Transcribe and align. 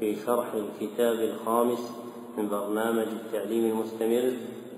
في 0.00 0.16
شرح 0.26 0.46
الكتاب 0.54 1.14
الخامس 1.20 1.92
من 2.38 2.48
برنامج 2.48 3.06
التعليم 3.06 3.64
المستمر 3.64 4.32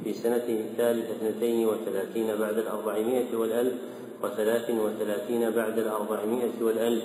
في 0.04 0.12
سنته 0.14 0.60
الثالثة 0.60 1.10
اثنتين 1.10 1.68
وثلاثين 1.68 2.36
بعد 2.36 2.58
الأربعمائة 2.58 3.36
والألف 3.36 3.74
وثلاث 4.22 4.70
وثلاثين 4.70 5.50
بعد 5.50 5.78
الأربعمائة 5.78 6.62
والألف 6.62 7.04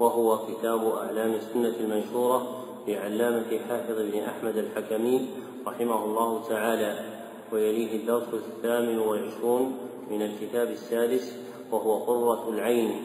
وهو 0.00 0.38
كتاب 0.38 0.84
أعلام 0.84 1.34
السنة 1.34 1.74
المنشورة 1.80 2.64
لعلامة 2.88 3.58
حافظ 3.68 4.00
بن 4.00 4.18
أحمد 4.18 4.56
الحكمي 4.56 5.26
رحمه 5.66 6.04
الله 6.04 6.48
تعالى 6.48 6.98
ويليه 7.52 7.96
الدرس 7.96 8.28
الثامن 8.34 8.98
والعشرون 8.98 9.76
من 10.10 10.22
الكتاب 10.22 10.70
السادس 10.70 11.36
وهو 11.72 11.98
قرة 11.98 12.48
العين 12.48 13.02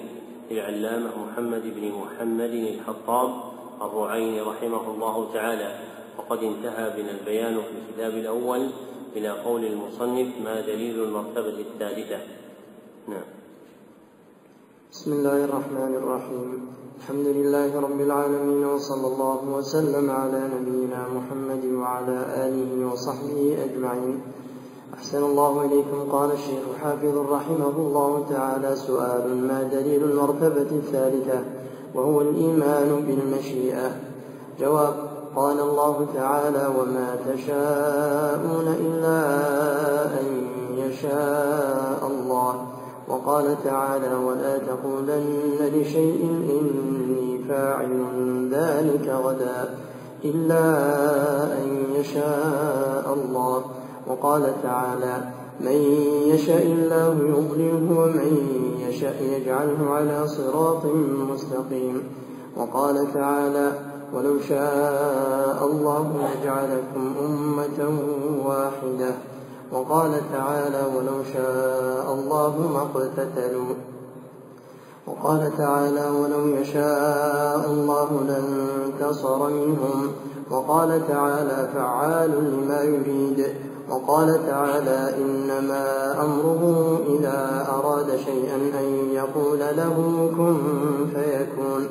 للعلامة 0.51 1.09
محمد 1.25 1.61
بن 1.61 1.91
محمد 1.91 2.53
الحطاب 2.53 3.58
الرعين 3.81 4.43
رحمه 4.43 4.91
الله 4.91 5.33
تعالى. 5.33 5.79
وقد 6.17 6.43
انتهى 6.43 6.89
بنا 6.97 7.11
البيان 7.11 7.55
في 7.55 7.71
الكتاب 7.79 8.13
الأول 8.13 8.69
إلى 9.15 9.29
قول 9.29 9.65
المصنف 9.65 10.27
ما 10.45 10.61
دليل 10.61 11.03
المرتبة 11.03 11.59
الثالثة. 11.59 12.19
نعم. 13.07 13.27
بسم 14.91 15.13
الله 15.13 15.45
الرحمن 15.45 15.95
الرحيم. 15.95 16.67
الحمد 16.99 17.27
لله 17.27 17.79
رب 17.79 18.01
العالمين 18.01 18.65
وصلى 18.65 19.07
الله 19.07 19.39
وسلم 19.49 20.09
على 20.09 20.49
نبينا 20.55 21.07
محمد 21.07 21.65
وعلى 21.65 22.17
آله 22.45 22.91
وصحبه 22.91 23.57
أجمعين. 23.63 24.21
أحسن 24.93 25.23
الله 25.23 25.65
إليكم. 25.65 26.11
قال 26.11 26.31
الشيخ 26.31 26.63
حافظ 26.83 27.17
رحمه 27.17 27.75
الله 27.77 28.25
تعالى 28.29 28.75
سؤال 28.75 29.47
ما 29.47 29.63
دليل 29.63 30.03
المرتبة 30.03 30.69
الثالثة؟ 30.71 31.58
وهو 31.95 32.21
الإيمان 32.21 33.03
بالمشيئة. 33.07 33.91
جواب 34.59 34.93
قال 35.35 35.59
الله 35.59 36.07
تعالى 36.15 36.67
وما 36.79 37.15
تشاءون 37.25 38.67
إلا 38.79 39.21
أن 40.21 40.47
يشاء 40.77 42.07
الله. 42.07 42.67
وقال 43.07 43.55
تعالى 43.63 44.15
ولا 44.15 44.57
تقولن 44.57 45.71
لشيء 45.73 46.21
إني 46.49 47.43
فاعل 47.49 47.91
ذلك 48.51 49.09
غدا 49.09 49.75
إلا 50.25 50.63
أن 51.53 51.83
يشاء 51.95 53.13
الله. 53.13 53.61
وقال 54.07 54.53
تعالى 54.63 55.38
من 55.61 55.77
يشاء 56.33 56.63
الله 56.63 57.13
يضلله 57.13 57.99
ومن 57.99 58.31
يشاء 58.89 59.23
يجعله 59.23 59.89
على 59.89 60.27
صراط 60.27 60.85
مستقيم. 61.31 62.03
وقال 62.57 63.13
تعالى 63.13 63.71
ولو 64.13 64.39
شاء 64.39 65.65
الله 65.71 66.13
لجعلكم 66.17 67.13
أمة 67.25 67.99
واحدة. 68.45 69.11
وقال 69.71 70.11
تعالى 70.31 70.81
ولو 70.97 71.23
شاء 71.33 72.13
الله 72.13 72.53
ما 72.73 72.81
اقتتلوا. 72.81 73.73
وقال 75.07 75.57
تعالى 75.57 76.09
ولو 76.09 76.47
يشاء 76.47 77.71
الله 77.71 78.09
لانتصر 78.27 79.49
منهم. 79.49 80.07
وقال 80.51 81.07
تعالى 81.07 81.69
فعال 81.73 82.29
لما 82.29 82.81
يريد. 82.81 83.47
وقال 83.89 84.45
تعالى 84.47 85.15
إنما 85.17 86.15
أمره 86.21 86.97
إذا 87.09 87.67
أراد 87.69 88.17
شيئا 88.25 88.55
أن 88.55 89.09
يقول 89.13 89.59
له 89.59 89.95
كن 90.37 90.57
فيكون. 91.13 91.87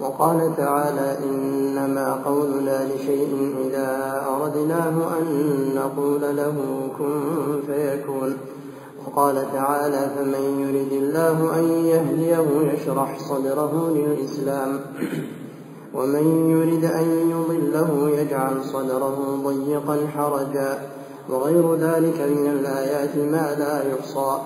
وقال 0.00 0.56
تعالى 0.56 1.18
إنما 1.24 2.14
قولنا 2.24 2.88
لشيء 2.94 3.54
إذا 3.64 4.22
أردناه 4.28 5.18
أن 5.18 5.26
نقول 5.74 6.36
له 6.36 6.54
كن 6.98 7.20
فيكون. 7.66 8.36
وقال 9.06 9.52
تعالى 9.52 10.10
فمن 10.16 10.60
يرد 10.60 10.92
الله 10.92 11.58
أن 11.58 11.64
يهديه 11.64 12.72
يشرح 12.72 13.18
صدره 13.18 13.90
للإسلام. 13.94 14.80
ومن 15.94 16.50
يرد 16.50 16.84
أن 16.84 17.30
يضله 17.30 18.10
يجعل 18.10 18.64
صدره 18.64 19.38
ضيقا 19.44 20.06
حرجا 20.16 20.78
وغير 21.30 21.74
ذلك 21.74 22.20
من 22.20 22.46
الآيات 22.46 23.16
ما 23.16 23.54
لا 23.58 23.82
يحصى. 23.92 24.38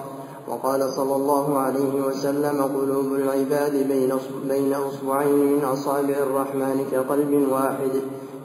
وقال 0.48 0.90
صلى 0.90 1.16
الله 1.16 1.58
عليه 1.58 2.06
وسلم 2.06 2.62
قلوب 2.62 3.12
العباد 3.12 3.88
بين 3.88 4.12
بين 4.48 4.74
أصبعين 4.74 5.56
من 5.56 5.64
أصابع 5.64 6.14
الرحمن 6.14 6.84
كقلب 6.92 7.48
واحد 7.52 7.90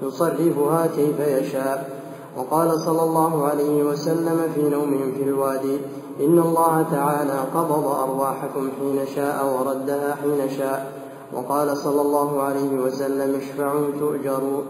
يصرفها 0.02 0.88
كيف 0.88 1.20
يشاء. 1.20 2.00
وقال 2.38 2.80
صلى 2.80 3.04
الله 3.04 3.48
عليه 3.48 3.84
وسلم 3.84 4.52
في 4.56 4.70
نومهم 4.70 5.12
في 5.18 5.24
الوادي 5.24 5.78
إن 6.20 6.40
الله 6.40 6.86
تعالى 6.92 7.40
قبض 7.56 7.88
أرواحكم 7.88 8.70
حين 8.80 9.06
شاء 9.16 9.46
وردها 9.60 10.16
حين 10.16 10.50
شاء. 10.58 10.97
وقال 11.34 11.78
صلى 11.78 12.02
الله 12.02 12.42
عليه 12.42 12.80
وسلم 12.80 13.36
اشفعوا 13.36 13.88
تؤجروا 14.00 14.62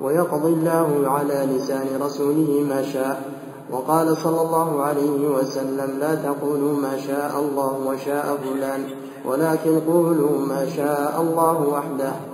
ويقضي 0.00 0.52
الله 0.52 1.02
على 1.06 1.48
لسان 1.52 1.86
رسوله 2.00 2.66
ما 2.68 2.82
شاء. 2.82 3.38
وقال 3.72 4.16
صلى 4.16 4.40
الله 4.42 4.82
عليه 4.82 5.28
وسلم 5.28 5.98
لا 6.00 6.14
تقولوا 6.14 6.76
ما 6.76 6.98
شاء 6.98 7.40
الله 7.40 7.72
وشاء 7.86 8.38
فلان 8.44 8.84
ولكن 9.26 9.80
قولوا 9.80 10.38
ما 10.48 10.66
شاء 10.76 11.20
الله 11.20 11.68
وحده. 11.68 12.27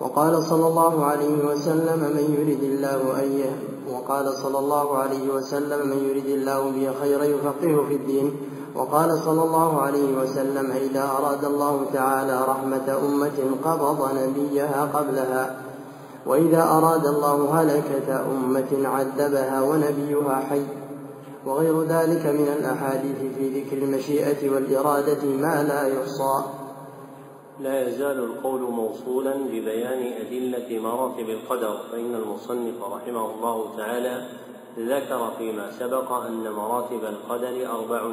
وقال 0.00 0.42
صلى 0.42 0.66
الله 0.66 1.04
عليه 1.04 1.44
وسلم 1.44 2.00
من 2.00 2.36
يرد 2.38 2.62
الله 2.62 3.22
أن 3.22 3.56
وقال 3.92 4.34
صلى 4.34 4.58
الله 4.58 4.96
عليه 4.96 5.28
وسلم 5.28 5.88
من 5.88 6.10
يرد 6.10 6.26
الله 6.26 6.70
به 6.70 6.92
خيرا 7.00 7.24
يفقهه 7.24 7.86
في 7.88 7.94
الدين. 7.94 8.36
وقال 8.74 9.18
صلى 9.18 9.42
الله 9.42 9.80
عليه 9.80 10.16
وسلم 10.18 10.70
إذا 10.70 11.02
أراد 11.02 11.44
الله 11.44 11.86
تعالى 11.92 12.40
رحمة 12.48 12.98
أمة 13.04 13.38
قبض 13.64 14.08
نبيها 14.14 14.90
قبلها 14.94 15.56
وإذا 16.26 16.62
أراد 16.62 17.06
الله 17.06 17.62
هلكة 17.62 18.26
أمة 18.30 18.88
عذبها 18.88 19.62
ونبيها 19.62 20.34
حي. 20.50 20.62
وغير 21.46 21.82
ذلك 21.82 22.26
من 22.26 22.48
الأحاديث 22.58 23.34
في 23.36 23.60
ذكر 23.60 23.76
المشيئة 23.76 24.50
والإرادة 24.50 25.24
ما 25.24 25.62
لا 25.62 25.86
يحصى. 25.86 26.65
لا 27.60 27.88
يزال 27.88 28.18
القول 28.18 28.60
موصولا 28.60 29.34
ببيان 29.34 30.12
أدلة 30.12 30.78
مراتب 30.78 31.30
القدر 31.30 31.78
فإن 31.92 32.14
المصنف 32.14 32.82
رحمه 32.82 33.34
الله 33.34 33.76
تعالى 33.76 34.24
ذكر 34.78 35.30
فيما 35.38 35.70
سبق 35.70 36.12
أن 36.12 36.52
مراتب 36.52 37.04
القدر 37.04 37.70
أربع 37.70 38.10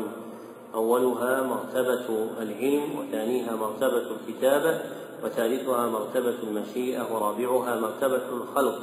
أولها 0.76 1.42
مرتبة 1.42 2.28
العلم 2.42 3.00
وثانيها 3.00 3.56
مرتبة 3.56 4.04
الكتابة 4.12 4.80
وثالثها 5.24 5.88
مرتبة 5.88 6.36
المشيئة 6.44 7.14
ورابعها 7.14 7.80
مرتبة 7.80 8.22
الخلق. 8.34 8.80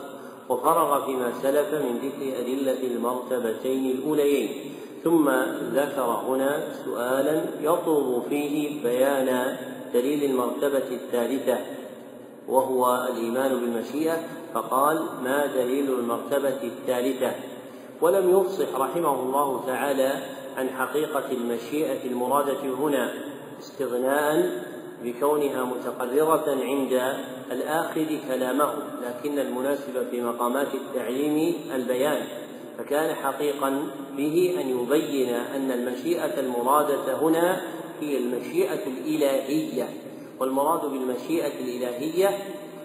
وفرغ 0.49 1.07
فيما 1.07 1.33
سلف 1.43 1.75
من 1.75 1.99
ذكر 1.99 2.41
أدلة 2.41 2.83
المرتبتين 2.83 3.91
الأوليين. 3.91 4.75
ثم 5.05 5.31
ذكر 5.75 6.23
هنا 6.29 6.75
سؤالا 6.85 7.45
يطلب 7.61 8.23
فيه 8.29 8.83
بيان 8.83 9.57
دليل 9.95 10.25
المرتبة 10.25 10.89
الثالثة 10.91 11.59
وهو 12.49 13.09
الإيمان 13.11 13.61
بالمشيئة 13.61 14.17
فقال 14.55 15.03
ما 15.25 15.47
دليل 15.47 15.91
المرتبة 15.91 16.63
الثالثة؟ 16.63 17.33
ولم 18.01 18.31
يفصح 18.31 18.77
رحمه 18.77 19.23
الله 19.23 19.67
تعالى 19.67 20.13
عن 20.57 20.69
حقيقة 20.69 21.33
المشيئة 21.33 22.07
المرادة 22.11 22.61
هنا 22.61 23.13
استغناء 23.61 24.63
بكونها 25.05 25.65
متقررة 25.65 26.57
عند 26.63 27.17
الآخذ 27.53 28.07
كلامه 28.29 28.73
لكن 29.03 29.39
المناسب 29.39 30.07
في 30.11 30.21
مقامات 30.21 30.69
التعليم 30.75 31.55
البيان. 31.75 32.23
فكان 32.79 33.15
حقيقا 33.15 33.87
به 34.17 34.57
أن 34.61 34.69
يبين 34.69 35.35
أن 35.35 35.71
المشيئة 35.71 36.41
المرادة 36.41 37.15
هنا 37.23 37.61
هي 38.01 38.19
المشيئة 38.19 38.87
الإلهية 38.87 39.89
والمراد 40.41 40.81
بالمشيئة 40.91 41.53
الإلهية 41.61 42.39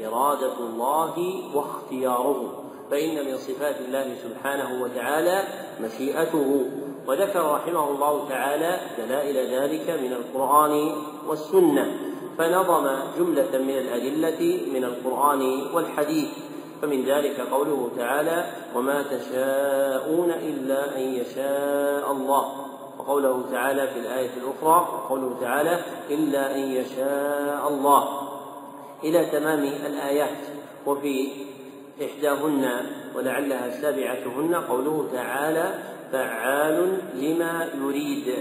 إرادة 0.05 0.57
الله 0.59 1.43
واختياره 1.55 2.63
فإن 2.91 3.25
من 3.25 3.37
صفات 3.37 3.75
الله 3.81 4.15
سبحانه 4.23 4.83
وتعالى 4.83 5.43
مشيئته. 5.81 6.65
وذكر 7.07 7.51
رحمه 7.51 7.89
الله 7.89 8.29
تعالى 8.29 8.79
دلائل 8.97 9.37
ذلك 9.37 9.89
من 9.89 10.13
القرآن 10.13 10.95
والسنة 11.27 11.99
فنظم 12.37 12.87
جملة 13.17 13.57
من 13.57 13.77
الأدلة 13.77 14.59
من 14.73 14.83
القرآن 14.83 15.61
والحديث 15.73 16.29
فمن 16.81 17.05
ذلك 17.05 17.39
قوله 17.39 17.89
تعالى 17.97 18.45
وما 18.75 19.03
تشاءون 19.03 20.31
إلا 20.31 20.97
أن 20.97 21.01
يشاء 21.01 22.11
الله 22.11 22.64
وقوله 22.99 23.45
تعالى 23.51 23.87
في 23.87 23.99
الآية 23.99 24.29
الأخرى 24.37 24.87
وقوله 24.93 25.37
تعالى 25.41 25.81
إلا 26.09 26.55
أن 26.55 26.59
يشاء 26.59 27.67
الله. 27.67 28.07
إلى 29.03 29.25
تمام 29.25 29.59
الآيات. 29.63 30.37
وفي 30.85 31.31
إحداهن 32.05 32.85
ولعلها 33.15 33.81
سابعتهن 33.81 34.55
قوله 34.55 35.09
تعالى 35.13 35.73
فعال 36.11 36.97
لما 37.15 37.69
يريد. 37.81 38.35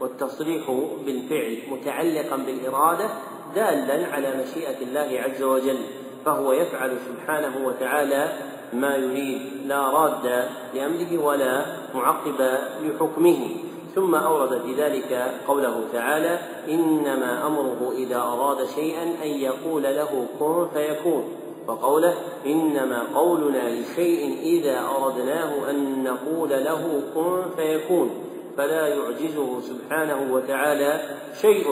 والتصريح 0.00 0.70
بالفعل 1.06 1.58
متعلقا 1.70 2.36
بالإرادة 2.36 3.08
دالا 3.54 4.06
على 4.06 4.44
مشيئة 4.44 4.82
الله 4.82 5.20
عز 5.20 5.42
وجل 5.42 5.78
فهو 6.24 6.52
يفعل 6.52 6.96
سبحانه 7.08 7.66
وتعالى 7.66 8.32
ما 8.72 8.96
يريد 8.96 9.40
لا 9.66 9.90
راد 9.90 10.48
لأمره 10.74 11.24
ولا 11.24 11.66
معقب 11.94 12.58
لحكمه. 12.82 13.56
ثم 13.94 14.14
أورد 14.14 14.62
في 14.62 14.74
ذلك 14.74 15.34
قوله 15.48 15.84
تعالى 15.92 16.38
إنما 16.68 17.46
أمره 17.46 17.92
إذا 17.96 18.16
أراد 18.16 18.66
شيئا 18.74 19.02
أن 19.02 19.28
يقول 19.28 19.82
له 19.82 20.26
كن 20.38 20.66
فيكون. 20.74 21.24
وقوله 21.68 22.14
إنما 22.46 23.02
قولنا 23.14 23.80
لشيء 23.80 24.38
إذا 24.42 24.80
أردناه 24.80 25.70
أن 25.70 26.04
نقول 26.04 26.50
له 26.50 27.02
كن 27.14 27.42
فيكون. 27.56 28.10
فلا 28.56 28.88
يعجزه 28.88 29.60
سبحانه 29.60 30.34
وتعالى 30.34 31.00
شيء. 31.40 31.66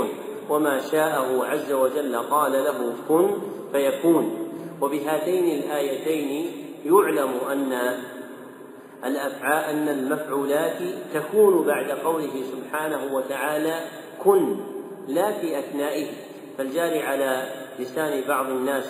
وما 0.50 0.80
شاءه 0.80 1.44
عز 1.44 1.72
وجل 1.72 2.16
قال 2.16 2.52
له 2.52 2.92
كن 3.08 3.30
فيكون. 3.72 4.48
وبهاتين 4.80 5.62
الآيتين 5.62 6.52
يعلم 6.84 7.30
أن 7.52 7.72
الأفعال 9.04 9.64
أن 9.64 9.88
المفعولات 9.88 10.78
تكون 11.14 11.66
بعد 11.66 11.90
قوله 11.90 12.42
سبحانه 12.52 13.14
وتعالى 13.14 13.80
كن 14.24 14.56
لا 15.08 15.32
في 15.32 15.58
أثنائه. 15.58 16.06
فالجاري 16.58 17.02
على 17.02 17.46
لسان 17.78 18.22
بعض 18.28 18.46
الناس 18.46 18.84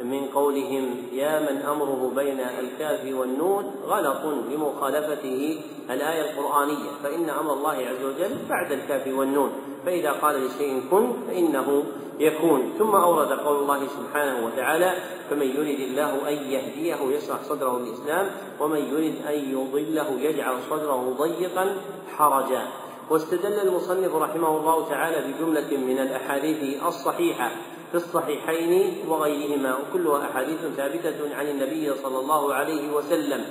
من 0.00 0.26
قولهم 0.26 0.96
يا 1.12 1.40
من 1.40 1.62
أمره 1.62 2.12
بين 2.16 2.40
الكاف 2.40 3.14
والنون 3.14 3.74
غلط 3.84 4.24
لمخالفته 4.50 5.60
الآية 5.90 6.30
القرآنية 6.30 6.90
فإن 7.02 7.30
أمر 7.30 7.52
الله 7.52 7.76
عز 7.76 8.04
وجل 8.04 8.36
بعد 8.48 8.72
الكاف 8.72 9.06
والنون. 9.06 9.52
فإذا 9.86 10.12
قال 10.12 10.46
لشيء 10.46 10.82
كن 10.90 11.12
فإنه 11.26 11.84
يكون. 12.18 12.72
ثم 12.78 12.94
أورد 12.94 13.32
قول 13.32 13.56
الله 13.56 13.80
سبحانه 13.86 14.46
وتعالى 14.46 14.92
فمن 15.30 15.46
يرد 15.46 15.80
الله 15.80 16.28
أن 16.28 16.34
يهديه 16.34 17.16
يشرح 17.16 17.42
صدره 17.42 17.78
للإسلام 17.78 18.30
ومن 18.60 18.78
يرد 18.78 19.14
أن 19.28 19.38
يضله 19.52 20.20
يجعل 20.20 20.54
صدره 20.70 21.16
ضيقا 21.18 21.76
حرجا. 22.16 22.62
واستدل 23.10 23.60
المصنف 23.60 24.14
رحمه 24.14 24.56
الله 24.56 24.88
تعالى 24.88 25.32
بجملة 25.32 25.76
من 25.76 25.98
الأحاديث 25.98 26.82
الصحيحة 26.86 27.50
في 27.90 27.96
الصحيحين 27.96 28.94
وغيرهما 29.08 29.76
وكلها 29.78 30.24
أحاديث 30.30 30.58
ثابتة 30.76 31.36
عن 31.36 31.46
النبي 31.46 31.94
صلى 32.02 32.18
الله 32.20 32.54
عليه 32.54 32.92
وسلم. 32.92 33.44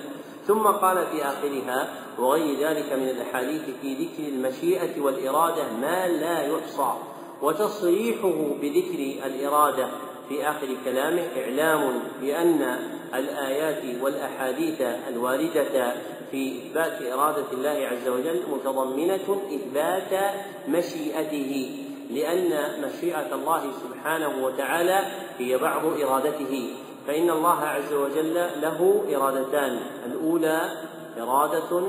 ثم 0.47 0.67
قال 0.67 1.07
في 1.07 1.25
آخرها 1.25 1.89
وغير 2.19 2.59
ذلك 2.59 2.93
من 2.93 3.09
الأحاديث 3.09 3.61
في 3.81 3.93
ذكر 3.93 4.27
المشيئة 4.29 5.01
والإرادة 5.01 5.63
ما 5.81 6.07
لا 6.07 6.47
يحصى 6.47 6.93
وتصريحه 7.41 8.33
بذكر 8.61 9.25
الإرادة. 9.25 9.87
في 10.29 10.49
آخر 10.49 10.67
كلامه 10.85 11.27
إعلام 11.37 11.99
بأن 12.21 12.79
الآيات 13.15 13.83
والأحاديث 14.01 14.81
الواردة 15.07 15.93
في 16.31 16.57
إثبات 16.57 17.01
إرادة 17.01 17.45
الله 17.53 17.87
عز 17.91 18.07
وجل 18.07 18.41
متضمنة 18.51 19.41
إثبات 19.55 20.33
مشيئته 20.67 21.79
لأن 22.11 22.49
مشيئة 22.83 23.35
الله 23.35 23.63
سبحانه 23.83 24.45
وتعالى 24.45 24.99
هي 25.37 25.57
بعض 25.57 25.81
إرادته. 25.85 26.69
فإن 27.07 27.29
الله 27.29 27.59
عز 27.59 27.93
وجل 27.93 28.33
له 28.33 29.03
إرادتان. 29.15 29.79
الأولى 30.05 30.71
إرادة 31.17 31.87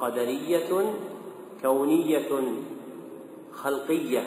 قدرية 0.00 0.94
كونية 1.62 2.30
خلقية 3.52 4.24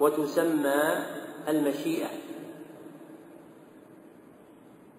وتسمى 0.00 0.82
المشيئة. 1.48 2.10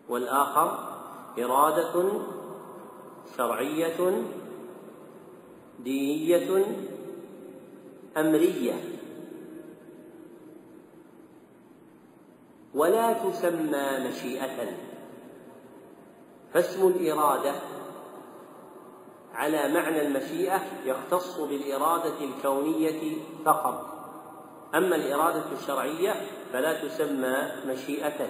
والآخر 0.10 0.80
إرادة 1.40 2.12
شرعية 3.38 4.24
دينية 5.80 6.66
أمرية. 8.18 8.99
ولا 12.76 13.14
تسمى 13.14 14.10
مشيئة. 14.10 14.68
فاسم 16.54 16.88
الإرادة 16.88 17.54
على 19.34 19.74
معنى 19.74 20.02
المشيئة 20.02 20.62
يختص 20.86 21.40
بالإرادة 21.40 22.14
الكونية 22.22 23.18
فقط. 23.46 23.86
أما 24.76 24.96
الإرادة 24.96 25.44
الشرعية 25.62 26.16
فلا 26.54 26.88
تسمى 26.88 27.52
مشيئة. 27.68 28.28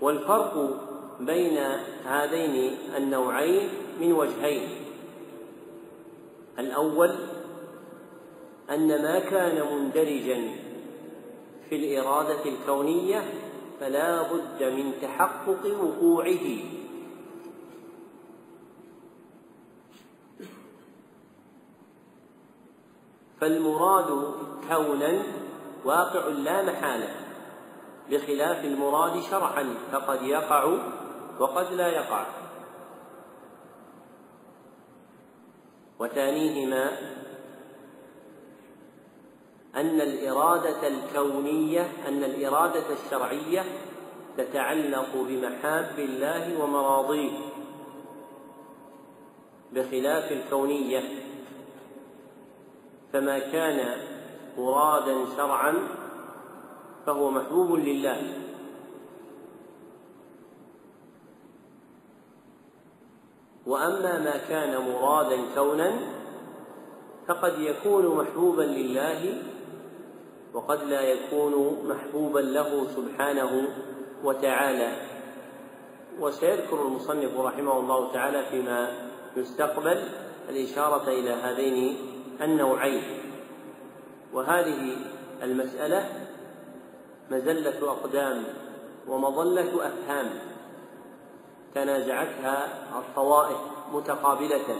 والفرق 0.00 0.80
بين 1.20 1.58
هذين 2.04 2.76
النوعين 2.96 3.68
من 4.00 4.12
وجهين. 4.12 4.68
الأول 6.58 7.14
أن 8.70 9.02
ما 9.02 9.18
كان 9.18 9.76
مندرجا 9.76 10.50
في 11.68 11.76
الإرادة 11.76 12.44
الكونية 12.44 13.24
فلا 13.82 14.22
بد 14.22 14.62
من 14.62 14.92
تحقق 15.02 15.66
وقوعه. 15.66 16.46
فالمراد 23.40 24.34
كونا 24.68 25.22
واقع 25.84 26.26
لا 26.28 26.62
محالة 26.62 27.14
بخلاف 28.10 28.64
المراد 28.64 29.22
شرعا 29.22 29.74
فقد 29.92 30.22
يقع 30.22 30.64
وقد 31.40 31.72
لا 31.72 31.88
يقع. 31.88 32.26
وثانيهما 35.98 36.90
أن 39.76 40.00
الإرادة 40.00 40.88
الكونية 40.88 41.92
أن 42.08 42.24
الإرادة 42.24 42.84
الشرعية 42.92 43.64
تتعلق 44.36 45.08
بمحاب 45.14 45.98
الله 45.98 46.62
ومراضيه 46.62 47.38
بخلاف 49.72 50.32
الكونية. 50.32 51.02
فما 53.12 53.38
كان 53.38 53.98
مرادا 54.58 55.36
شرعا 55.36 55.74
فهو 57.06 57.30
محبوب 57.30 57.72
لله. 57.72 58.22
وأما 63.66 64.18
ما 64.18 64.36
كان 64.48 64.92
مرادا 64.92 65.38
كونا 65.54 65.92
فقد 67.28 67.58
يكون 67.58 68.06
محبوبا 68.06 68.62
لله 68.62 69.42
وقد 70.54 70.82
لا 70.82 71.00
يكون 71.00 71.78
محبوبا 71.88 72.38
له 72.38 72.86
سبحانه 72.96 73.68
وتعالى. 74.24 74.92
وسيذكر 76.20 76.82
المصنف 76.86 77.40
رحمه 77.40 77.78
الله 77.80 78.12
تعالى 78.12 78.44
فيما 78.50 79.08
يستقبل 79.36 80.08
الإشارة 80.48 81.08
إلى 81.08 81.30
هذين 81.30 81.96
النوعين. 82.42 83.02
وهذه 84.32 84.96
المسألة 85.42 86.08
مزلة 87.30 87.90
أقدام 87.90 88.44
ومظلة 89.08 89.86
أفهام 89.86 90.30
تنازعتها 91.74 92.68
الطوائف 92.98 93.58
متقابلة. 93.92 94.76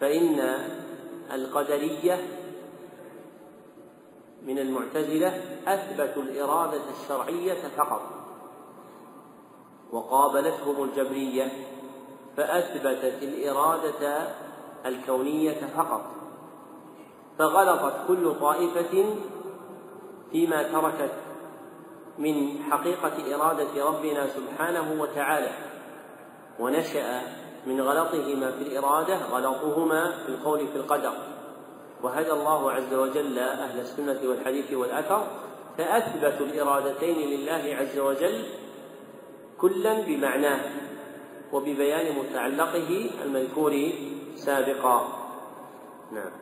فإن 0.00 0.58
القدرية 1.34 2.37
من 4.42 4.58
المعتزلة 4.58 5.42
أثبتوا 5.66 6.22
الإرادة 6.22 6.80
الشرعية 7.00 7.68
فقط. 7.76 8.02
وقابلتهم 9.92 10.82
الجبرية 10.84 11.52
فأثبتت 12.36 13.22
الإرادة 13.22 14.28
الكونية 14.86 15.60
فقط. 15.76 16.02
فغلطت 17.38 17.94
كل 18.08 18.34
طائفة 18.40 19.16
فيما 20.30 20.62
تركت 20.62 21.12
من 22.18 22.62
حقيقة 22.70 23.34
إرادة 23.34 23.84
ربنا 23.84 24.26
سبحانه 24.26 25.02
وتعالى. 25.02 25.50
ونشأ 26.60 27.22
من 27.66 27.80
غلطهما 27.80 28.50
في 28.50 28.62
الإرادة 28.62 29.16
غلطهما 29.16 30.12
في 30.26 30.28
القول 30.28 30.68
في 30.68 30.76
القدر. 30.76 31.37
وهدى 32.02 32.32
الله 32.32 32.72
عز 32.72 32.94
وجل 32.94 33.38
أهل 33.38 33.80
السنة 33.80 34.28
والحديث 34.28 34.72
والأثر 34.72 35.26
فأثبتوا 35.78 36.46
الإرادتين 36.46 37.16
لله 37.16 37.76
عز 37.76 37.98
وجل 37.98 38.44
كلا 39.58 40.00
بمعناه 40.00 40.60
وببيان 41.52 42.18
متعلقه 42.18 43.10
المذكور 43.24 43.92
سابقا. 44.36 45.08
نعم. 46.12 46.32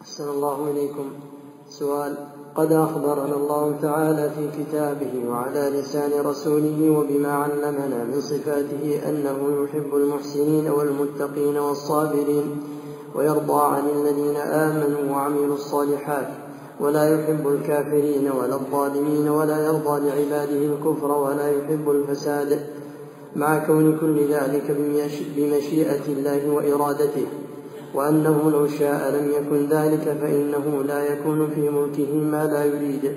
أحسن 0.00 0.28
الله 0.28 0.70
إليكم. 0.70 1.20
سؤال. 1.66 2.43
قد 2.56 2.72
أخبرنا 2.72 3.36
الله 3.36 3.76
تعالى 3.82 4.30
في 4.30 4.64
كتابه 4.64 5.28
وعلى 5.28 5.70
لسان 5.80 6.10
رسوله 6.26 6.90
وبما 6.90 7.32
علمنا 7.32 8.04
من 8.04 8.20
صفاته 8.20 9.00
أنه 9.08 9.64
يحب 9.64 9.94
المحسنين 9.94 10.68
والمتقين 10.68 11.56
والصابرين 11.56 12.62
ويرضى 13.14 13.62
عن 13.64 13.82
الذين 13.96 14.36
آمنوا 14.36 15.12
وعملوا 15.12 15.54
الصالحات 15.54 16.28
ولا 16.80 17.14
يحب 17.14 17.48
الكافرين 17.48 18.30
ولا 18.30 18.54
الظالمين 18.54 19.28
ولا 19.28 19.66
يرضى 19.66 20.00
لعباده 20.08 20.74
الكفر 20.74 21.10
ولا 21.10 21.50
يحب 21.50 21.90
الفساد 21.90 22.60
مع 23.36 23.66
كون 23.66 23.98
كل 23.98 24.28
ذلك 24.28 24.76
بمشيئة 25.36 26.06
الله 26.08 26.50
وإرادته 26.50 27.26
وأنه 27.94 28.50
لو 28.50 28.66
شاء 28.66 29.10
لم 29.10 29.30
يكن 29.30 29.68
ذلك 29.68 30.16
فإنه 30.20 30.82
لا 30.82 31.12
يكون 31.12 31.50
في 31.54 31.70
ملكه 31.70 32.14
ما 32.14 32.46
لا 32.46 32.64
يريد. 32.64 33.12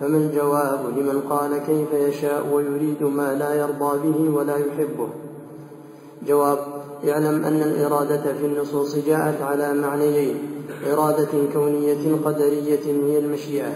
فما 0.00 0.16
الجواب 0.16 0.98
لمن 0.98 1.20
قال 1.30 1.58
كيف 1.58 1.92
يشاء 1.92 2.46
ويريد 2.52 3.02
ما 3.02 3.34
لا 3.34 3.54
يرضى 3.54 3.98
به 4.08 4.36
ولا 4.36 4.56
يحبه؟ 4.56 5.08
جواب 6.26 6.58
اعلم 7.08 7.44
أن 7.44 7.62
الإرادة 7.62 8.22
في 8.32 8.46
النصوص 8.46 8.96
جاءت 8.96 9.42
على 9.42 9.74
معنيين 9.74 10.34
إرادة 10.92 11.28
كونية 11.52 12.16
قدرية 12.24 12.86
هي 12.86 13.18
المشيئة 13.18 13.72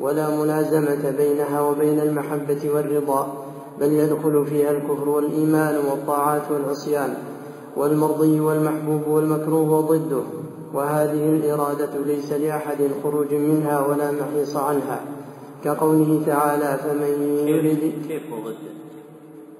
ولا 0.00 0.30
ملازمة 0.30 1.10
بينها 1.18 1.60
وبين 1.60 2.00
المحبة 2.00 2.70
والرضا 2.74 3.44
بل 3.80 3.92
يدخل 3.92 4.46
فيها 4.46 4.70
الكفر 4.70 5.08
والإيمان 5.08 5.76
والطاعات 5.76 6.42
والعصيان. 6.50 7.14
والمرضي 7.76 8.40
والمحبوب 8.40 9.06
والمكروه 9.08 9.70
وضده 9.70 10.22
وهذه 10.72 11.36
الإرادة 11.36 11.98
ليس 11.98 12.32
لأحد 12.32 12.90
خروج 13.02 13.34
منها 13.34 13.86
ولا 13.86 14.10
محيص 14.10 14.56
عنها 14.56 15.04
كقوله 15.64 16.26
تعالى 16.26 16.78
فمن 16.78 17.22
يرد 17.48 18.06
كيف 18.08 18.32
وضده؟ 18.32 18.72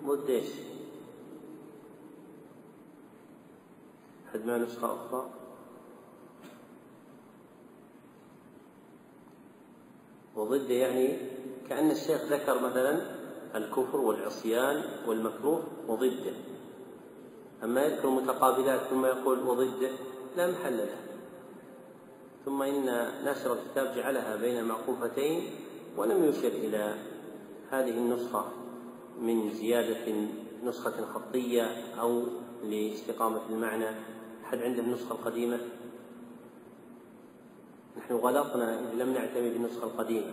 ضد 0.07 0.31
إيش؟ 0.31 0.49
حد 4.33 4.47
ما 4.47 4.59
نسخة 4.59 4.87
أخرى؟ 4.87 5.27
وضده 10.37 10.75
يعني 10.75 11.17
كأن 11.69 11.91
الشيخ 11.91 12.33
ذكر 12.33 12.61
مثلا 12.61 13.01
الكفر 13.55 13.97
والعصيان 13.97 14.83
والمكروه 15.09 15.63
وضده 15.89 16.33
أما 17.65 17.85
يذكر 17.85 18.11
متقابلات 18.11 18.81
ثم 18.81 19.05
يقول 19.05 19.39
وضده 19.39 19.91
لا 20.37 20.51
محل 20.51 20.77
له. 20.77 20.97
ثم 22.45 22.63
إن 22.63 22.85
ناشر 23.25 23.53
الكتاب 23.53 23.97
جعلها 23.97 24.37
بين 24.37 24.65
معقوفتين 24.65 25.51
ولم 25.97 26.25
يشر 26.25 26.49
إلى 26.49 26.95
هذه 27.71 27.91
النسخة 27.91 28.45
من 29.21 29.51
زيادة 29.51 30.15
نسخة 30.65 31.07
خطية 31.15 31.65
أو 32.01 32.23
لاستقامة 32.65 33.41
المعنى. 33.51 33.91
أحد 34.45 34.59
عنده 34.59 34.83
النسخة 34.83 35.13
القديمة؟ 35.13 35.59
نحن 37.99 38.15
غلطنا 38.15 38.81
إذ 38.81 38.95
لم 38.95 39.13
نعتمد 39.13 39.53
بالنسخة 39.53 39.85
القديمة. 39.85 40.33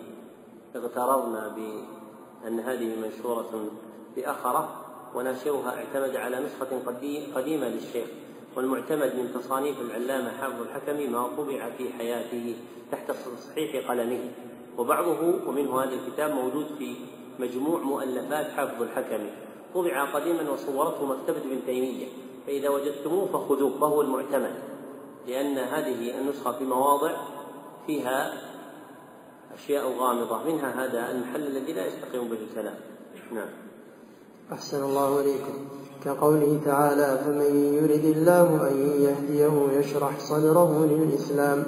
اغتررنا 0.75 1.47
بأن 1.47 2.59
هذه 2.59 2.95
منشورة 2.95 3.71
بأخرة 4.15 4.84
وناشرها 5.15 5.75
اعتمد 5.77 6.15
على 6.15 6.39
نسخة 6.39 6.81
قديمة 7.35 7.67
للشيخ 7.67 8.07
والمعتمد 8.55 9.15
من 9.15 9.31
تصانيف 9.33 9.81
العلامة 9.81 10.31
حافظ 10.31 10.61
الحكمي 10.61 11.07
ما 11.07 11.27
طبع 11.37 11.69
في 11.77 11.93
حياته 11.93 12.55
تحت 12.91 13.11
تصحيح 13.11 13.89
قلمه. 13.89 14.31
وبعضه 14.77 15.47
ومنه 15.47 15.83
هذا 15.83 15.93
الكتاب 15.93 16.31
موجود 16.31 16.65
في 16.77 16.95
مجموع 17.39 17.79
مؤلفات 17.79 18.51
حافظ 18.51 18.81
الحكمي. 18.81 19.31
طبع 19.73 20.03
قديما 20.03 20.49
وصورته 20.51 21.05
مكتبة 21.05 21.37
ابن 21.37 21.65
تيمية. 21.65 22.07
فإذا 22.47 22.69
وجدتموه 22.69 23.25
فخذوه 23.25 23.79
فهو 23.79 24.01
المعتمد. 24.01 24.53
لأن 25.27 25.57
هذه 25.57 26.19
النسخة 26.19 26.51
في 26.51 26.63
مواضع 26.63 27.11
فيها 27.87 28.33
أشياء 29.53 29.91
غامضة 29.91 30.43
منها 30.43 30.85
هذا 30.85 31.11
المحل 31.11 31.47
الذي 31.47 31.73
لا 31.73 31.85
يستقيم 31.85 32.27
به 32.27 32.37
الكلام. 32.49 32.75
نعم. 33.31 33.64
أحسن 34.53 34.83
الله 34.83 35.19
إليكم. 35.21 35.53
كقوله 36.05 36.59
تعالى 36.65 37.19
فمن 37.25 37.73
يرد 37.73 38.05
الله 38.17 38.71
أن 38.71 38.77
يهديه 38.77 39.79
يشرح 39.79 40.19
صدره 40.19 40.85
للإسلام 40.85 41.63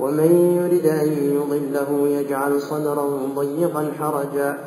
ومن 0.00 0.56
يرد 0.56 0.86
أن 0.86 1.08
يضله 1.08 2.08
يجعل 2.08 2.60
صدره 2.60 3.28
ضيقا 3.36 3.92
حرجا. 3.98 4.58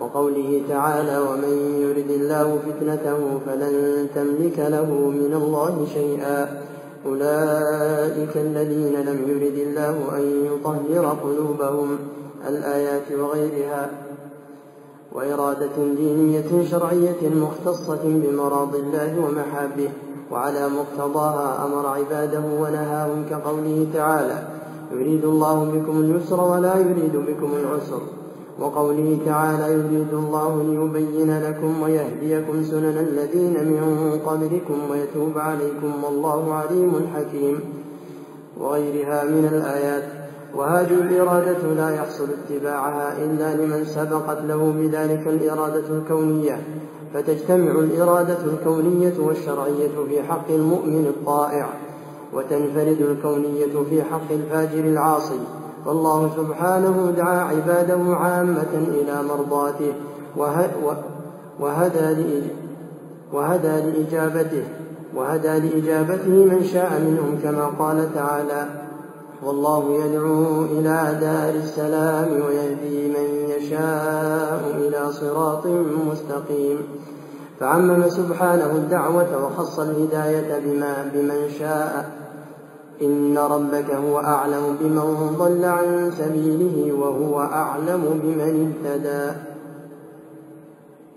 وقوله 0.00 0.62
تعالى 0.68 1.18
ومن 1.18 1.80
يرد 1.80 2.10
الله 2.10 2.58
فتنته 2.58 3.40
فلن 3.46 4.06
تملك 4.14 4.58
له 4.58 4.84
من 4.94 5.34
الله 5.34 5.86
شيئا. 5.94 6.62
أولئك 7.06 8.36
الذين 8.36 8.94
لم 8.94 9.28
يرد 9.28 9.58
الله 9.58 10.16
أن 10.16 10.46
يطهر 10.46 11.16
قلوبهم. 11.24 11.98
الآيات 12.48 13.12
وغيرها. 13.12 14.05
وإرادة 15.12 15.76
دينية 15.96 16.64
شرعية 16.70 17.28
مختصة 17.34 18.00
بمراض 18.04 18.74
الله 18.74 19.20
ومحابه 19.20 19.88
وعلى 20.30 20.68
مقتضاها 20.68 21.66
أمر 21.66 21.86
عباده 21.86 22.42
ونهاهم 22.60 23.24
كقوله 23.30 23.86
تعالى 23.94 24.48
يريد 24.92 25.24
الله 25.24 25.64
بكم 25.64 26.00
اليسر 26.00 26.40
ولا 26.40 26.76
يريد 26.78 27.16
بكم 27.16 27.50
العسر. 27.54 28.00
وقوله 28.60 29.18
تعالى 29.26 29.72
يريد 29.72 30.12
الله 30.12 30.62
ليبين 30.62 31.42
لكم 31.42 31.82
ويهديكم 31.82 32.62
سنن 32.62 32.98
الذين 32.98 33.52
من 33.52 34.20
قبلكم 34.26 34.90
ويتوب 34.90 35.38
عليكم 35.38 36.04
والله 36.04 36.54
عليم 36.54 36.92
حكيم. 37.14 37.60
وغيرها 38.60 39.24
من 39.24 39.48
الآيات. 39.52 40.25
وهذه 40.54 40.94
الإرادة 40.94 41.74
لا 41.76 41.90
يحصل 41.90 42.28
اتباعها 42.30 43.24
إلا 43.24 43.54
لمن 43.54 43.84
سبقت 43.84 44.38
له 44.42 44.74
بذلك 44.78 45.26
الإرادة 45.26 45.88
الكونية. 45.90 46.62
فتجتمع 47.14 47.70
الإرادة 47.70 48.38
الكونية 48.44 49.14
والشرعية 49.18 50.06
في 50.08 50.22
حق 50.22 50.50
المؤمن 50.50 51.06
الطائع 51.06 51.68
وتنفرد 52.32 53.00
الكونية 53.00 53.84
في 53.90 54.02
حق 54.02 54.30
الفاجر 54.30 54.84
العاصي. 54.84 55.40
والله 55.86 56.30
سبحانه 56.36 57.12
دعا 57.16 57.40
عباده 57.40 58.16
عامة 58.16 58.74
إلى 58.74 59.22
مرضاته 59.22 59.92
وهدى 61.60 62.42
وهدى 63.32 63.68
لإجابته 63.68 64.64
وهدى 65.14 65.48
لإجابته 65.48 66.28
من 66.28 66.64
شاء 66.64 67.00
منهم 67.00 67.38
كما 67.42 67.66
قال 67.66 68.14
تعالى 68.14 68.85
والله 69.42 70.04
يدعو 70.04 70.64
إلى 70.64 71.18
دار 71.20 71.54
السلام 71.54 72.28
ويهدي 72.46 73.08
من 73.08 73.50
يشاء 73.50 74.74
إلى 74.78 75.12
صراط 75.12 75.66
مستقيم. 76.10 76.78
فعمم 77.60 78.08
سبحانه 78.08 78.72
الدعوة 78.72 79.46
وخص 79.46 79.78
الهداية 79.78 80.58
بما 80.58 81.10
بمن 81.14 81.50
شاء. 81.58 82.10
إن 83.02 83.38
ربك 83.38 83.90
هو 83.90 84.18
أعلم 84.18 84.76
بمن 84.80 85.36
ضل 85.38 85.64
عن 85.64 86.10
سبيله 86.10 86.92
وهو 86.92 87.40
أعلم 87.40 88.20
بمن 88.22 88.74
اهتدى. 88.84 89.38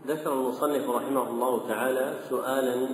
ذكر 0.08 0.34
المصنف 0.34 0.90
رحمه 0.90 1.30
الله 1.30 1.68
تعالى 1.68 2.14
سؤالا 2.30 2.88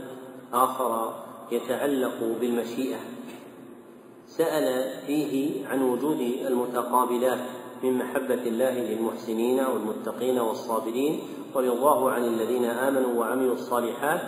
آخر 0.54 1.14
يتعلق 1.52 2.38
بالمشيئة. 2.42 2.98
سأل 4.38 4.90
فيه 5.08 5.66
عن 5.68 5.82
وجود 5.82 6.20
المتقابلات 6.48 7.40
من 7.84 7.98
محبة 7.98 8.44
الله 8.46 8.80
للمحسنين 8.80 9.60
والمتقين 9.60 10.40
والصابرين 10.40 11.20
ورضاه 11.56 12.12
عن 12.12 12.24
الذين 12.24 12.66
آمنوا 12.66 13.20
وعملوا 13.20 13.54
الصالحات 13.54 14.22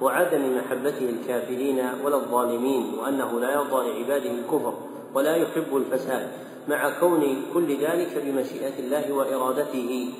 وعدم 0.00 0.56
محبته 0.56 1.08
الكافرين 1.08 1.78
ولا 2.04 2.16
الظالمين 2.16 2.94
وأنه 2.98 3.40
لا 3.40 3.52
يرضى 3.52 3.90
لعباده 3.90 4.30
الكفر 4.30 4.74
ولا 5.14 5.36
يحب 5.36 5.76
الفساد 5.76 6.28
مع 6.68 7.00
كون 7.00 7.42
كل 7.54 7.76
ذلك 7.76 8.22
بمشيئة 8.26 8.78
الله 8.78 9.12
وإرادته. 9.12 10.12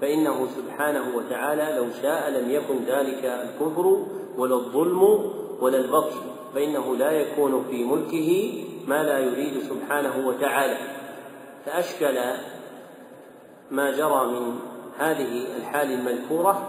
فإنه 0.00 0.48
سبحانه 0.56 1.16
وتعالى 1.16 1.76
لو 1.76 1.86
شاء 2.02 2.30
لم 2.30 2.50
يكن 2.50 2.84
ذلك 2.86 3.24
الكفر 3.24 4.06
ولا 4.38 4.54
الظلم 4.54 5.30
ولا 5.60 5.78
البطش 5.78 6.12
فإنه 6.54 6.96
لا 6.96 7.10
يكون 7.12 7.64
في 7.70 7.84
ملكه 7.84 8.52
ما 8.86 9.02
لا 9.02 9.18
يريد 9.18 9.62
سبحانه 9.62 10.28
وتعالى. 10.28 10.78
فأشكل 11.66 12.18
ما 13.70 13.90
جرى 13.90 14.26
من 14.26 14.58
هذه 14.98 15.56
الحال 15.56 15.92
المذكورة 15.92 16.68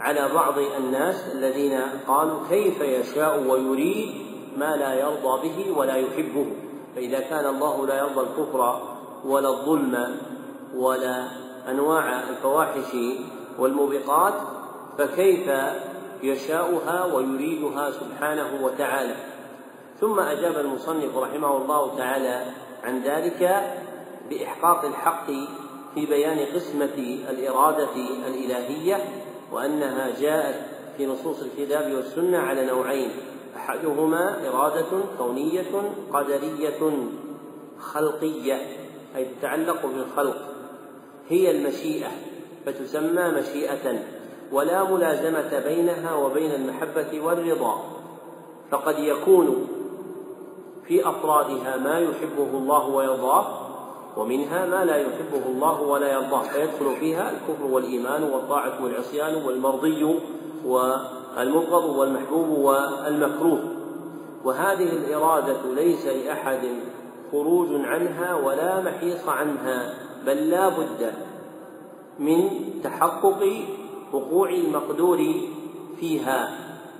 على 0.00 0.28
بعض 0.34 0.54
الناس 0.58 1.34
الذين 1.34 1.80
قالوا 2.08 2.40
كيف 2.50 2.80
يشاء 2.80 3.42
ويريد 3.48 4.14
ما 4.56 4.76
لا 4.76 4.94
يرضى 4.94 5.48
به 5.48 5.78
ولا 5.78 5.96
يحبه. 5.96 6.46
فإذا 6.96 7.20
كان 7.20 7.46
الله 7.46 7.86
لا 7.86 7.98
يرضى 7.98 8.20
الكفر 8.20 8.82
ولا 9.24 9.48
الظلم 9.48 10.16
ولا 10.76 11.28
أنواع 11.70 12.28
الفواحش 12.30 12.96
والموبقات 13.58 14.34
فكيف 14.98 15.50
يشاءها 16.22 17.04
ويريدها 17.14 17.90
سبحانه 17.90 18.64
وتعالى. 18.64 19.16
ثم 20.00 20.20
أجاب 20.20 20.56
المصنف 20.56 21.16
رحمه 21.16 21.56
الله 21.56 21.96
تعالى 21.96 22.44
عن 22.84 23.02
ذلك 23.02 23.72
بإحقاق 24.30 24.84
الحق 24.84 25.26
في 25.94 26.06
بيان 26.06 26.38
قسمة 26.54 27.18
الإرادة 27.30 27.96
الإلهية 28.26 29.04
وأنها 29.52 30.20
جاءت 30.20 30.54
في 30.96 31.06
نصوص 31.06 31.42
الكتاب 31.42 31.92
والسنة 31.92 32.38
على 32.38 32.66
نوعين. 32.66 33.10
أحدهما 33.56 34.48
إرادة 34.48 34.86
كونية 35.18 35.92
قدرية 36.12 37.08
خلقية 37.80 38.66
أي 39.16 39.24
تتعلق 39.24 39.86
بالخلق 39.86 40.36
هي 41.28 41.50
المشيئة 41.50 42.10
فتسمى 42.66 43.28
مشيئة. 43.28 44.17
ولا 44.52 44.84
ملازمة 44.84 45.58
بينها 45.64 46.14
وبين 46.14 46.50
المحبة 46.50 47.20
والرضا 47.20 47.78
فقد 48.70 48.98
يكون 48.98 49.68
في 50.86 51.08
أفرادها 51.08 51.76
ما 51.76 51.98
يحبه 51.98 52.50
الله 52.58 52.88
ويرضاه 52.88 53.68
ومنها 54.16 54.66
ما 54.66 54.84
لا 54.84 54.96
يحبه 54.96 55.46
الله 55.46 55.82
ولا 55.82 56.12
يرضاه 56.12 56.42
فيدخل 56.42 56.96
فيها 57.00 57.30
الكفر 57.30 57.64
والإيمان 57.64 58.22
والطاعة 58.22 58.84
والعصيان 58.84 59.44
والمرضي 59.44 60.20
والمبغض 60.64 61.84
والمحبوب 61.96 62.48
والمكروه. 62.48 63.60
وهذه 64.44 64.92
الإرادة 64.92 65.74
ليس 65.74 66.06
لأحد 66.06 66.60
خروج 67.32 67.68
عنها 67.72 68.34
ولا 68.34 68.80
محيص 68.80 69.28
عنها 69.28 69.94
بل 70.26 70.50
لا 70.50 70.68
بد 70.68 71.12
من 72.18 72.50
تحقق 72.84 73.42
وقوع 74.12 74.50
المقدور 74.50 75.34
فيها. 76.00 76.58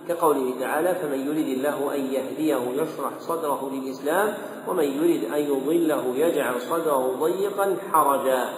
كقوله 0.08 0.54
تعالى 0.60 0.94
فمن 0.94 1.26
يرد 1.26 1.48
الله 1.48 1.94
أن 1.94 2.00
يهديه 2.00 2.60
يشرح 2.72 3.10
صدره 3.18 3.70
للإسلام 3.72 4.34
ومن 4.68 4.84
يرد 4.84 5.24
أن 5.32 5.40
يضله 5.40 6.14
يجعل 6.16 6.60
صدره 6.60 7.16
ضيقا 7.20 7.76
حرجا. 7.92 8.48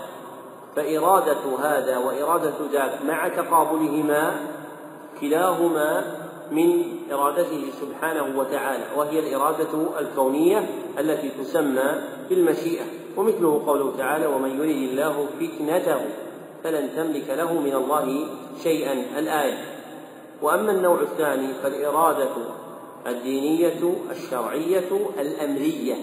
فإرادة 0.76 1.59
هذا 1.62 1.99
وإرادة 1.99 2.54
ذاك 2.73 2.99
مع 3.09 3.28
تقابلهما 3.28 4.40
كلاهما 5.21 6.04
من 6.50 6.84
إرادته 7.13 7.71
سبحانه 7.80 8.39
وتعالى 8.39 8.84
وهي 8.97 9.19
الإرادة 9.19 10.00
الكونية 10.00 10.71
التي 10.99 11.28
تسمى 11.28 11.95
بالمشيئة. 12.28 12.84
ومثله 13.17 13.63
قوله 13.67 13.97
تعالى 13.99 14.26
ومن 14.26 14.50
يرد 14.50 14.91
الله 14.91 15.26
فتنته. 15.41 16.00
فلن 16.64 16.88
تملك 16.96 17.30
له 17.30 17.52
من 17.52 17.75
الله 17.75 18.26
شيئا. 18.62 19.18
الآية 19.18 19.64
وأما 20.42 20.73
النوع 20.73 21.00
الثاني 21.00 21.54
فالإرادة 21.54 22.36
الدينية 23.06 23.94
الشرعية 24.10 24.90
الأمرية 25.18 25.94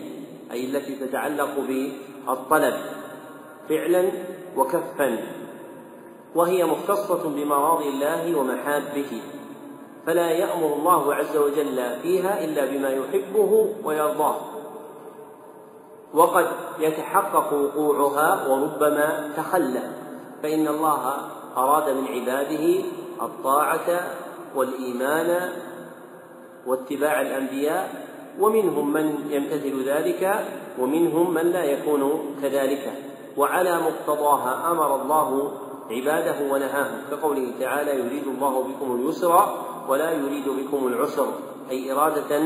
أي 0.52 0.66
التي 0.66 0.96
تتعلق 0.96 1.50
بالطلب 1.68 2.74
فعلا 3.70 4.12
وكفا 4.58 5.18
وهي 6.36 6.66
مختصة 6.66 7.30
بمراضي 7.30 7.90
الله 7.90 8.38
ومحابه 8.38 9.22
فلا 10.06 10.32
يأمر 10.32 10.74
الله 10.74 11.16
عز 11.16 11.38
وجل 11.38 12.00
فيها 12.02 12.44
إلا 12.44 12.66
بما 12.66 12.90
يحبه 12.90 13.76
ويرضاه. 13.84 14.36
وقد 16.14 16.48
يتحقق 16.80 17.54
وقوعها 17.54 18.48
وربما 18.48 19.34
تخلى. 19.38 20.07
فإن 20.44 20.68
الله 20.68 21.14
أراد 21.58 21.90
من 21.90 22.08
عباده 22.08 22.84
الطاعة 23.22 24.02
والإيمان 24.56 25.50
واتباع 26.68 27.22
الأنبياء 27.22 28.06
ومنهم 28.40 28.94
من 28.94 29.32
يمتثل 29.32 29.90
ذلك 29.90 30.46
ومنهم 30.80 31.34
من 31.34 31.42
لا 31.42 31.64
يكون 31.64 32.36
كذلك. 32.42 32.94
وعلى 33.38 33.80
مقتضاها 33.82 34.72
أمر 34.72 35.02
الله 35.02 35.52
عباده 35.92 36.54
ونهاهم. 36.54 37.02
كقوله 37.12 37.52
تعالى 37.60 38.00
يريد 38.00 38.28
الله 38.28 38.64
بكم 38.64 38.96
اليسر 38.96 39.64
ولا 39.90 40.12
يريد 40.12 40.50
بكم 40.50 40.88
العسر. 40.88 41.28
أي 41.72 41.92
إرادة 41.92 42.42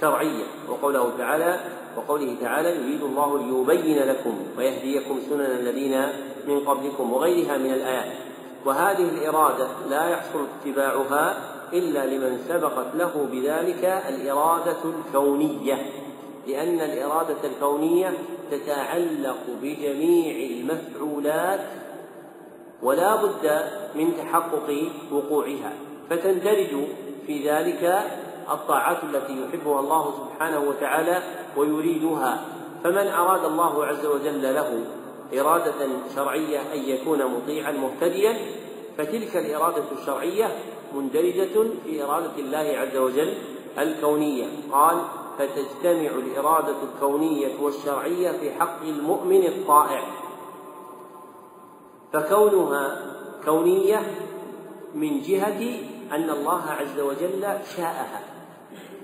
شرعية 0.00 0.44
وقوله 0.68 1.12
تعالى 1.18 1.60
وقوله 1.96 2.36
تعالى 2.40 2.68
يريد 2.68 3.02
الله 3.02 3.38
ليبين 3.38 3.98
لكم 3.98 4.38
ويهديكم 4.58 5.20
سنن 5.30 5.40
الذين 5.40 6.06
من 6.48 6.60
قبلكم 6.60 7.12
وغيرها 7.12 7.58
من 7.58 7.72
الآيات. 7.72 8.12
وهذه 8.66 9.08
الإرادة 9.08 9.68
لا 9.90 10.08
يحصل 10.08 10.46
اتباعها 10.60 11.36
إلا 11.72 12.06
لمن 12.06 12.38
سبقت 12.48 12.94
له 12.94 13.28
بذلك 13.32 13.84
الإرادة 14.08 14.76
الكونية 14.84 15.90
لأن 16.46 16.80
الإرادة 16.80 17.36
الكونية 17.44 18.12
تتعلق 18.50 19.38
بجميع 19.62 20.36
المفعولات 20.50 21.60
ولا 22.82 23.16
بد 23.16 23.62
من 23.94 24.16
تحقق 24.16 24.90
وقوعها 25.12 25.72
فتندرج 26.10 26.84
في 27.26 27.50
ذلك 27.50 28.02
الطاعات 28.50 29.04
التي 29.04 29.42
يحبها 29.42 29.80
الله 29.80 30.14
سبحانه 30.18 30.60
وتعالى 30.60 31.22
ويريدها. 31.56 32.44
فمن 32.84 33.06
أراد 33.08 33.44
الله 33.44 33.86
عز 33.86 34.06
وجل 34.06 34.42
له 34.42 34.84
إرادة 35.40 35.88
شرعية 36.14 36.60
أن 36.74 36.78
يكون 36.78 37.26
مطيعا 37.26 37.72
مهتديا 37.72 38.36
فتلك 38.98 39.36
الإرادة 39.36 39.84
الشرعية 40.00 40.56
مندرجة 40.94 41.70
في 41.84 42.04
إرادة 42.04 42.36
الله 42.38 42.78
عز 42.78 42.96
وجل 42.96 43.34
الكونية. 43.78 44.46
قال 44.72 44.96
فتجتمع 45.38 46.10
الإرادة 46.10 46.76
الكونية 46.82 47.60
والشرعية 47.60 48.32
في 48.32 48.50
حق 48.50 48.82
المؤمن 48.82 49.46
الطائع 49.46 50.02
فكونها 52.12 53.02
كونية 53.44 54.00
من 54.94 55.20
جهة 55.20 55.80
أن 56.12 56.30
الله 56.30 56.62
عز 56.70 57.00
وجل 57.00 57.42
شاءها. 57.76 58.37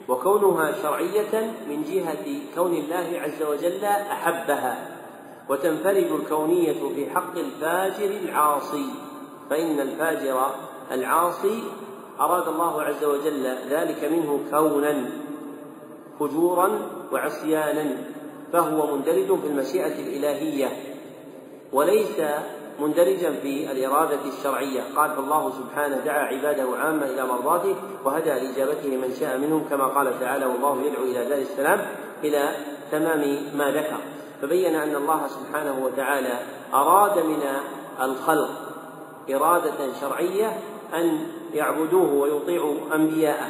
وكونها 0.08 0.72
شرعية 0.82 1.52
من 1.68 1.82
جهة 1.82 2.24
كون 2.54 2.74
الله 2.74 3.20
عز 3.20 3.42
وجل 3.42 3.84
أحبها 3.84 4.88
وتنفرد 5.48 6.20
الكونية 6.20 6.88
في 6.94 7.10
حق 7.10 7.38
الفاجر 7.38 8.10
العاصي. 8.24 8.86
فإن 9.50 9.80
الفاجر 9.80 10.46
العاصي 10.90 11.62
أراد 12.20 12.48
الله 12.48 12.82
عز 12.82 13.04
وجل 13.04 13.56
ذلك 13.70 14.04
منه 14.04 14.40
كونا 14.50 15.10
فجورا 16.20 16.70
وعصيانا 17.12 17.96
فهو 18.52 18.96
مندرج 18.96 19.40
في 19.40 19.46
المشيئة 19.46 19.98
الإلهية 20.00 20.68
وليس 21.72 22.20
مندرجا 22.80 23.32
في 23.42 23.72
الإرادة 23.72 24.18
الشرعية. 24.38 24.82
قال 24.96 25.10
فالله 25.10 25.52
سبحانه 25.52 25.96
دعا 25.96 26.24
عباده 26.24 26.76
عامة 26.76 27.06
إلى 27.06 27.26
مرضاته 27.26 27.76
وهدى 28.04 28.30
لإجابته 28.30 28.96
من 28.96 29.14
شاء 29.20 29.38
منهم 29.38 29.64
كما 29.70 29.84
قال 29.84 30.20
تعالى 30.20 30.46
والله 30.46 30.82
يدعو 30.82 31.02
إلى 31.04 31.24
دار 31.24 31.38
السلام 31.38 31.80
إلى 32.24 32.56
تمام 32.90 33.20
ما 33.54 33.70
ذكر 33.70 33.98
فبين 34.42 34.74
أن 34.74 34.96
الله 34.96 35.28
سبحانه 35.28 35.84
وتعالى 35.84 36.38
أراد 36.74 37.18
من 37.18 37.42
الخلق 38.02 38.50
إرادة 39.30 39.92
شرعية 40.00 40.52
أن 40.94 41.26
يعبدوه 41.54 42.12
ويطيعوا 42.12 42.74
أنبياءه 42.94 43.48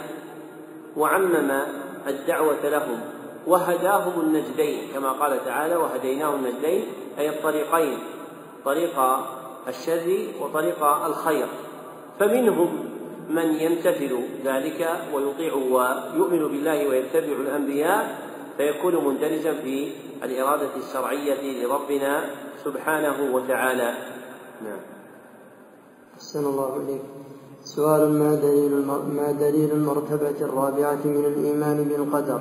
وعمم 0.97 1.61
الدعوة 2.07 2.69
لهم 2.69 3.01
وهداهم 3.47 4.21
النجدين 4.21 4.89
كما 4.95 5.13
قال 5.13 5.45
تعالى 5.45 5.77
وهديناه 5.77 6.35
النجدين 6.35 6.87
أي 7.19 7.29
الطريقين 7.29 7.99
طريق 8.65 8.97
الشر 9.69 10.27
وطريق 10.41 10.85
الخير. 10.85 11.49
فمنهم 12.21 12.71
من 13.31 13.47
يمتثل 13.47 14.13
ذلك 14.45 14.81
ويطيع 15.15 15.55
ويؤمن 15.55 16.49
بالله 16.49 16.89
ويتبع 16.89 17.37
الأنبياء 17.41 18.19
فيكون 18.57 19.05
مندرجا 19.05 19.55
في 19.55 19.93
الإرادة 20.23 20.77
الشرعية 20.77 21.65
لربنا 21.65 22.31
سبحانه 22.65 23.35
وتعالى. 23.35 23.95
نعم. 24.65 24.81
أحسن 26.17 26.45
الله 26.45 26.77
إليك. 26.77 27.03
سؤال 27.65 28.13
ما 28.13 28.35
دليل 28.35 28.73
ما 29.17 29.33
دليل 29.33 29.71
المرتبة 29.71 30.39
الرابعة 30.41 31.01
من 31.05 31.25
الإيمان 31.25 31.85
بالقدر؟ 31.85 32.41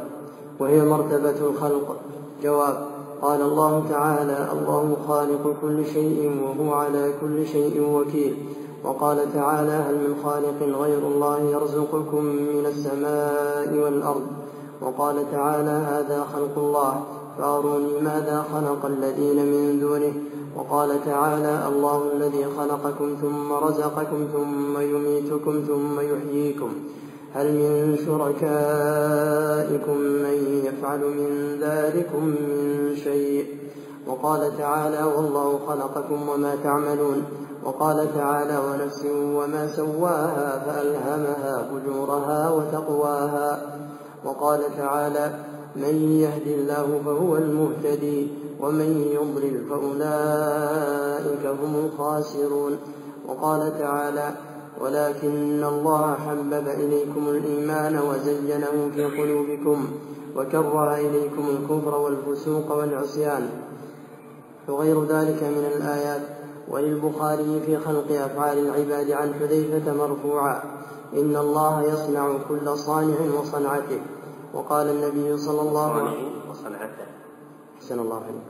وهي 0.60 0.82
مرتبة 0.82 1.50
الخلق. 1.50 2.02
جواب 2.44 2.92
قال 3.24 3.42
الله 3.42 3.84
تعالى 3.90 4.48
الله 4.52 4.98
خالق 5.08 5.56
كل 5.62 5.86
شيء 5.86 6.20
وهو 6.44 6.74
على 6.74 7.14
كل 7.22 7.46
شيء 7.46 7.82
وكيل. 7.96 8.36
وقال 8.84 9.34
تعالى 9.34 9.72
هل 9.72 9.96
من 9.96 10.16
خالق 10.24 10.80
غير 10.82 10.98
الله 10.98 11.40
يرزقكم 11.40 12.26
من 12.26 12.66
السماء 12.66 13.84
والأرض؟ 13.84 14.26
وقال 14.82 15.32
تعالى 15.32 15.70
هذا 15.70 16.26
خلق 16.34 16.58
الله. 16.58 17.04
فأروني 17.38 18.02
ماذا 18.02 18.46
خلق 18.54 18.86
الذين 18.86 19.46
من 19.46 19.80
دونه؟ 19.80 20.14
وقال 20.58 21.06
تعالى 21.06 21.68
الله 21.68 22.04
الذي 22.16 22.46
خلقكم 22.58 23.16
ثم 23.22 23.54
رزقكم 23.54 24.28
ثم 24.34 24.82
يميتكم 24.82 25.64
ثم 25.68 26.00
يحييكم. 26.00 26.70
هل 27.34 27.54
من 27.54 27.98
شركائكم 28.06 29.98
من 29.98 30.62
يفعل 30.65 31.00
من 31.00 31.58
ذلكم 31.62 32.26
من 32.26 32.96
شيء؟ 32.96 33.58
وقال 34.08 34.58
تعالى 34.58 35.04
والله 35.04 35.60
خلقكم 35.67 36.30
وما 36.30 36.56
تعملون. 36.63 37.24
وقال 37.63 38.15
تعالى 38.15 38.58
ونفس 38.58 39.06
وما 39.12 39.67
سواها 39.67 40.60
فألهمها 40.65 41.63
فجورها 41.63 42.50
وتقواها. 42.50 43.62
وقال 44.26 44.60
تعالى 44.78 45.32
من 45.76 45.96
يهد 46.19 46.48
الله 46.48 47.02
فهو 47.06 47.38
المهتدي 47.38 48.28
ومن 48.62 49.08
يضلل 49.12 49.65
فأولئك 49.69 51.46
هم 51.46 51.76
الخاسرون. 51.86 52.78
وقال 53.28 53.80
تعالى 53.80 54.32
ولكن 54.84 55.63
الله 55.63 56.13
حبب 56.13 56.67
إليكم 56.67 57.30
الإيمان 57.30 58.00
وزينه 58.00 58.91
في 58.96 59.06
قلوبكم 59.06 59.88
وكره 60.36 60.96
إليكم 60.96 61.46
الكفر 61.50 61.96
والفسوق 61.96 62.78
والعصيان. 62.78 63.50
وغير 64.67 65.04
ذلك 65.04 65.43
من 65.43 65.72
الآيات 65.76 66.22
وللبخاري 66.67 67.62
في 67.65 67.78
خلق 67.78 68.12
أفعال 68.12 68.58
العباد 68.58 69.12
عن 69.12 69.34
حذيفة 69.34 69.93
مرفوعا 69.93 70.63
إن 71.13 71.36
الله 71.36 71.82
يصنع 71.82 72.38
كل 72.50 72.78
صانع 72.78 73.15
وصنعته. 73.39 74.02
وقال 74.54 74.88
النبي 74.88 75.38
صلى 75.38 75.62
الله 75.62 75.91
عليه 75.91 76.12
وسلم 76.12 76.52
وصنعته. 76.52 77.08
أحسن 77.78 78.00
الله 78.00 78.15
عليك. 78.15 78.50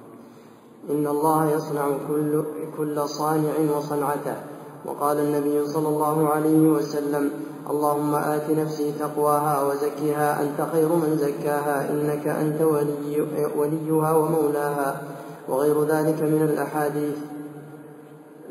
إن 0.89 1.08
الله 1.08 1.52
يصنع 1.52 1.88
كل 2.08 2.43
كل 2.78 3.10
صانع 3.10 3.78
وصنعته. 3.78 4.53
وقال 4.86 5.19
النبي 5.19 5.65
صلى 5.65 5.88
الله 5.88 6.28
عليه 6.30 6.60
وسلم 6.60 7.32
اللهم 7.69 8.15
آت 8.15 8.50
نفسي 8.50 8.91
تقواها 9.00 9.67
وزكها 9.67 10.41
أنت 10.41 10.67
خير 10.72 10.89
من 10.89 11.17
زكاها 11.17 11.89
إنك 11.91 12.28
أنت 12.28 12.62
ولي 12.62 13.22
وليها 13.56 14.17
ومولاها. 14.17 15.02
وغير 15.50 15.84
ذلك 15.84 16.22
من 16.22 16.41
الأحاديث. 16.41 17.17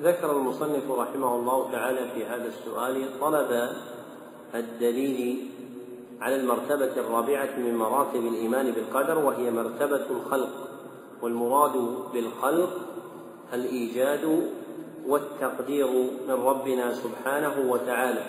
ذكر 0.03 0.31
المصنف 0.37 0.91
رحمه 0.91 1.35
الله 1.35 1.73
تعالى 1.73 2.11
في 2.15 2.25
هذا 2.25 2.45
السؤال 2.47 3.21
طلب 3.21 3.69
الدليل 4.55 5.49
على 6.21 6.37
المرتبة 6.37 6.93
الرابعة 6.97 7.59
من 7.59 7.77
مراتب 7.77 8.21
الإيمان 8.21 8.71
بالقدر 8.71 9.19
وهي 9.19 9.51
مرتبة 9.51 10.07
الخلق 10.11 10.51
والمراد 11.23 11.73
بالخلق 12.15 12.71
الإيجاد 13.55 14.51
والتقدير 15.07 15.87
من 16.29 16.35
ربنا 16.35 16.93
سبحانه 16.95 17.73
وتعالى. 17.73 18.25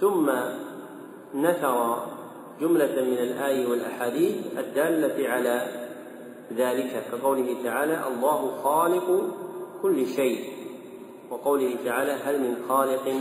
ثم 0.00 0.30
نثر 1.34 1.96
جملة 2.60 3.02
من 3.02 3.18
الآي 3.18 3.66
والأحاديث 3.66 4.58
الدالة 4.58 5.28
على 5.28 5.66
ذلك 6.52 7.04
كقوله 7.12 7.56
تعالى 7.64 8.00
الله 8.06 8.62
خالق 8.64 9.22
كل 9.82 10.06
شيء 10.06 10.44
وقوله 11.30 11.76
تعالى 11.84 12.12
هل 12.12 12.40
من 12.40 12.56
خالق 12.68 13.14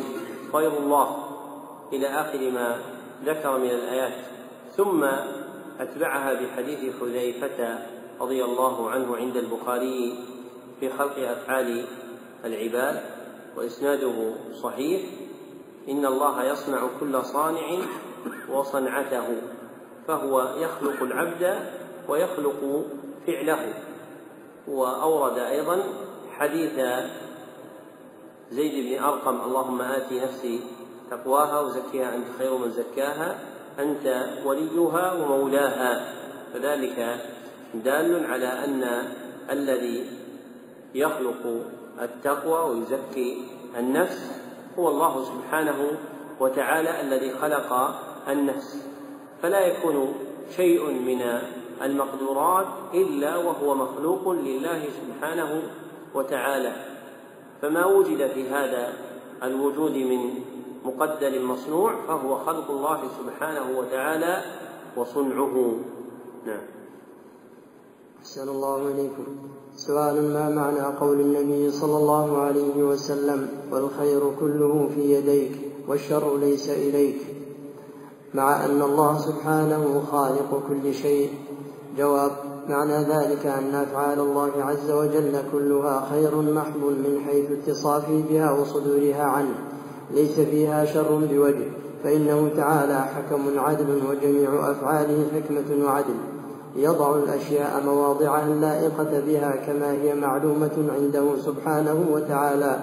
غير 0.54 0.78
الله 0.78 1.18
إلى 1.94 2.08
آخر 2.08 2.52
ما 2.52 2.78
ذكر 3.26 3.58
من 3.58 3.70
الآيات. 3.70 4.14
ثم 4.78 5.04
أتبعها 5.80 6.34
بحديث 6.34 6.96
حذيفة 7.02 7.80
رضي 8.22 8.44
الله 8.44 8.90
عنه 8.90 9.16
عند 9.16 9.38
البخاري 9.38 10.16
في 10.80 10.90
خلق 10.90 11.18
أفعال 11.20 11.86
العباد 12.46 13.02
وإسناده 13.58 14.34
صحيح 14.64 15.02
إن 15.90 16.06
الله 16.06 16.44
يصنع 16.44 16.88
كل 17.00 17.24
صانع 17.24 17.78
وصنعته 18.50 19.28
فهو 20.08 20.42
يخلق 20.58 21.04
العبد 21.04 21.60
ويخلق 22.08 22.86
فعله. 23.28 23.74
وأورد 24.68 25.38
أيضا 25.38 25.84
حديث 26.32 26.80
زيد 28.52 28.86
بن 28.86 29.04
أرقم 29.04 29.42
اللهم 29.42 29.82
آت 29.82 30.14
نفسي 30.14 30.60
تقواها 31.12 31.60
وزكيها 31.60 32.16
أنت 32.16 32.26
خير 32.40 32.58
من 32.58 32.72
زكاها 32.72 33.40
أنت 33.80 34.30
وليها 34.46 35.14
ومولاها. 35.14 36.14
فذلك 36.54 37.20
دال 37.74 38.26
على 38.26 38.48
أن 38.48 39.04
الذي 39.50 40.06
يخلق 40.96 41.66
التقوى 42.02 42.76
ويزكي 42.76 43.46
النفس 43.78 44.32
هو 44.80 44.90
الله 44.90 45.24
سبحانه 45.24 45.92
وتعالى 46.40 47.02
الذي 47.02 47.32
خلق 47.32 47.74
النفس. 48.30 48.88
فلا 49.42 49.60
يكون 49.60 50.14
شيء 50.56 50.92
من 50.92 51.22
المقدورات 51.82 52.68
إلا 52.94 53.38
وهو 53.38 53.76
مخلوق 53.76 54.30
لله 54.30 54.84
سبحانه 54.84 55.62
وتعالى. 56.14 56.74
فما 57.62 57.86
وجد 57.86 58.28
في 58.28 58.50
هذا 58.50 58.94
الوجود 59.44 59.92
من 59.92 60.34
مقدر 60.86 61.40
مصنوع 61.40 61.96
فهو 62.08 62.36
خلق 62.36 62.72
الله 62.72 63.00
سبحانه 63.20 63.78
وتعالى 63.78 64.42
وصنعه. 64.98 65.76
نعم. 66.46 66.83
أحسن 68.24 68.50
الله 68.50 68.78
إليكم. 68.78 69.26
سؤال 69.76 70.34
ما 70.34 70.50
معنى 70.50 70.98
قول 71.00 71.20
النبي 71.20 71.72
صلى 71.72 71.98
الله 71.98 72.38
عليه 72.38 72.84
وسلم 72.84 73.48
والخير 73.72 74.22
كله 74.40 74.90
في 74.96 75.14
يديك 75.14 75.52
والشر 75.88 76.38
ليس 76.38 76.70
إليك؟ 76.70 77.18
مع 78.34 78.66
أن 78.66 78.82
الله 78.82 79.18
سبحانه 79.18 80.04
خالق 80.12 80.64
كل 80.70 80.94
شيء. 80.94 81.30
جواب 81.98 82.32
معنى 82.70 82.98
ذلك 82.98 83.46
أن 83.46 83.76
أفعال 83.76 84.20
الله 84.20 84.52
عز 84.58 84.92
وجل 84.92 85.44
كلها 85.52 86.08
خير 86.12 86.36
محض 86.36 86.84
من 86.84 87.22
حيث 87.28 87.52
اتصافه 87.52 88.24
بها 88.30 88.52
وصدورها 88.52 89.24
عنه. 89.24 89.56
ليس 90.14 90.40
فيها 90.40 90.86
شر 90.86 91.28
بوجه. 91.32 91.68
فإنه 92.04 92.52
تعالى 92.58 93.00
حكم 93.00 93.60
عدل 93.60 94.02
وجميع 94.10 94.72
أفعاله 94.72 95.28
حكمة 95.36 95.86
وعدل. 95.86 96.33
يضع 96.76 97.16
الأشياء 97.16 97.84
مواضعها 97.86 98.48
اللائقة 98.48 99.20
بها 99.28 99.56
كما 99.68 99.92
هي 99.92 100.16
معلومة 100.16 100.92
عنده 100.98 101.38
سبحانه 101.38 102.06
وتعالى. 102.12 102.80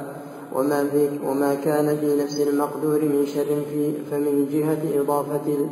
وما, 0.55 0.89
في 0.89 1.09
وما 1.27 1.55
كان 1.55 1.97
في 1.97 2.23
نفس 2.23 2.41
المقدور 2.41 3.01
من 3.05 3.27
شر 3.27 3.63
فيه 3.71 3.93
فمن 4.11 4.49
جهة 4.53 5.03
إضافة 5.03 5.69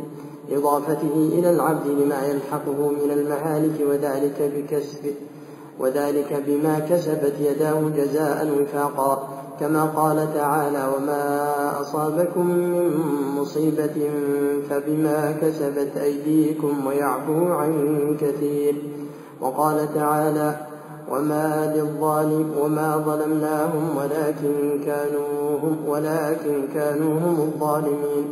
إضافته 0.53 1.31
إلى 1.33 1.51
العبد 1.51 1.87
لما 1.87 2.27
يلحقه 2.27 2.89
من 2.89 3.11
المهالك 3.11 3.81
وذلك 3.81 4.53
بكسب 4.57 5.15
وذلك 5.81 6.43
بما 6.47 6.79
كسبت 6.79 7.35
يداه 7.41 7.81
جزاء 7.97 8.63
وفاقا. 8.63 9.29
كما 9.61 9.85
قال 9.85 10.35
تعالى 10.35 10.89
وما 10.97 11.53
أصابكم 11.81 12.47
من 12.47 12.91
مصيبة 13.37 14.11
فبما 14.71 15.33
كسبت 15.43 15.97
أيديكم 15.97 16.87
ويعفو 16.87 17.47
عن 17.47 18.17
كثير 18.21 18.75
وقال 19.41 19.95
تعالى 19.95 20.57
وما 21.11 21.73
للظالم 21.77 22.53
وما 22.63 22.97
ظلمناهم 22.97 23.97
ولكن 23.97 24.81
كانوا 24.85 25.59
هم 25.63 25.77
ولكن 25.89 26.69
كانوا 26.75 27.21
هم 27.21 27.37
الظالمين 27.41 28.25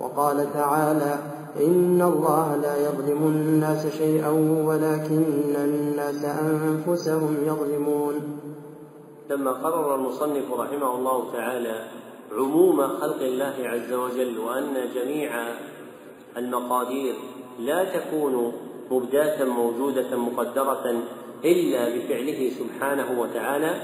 وقال 0.00 0.46
تعالى 0.54 1.14
إن 1.60 2.02
الله 2.02 2.56
لا 2.56 2.76
يظلم 2.76 3.26
الناس 3.26 3.86
شيئا 3.86 4.28
ولكن 4.64 5.24
الناس 5.56 6.24
أنفسهم 6.24 7.36
يظلمون 7.46 8.14
لما 9.30 9.52
قرر 9.52 9.94
المصنف 9.94 10.52
رحمه 10.52 10.94
الله 10.94 11.32
تعالى 11.32 11.84
عموم 12.32 12.86
خلق 12.86 13.22
الله 13.22 13.54
عز 13.58 13.92
وجل 13.92 14.38
وأن 14.38 14.88
جميع 14.94 15.30
المقادير 16.36 17.14
لا 17.58 17.84
تكون 17.84 18.52
مبداة 18.90 19.44
موجودة 19.44 20.16
مقدرة 20.16 21.02
إلا 21.44 21.88
بفعله 21.88 22.50
سبحانه 22.50 23.20
وتعالى 23.20 23.82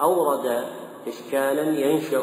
أورد 0.00 0.64
إشكالا 1.06 1.62
ينشأ 1.62 2.22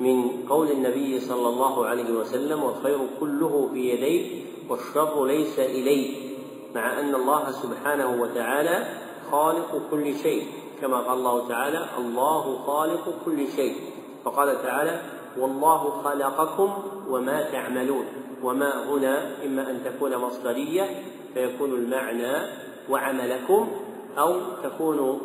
من 0.00 0.46
قول 0.48 0.70
النبي 0.70 1.20
صلى 1.20 1.48
الله 1.48 1.86
عليه 1.86 2.12
وسلم 2.12 2.62
والخير 2.62 2.98
كله 3.20 3.68
في 3.72 3.78
يديه 3.90 4.44
والشر 4.70 5.24
ليس 5.26 5.58
إليه 5.58 6.34
مع 6.74 7.00
أن 7.00 7.14
الله 7.14 7.50
سبحانه 7.50 8.22
وتعالى 8.22 8.86
خالق 9.30 9.82
كل 9.90 10.14
شيء. 10.14 10.42
كما 10.84 11.00
قال 11.00 11.18
الله 11.18 11.48
تعالى 11.48 11.80
الله 11.98 12.58
خالق 12.66 13.04
كل 13.24 13.48
شيء. 13.56 13.76
فقال 14.24 14.62
تعالى 14.62 15.00
والله 15.38 16.02
خلقكم 16.04 16.70
وما 17.08 17.42
تعملون. 17.52 18.04
وما 18.42 18.84
هنا 18.88 19.44
إما 19.44 19.70
أن 19.70 19.84
تكون 19.84 20.16
مصدرية 20.16 20.82
فيكون 21.34 21.70
المعنى 21.70 22.32
وعملكم 22.90 23.68
أو 24.18 24.40
تكون 24.62 25.20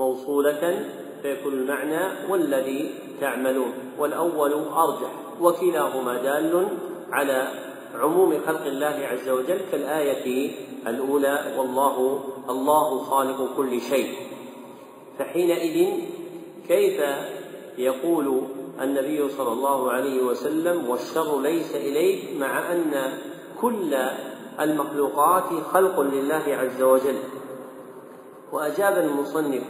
موصولة 0.00 0.88
فيكون 1.22 1.52
المعنى 1.52 2.30
والذي 2.30 2.94
تعملون 3.20 3.72
والأول 3.98 4.52
أرجح 4.52 5.10
وكلاهما 5.40 6.22
دال 6.22 6.68
على 7.12 7.48
عموم 7.94 8.40
خلق 8.46 8.66
الله 8.66 9.06
عز 9.10 9.28
وجل 9.28 9.60
كالآية 9.72 10.50
الأولى 10.86 11.54
والله 11.58 12.24
الله 12.48 13.02
خالق 13.02 13.56
كل 13.56 13.80
شيء. 13.80 14.08
فحينئذ 15.18 15.88
كيف 16.68 17.02
يقول 17.78 18.42
النبي 18.80 19.28
صلى 19.28 19.52
الله 19.52 19.90
عليه 19.92 20.22
وسلم 20.22 20.90
والشر 20.90 21.40
ليس 21.40 21.74
إليك 21.74 22.36
مع 22.40 22.72
أن 22.72 23.18
كل 23.60 23.94
المخلوقات 24.60 25.62
خلق 25.72 26.00
لله 26.00 26.44
عز 26.46 26.82
وجل. 26.82 27.18
وأجاب 28.52 28.98
المصنف 28.98 29.64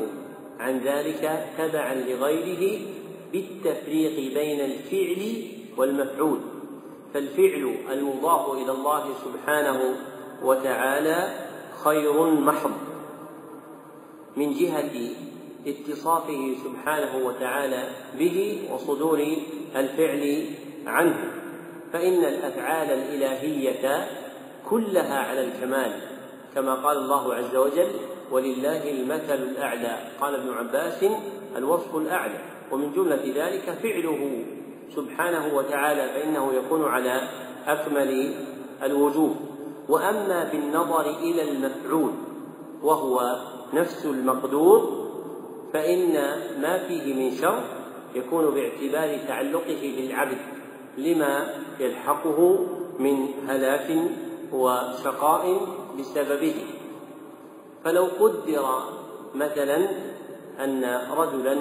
عن 0.61 0.78
ذلك 0.78 1.46
تبعا 1.58 1.94
لغيره 1.94 2.80
بالتفريق 3.32 4.35
بين 4.35 4.61
الفعل 4.61 5.22
والمفعول. 5.76 6.38
فالفعل 7.14 7.75
المضاف 7.90 8.51
إلى 8.53 8.72
الله 8.72 9.05
سبحانه 9.25 9.94
وتعالى 10.42 11.35
خير 11.85 12.31
محض. 12.31 12.72
من 14.37 14.55
جهة 14.55 15.11
اتصافه 15.66 16.55
سبحانه 16.64 17.27
وتعالى 17.27 17.88
به 18.18 18.68
وصدور 18.72 19.37
الفعل 19.77 20.46
عنه 20.87 21.31
فإن 21.92 22.25
الأفعال 22.25 22.90
الإلهية 22.90 24.09
كلها 24.70 25.18
على 25.18 25.44
الكمال 25.44 26.01
كما 26.55 26.75
قال 26.75 26.96
الله 26.96 27.35
عز 27.35 27.57
وجل 27.57 27.92
ولله 28.31 28.90
المثل 28.90 29.35
الأعلى 29.35 29.98
قال 30.20 30.35
ابن 30.35 30.53
عباس 30.53 31.05
الوصف 31.57 31.96
الأعلى 31.96 32.38
ومن 32.70 32.92
جملة 32.92 33.33
ذلك 33.35 33.79
فعله 33.83 34.44
سبحانه 34.96 35.55
وتعالى 35.55 36.09
فإنه 36.09 36.52
يكون 36.52 36.85
على 36.85 37.28
أكمل 37.66 38.35
الوجوه. 38.83 39.35
وأما 39.88 40.44
بالنظر 40.52 41.11
إلى 41.11 41.50
المفعول 41.50 42.12
وهو 42.83 43.37
نفس 43.74 44.07
المقدور 44.07 45.09
فإن 45.72 46.12
ما 46.61 46.78
فيه 46.88 47.14
من 47.14 47.37
شر 47.37 47.62
يكون 48.14 48.55
باعتبار 48.55 49.18
تعلقه 49.28 49.94
بالعبد 49.96 50.38
لما 50.98 51.55
يلحقه 51.81 52.59
من 52.98 53.28
هلاك 53.48 53.98
وشقاء 54.52 55.61
بسببه. 55.98 56.64
فلو 57.85 58.05
قدر 58.20 58.83
مثلا 59.35 59.88
أن 60.64 61.00
رجلا 61.16 61.59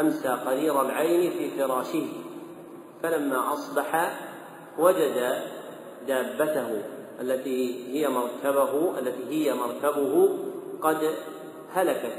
أمسى 0.00 0.28
قرير 0.28 0.82
العين 0.82 1.30
في 1.30 1.50
فراشه 1.50 2.06
فلما 3.02 3.52
أصبح 3.52 4.18
وجد 4.78 5.42
دابته 6.08 6.82
التي 7.20 7.88
هي 7.92 8.08
مركبه 8.08 8.98
التي 8.98 9.30
هي 9.30 9.54
مركبه 9.54 10.28
قد 10.82 11.14
هلكت 11.72 12.12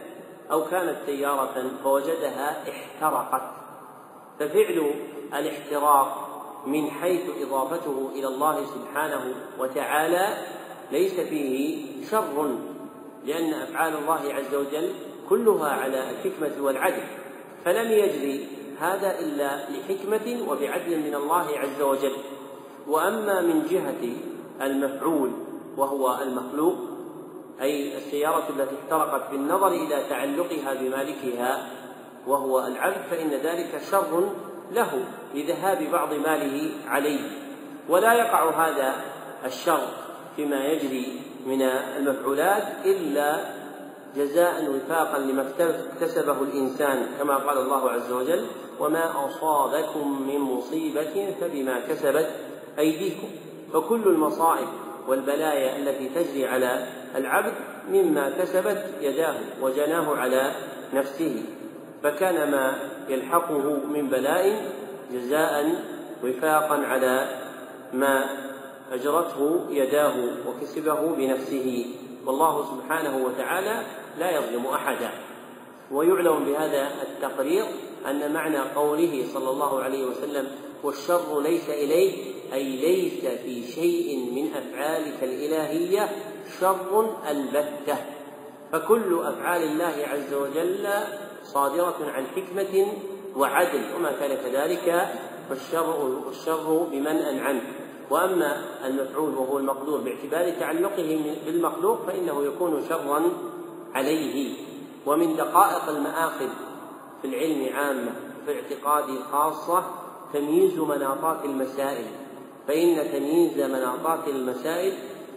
أو 0.51 0.65
كانت 0.65 0.95
سيارة 1.05 1.71
فوجدها 1.83 2.69
احترقت. 2.69 3.41
ففعل 4.39 4.93
الاحتراق 5.33 6.27
من 6.65 6.89
حيث 6.91 7.21
إضافته 7.41 8.09
إلى 8.15 8.27
الله 8.27 8.65
سبحانه 8.65 9.35
وتعالى 9.59 10.37
ليس 10.91 11.13
فيه 11.13 11.85
شر 12.11 12.57
لأن 13.25 13.53
أفعال 13.53 13.93
الله 13.95 14.33
عز 14.33 14.55
وجل 14.55 14.93
كلها 15.29 15.69
على 15.69 16.09
الحكمة 16.09 16.63
والعدل. 16.63 17.03
فلم 17.65 17.91
يجري 17.91 18.47
هذا 18.79 19.19
إلا 19.19 19.69
لحكمة 19.69 20.49
وبعدل 20.49 20.99
من 20.99 21.15
الله 21.15 21.47
عز 21.59 21.81
وجل. 21.81 22.15
وأما 22.87 23.41
من 23.41 23.63
جهة 23.69 24.13
المفعول 24.61 25.31
وهو 25.77 26.17
المخلوق 26.21 26.75
أي 27.61 27.97
السيارة 27.97 28.43
التي 28.49 28.75
احترقت 28.83 29.31
بالنظر 29.31 29.67
إلى 29.67 30.03
تعلقها 30.09 30.73
بمالكها 30.73 31.69
وهو 32.27 32.67
العبد 32.67 33.01
فإن 33.11 33.29
ذلك 33.29 33.81
شر 33.91 34.29
له 34.71 35.05
لذهاب 35.35 35.91
بعض 35.91 36.13
ماله 36.13 36.71
عليه. 36.87 37.29
ولا 37.89 38.13
يقع 38.13 38.67
هذا 38.67 38.95
الشر 39.45 39.87
فيما 40.35 40.65
يجري 40.65 41.19
من 41.45 41.61
المفعولات 41.61 42.63
إلا 42.85 43.56
جزاء 44.17 44.69
وفاقا 44.69 45.19
لما 45.19 45.51
اكتسبه 45.59 46.41
الإنسان 46.41 47.05
كما 47.19 47.35
قال 47.37 47.57
الله 47.57 47.89
عز 47.89 48.11
وجل 48.11 48.45
وما 48.79 49.25
أصابكم 49.25 50.27
من 50.27 50.39
مصيبة 50.39 51.33
فبما 51.41 51.79
كسبت 51.79 52.29
أيديكم. 52.79 53.27
فكل 53.73 54.01
المصائب 54.07 54.67
والبلايا 55.07 55.77
التي 55.77 56.09
تجري 56.09 56.47
على 56.47 56.87
العبد 57.15 57.53
مما 57.89 58.29
كسبت 58.29 58.85
يداه 59.01 59.35
وجناه 59.61 60.15
على 60.15 60.51
نفسه. 60.93 61.43
فكان 62.03 62.51
ما 62.51 62.75
يلحقه 63.09 63.85
من 63.87 64.09
بلاء 64.09 64.71
جزاء 65.11 65.75
وفاقا 66.23 66.75
على 66.75 67.27
ما 67.93 68.25
أجرته 68.91 69.65
يداه 69.69 70.13
وكسبه 70.47 71.15
بنفسه. 71.15 71.85
والله 72.25 72.65
سبحانه 72.65 73.25
وتعالى 73.25 73.83
لا 74.19 74.31
يظلم 74.31 74.65
أحدا. 74.65 75.09
ويعلم 75.91 76.45
بهذا 76.45 76.89
التقرير 77.01 77.65
أن 78.09 78.33
معنى 78.33 78.59
قوله 78.59 79.25
صلى 79.33 79.49
الله 79.49 79.83
عليه 79.83 80.05
وسلم 80.05 80.47
والشر 80.83 81.41
ليس 81.41 81.69
إليه 81.69 82.33
أي 82.53 82.63
ليس 82.63 83.25
في 83.25 83.67
شيء 83.67 84.31
من 84.35 84.53
أفعالك 84.53 85.23
الإلهية 85.23 86.09
شر 86.59 87.15
البتة. 87.29 87.97
فكل 88.71 89.19
أفعال 89.23 89.63
الله 89.63 89.95
عز 90.07 90.33
وجل 90.33 90.87
صادرة 91.43 91.97
عن 92.01 92.25
حكمة 92.35 92.87
وعدل 93.35 93.81
وما 93.95 94.11
كان 94.19 94.37
كذلك 94.37 95.07
فالشر 95.49 96.19
الشر 96.29 96.87
بمنأ 96.91 97.41
عنه 97.41 97.61
وأما 98.09 98.61
المفعول 98.85 99.37
وهو 99.37 99.57
المقدور 99.57 99.99
باعتبار 99.99 100.59
تعلقه 100.59 101.35
بالمخلوق 101.45 102.05
فإنه 102.07 102.43
يكون 102.43 102.83
شرا 102.89 103.23
عليه 103.97 104.53
ومن 105.05 105.35
دقائق 105.35 105.89
المآخذ 105.89 106.49
في 107.21 107.27
العلم 107.27 107.75
عامة 107.75 108.11
في 108.45 108.51
الاعتقاد 108.51 109.05
خاصه 109.31 109.83
تمييز 110.33 110.79
مناطات 110.79 111.45
المسائل 111.45 112.05
فإن 112.67 113.11
تمييز 113.11 113.59
مناطات 113.71 114.27
المسائل 114.27 114.93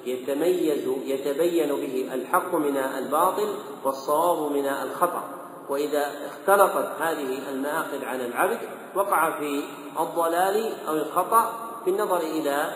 يتميز 0.06 0.88
يتبين 1.04 1.68
به 1.68 2.14
الحق 2.14 2.54
من 2.54 2.76
الباطل 2.76 3.48
والصواب 3.84 4.52
من 4.52 4.66
الخطأ. 4.66 5.22
وإذا 5.68 6.12
اختلطت 6.26 6.88
هذه 7.00 7.50
المآخذ 7.50 8.04
على 8.04 8.26
العبد 8.26 8.58
وقع 8.94 9.30
في 9.30 9.62
الضلال 10.00 10.72
أو 10.88 10.94
الخطأ 10.94 11.52
بالنظر 11.86 12.16
إلى 12.16 12.72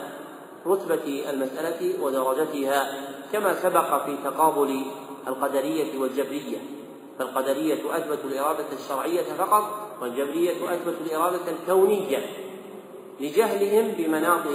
رتبة 0.67 1.31
المسألة 1.31 2.05
ودرجتها 2.05 2.95
كما 3.33 3.55
سبق 3.63 4.05
في 4.05 4.17
تقابل 4.25 4.85
القدرية 5.29 5.99
والجبرية 5.99 6.59
فالقدرية 7.19 7.97
أثبتوا 7.97 8.31
الإرادة 8.31 8.65
الشرعية 8.73 9.23
فقط 9.39 9.63
والجبرية 10.03 10.75
أثبتوا 10.75 11.07
الإرادة 11.07 11.41
الكونية 11.51 12.27
لجهلهم 13.21 13.95
بمناط 13.99 14.47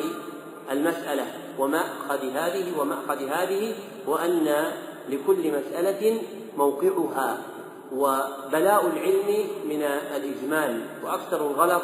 المسألة 0.71 1.25
ومأخذ 1.59 2.25
هذه 2.25 2.79
ومأخذ 2.79 3.23
هذه 3.23 3.75
وأن 4.07 4.71
لكل 5.09 5.51
مسألة 5.51 6.21
موقعها 6.57 7.37
وبلاء 7.91 8.87
العلم 8.87 9.47
من 9.65 9.81
الإجمال 10.15 10.81
وأكثر 11.03 11.51
الغلط 11.51 11.83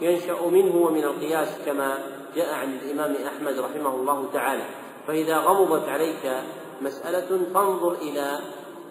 ينشأ 0.00 0.46
منه 0.52 0.76
ومن 0.76 1.04
القياس 1.04 1.48
كما 1.66 1.98
جاء 2.36 2.54
عن 2.54 2.78
الإمام 2.82 3.16
أحمد 3.26 3.58
رحمه 3.58 3.94
الله 3.94 4.28
تعالى. 4.32 4.62
فإذا 5.06 5.38
غمضت 5.38 5.88
عليك 5.88 6.42
مسألة 6.80 7.40
فانظر 7.54 7.92
إلى 7.92 8.38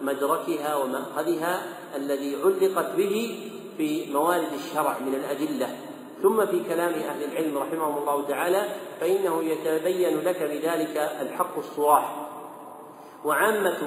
مدركها 0.02 0.76
ومأخذها 0.76 1.62
الذي 1.96 2.36
علقت 2.44 2.96
به 2.96 3.44
في 3.76 4.12
موارد 4.12 4.52
الشرع 4.52 4.98
من 4.98 5.14
الأدلة. 5.14 5.76
ثم 6.22 6.46
في 6.46 6.64
كلام 6.68 6.92
أهل 6.92 7.24
العلم 7.24 7.58
رحمهم 7.58 7.98
الله 7.98 8.28
تعالى 8.28 8.68
فإنه 9.00 9.42
يتبين 9.42 10.20
لك 10.20 10.42
بذلك 10.42 10.96
الحق 11.20 11.58
الصواح 11.58 12.26
وعامة 13.24 13.78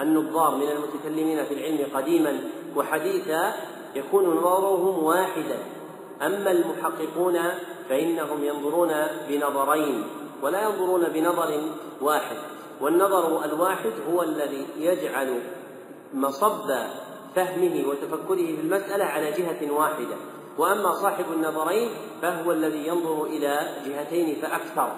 النظار 0.00 0.56
من 0.56 0.68
المتكلمين 0.68 1.44
في 1.44 1.54
العلم 1.54 1.86
قديما 1.94 2.40
وحديثا 2.76 3.52
يكون 3.94 4.24
نظرهم 4.24 5.04
واحدا. 5.04 5.58
أما 6.22 6.50
المحققون 6.50 7.38
فإنهم 7.88 8.44
ينظرون 8.44 8.92
بنظرين 9.28 10.04
ولا 10.42 10.62
ينظرون 10.62 11.08
بنظر 11.08 11.60
واحد. 12.00 12.36
والنظر 12.80 13.44
الواحد 13.44 13.92
هو 14.10 14.22
الذي 14.22 14.66
يجعل 14.78 15.40
مصب 16.14 16.70
فهمه 17.34 17.84
وتفكره 17.88 18.46
في 18.46 18.60
المسألة 18.60 19.04
على 19.04 19.30
جهة 19.30 19.72
واحدة. 19.72 20.16
وأما 20.58 20.94
صاحب 20.94 21.24
النظرين 21.32 21.90
فهو 22.22 22.52
الذي 22.52 22.86
ينظر 22.86 23.24
إلى 23.24 23.68
جهتين 23.86 24.36
فأكثر. 24.42 24.92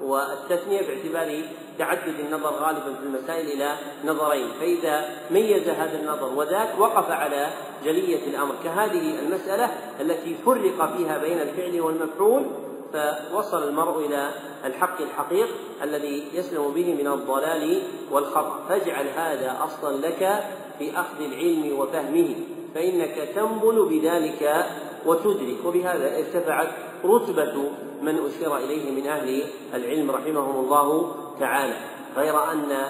والتثنية 0.00 0.80
باعتبار 0.80 1.42
تعدد 1.78 2.20
النظر 2.20 2.50
غالبا 2.50 2.94
في 2.94 3.06
المسائل 3.06 3.46
إلى 3.46 3.76
نظرين. 4.04 4.48
فإذا 4.60 5.08
ميز 5.30 5.68
هذا 5.68 5.98
النظر 6.00 6.32
وذاك 6.34 6.78
وقف 6.78 7.10
على 7.10 7.50
جلية 7.84 8.26
الأمر. 8.26 8.54
كهذه 8.64 9.18
المسألة 9.18 9.70
التي 10.00 10.36
فرق 10.46 10.96
فيها 10.96 11.18
بين 11.18 11.40
الفعل 11.40 11.80
والمفعول 11.80 12.46
فوصل 12.92 13.68
المرء 13.68 14.06
إلى 14.06 14.30
الحق 14.64 15.00
الحقيق 15.00 15.48
الذي 15.82 16.28
يسلم 16.32 16.70
به 16.70 16.94
من 16.94 17.06
الضلال 17.06 17.82
والخطأ. 18.10 18.64
فاجعل 18.68 19.06
هذا 19.08 19.56
أصلا 19.64 20.06
لك 20.06 20.44
في 20.78 21.00
أخذ 21.00 21.20
العلم 21.20 21.78
وفهمه 21.78 22.34
فإنك 22.74 23.28
تنبل 23.34 23.86
بذلك 23.90 24.66
وتدرك. 25.06 25.64
وبهذا 25.66 26.18
ارتفعت 26.18 26.68
رتبة 27.04 27.70
من 28.02 28.18
أشير 28.26 28.56
إليه 28.56 28.90
من 28.90 29.06
أهل 29.06 29.44
العلم 29.74 30.10
رحمهم 30.10 30.64
الله 30.64 31.14
تعالى. 31.40 31.76
غير 32.16 32.52
أن 32.52 32.86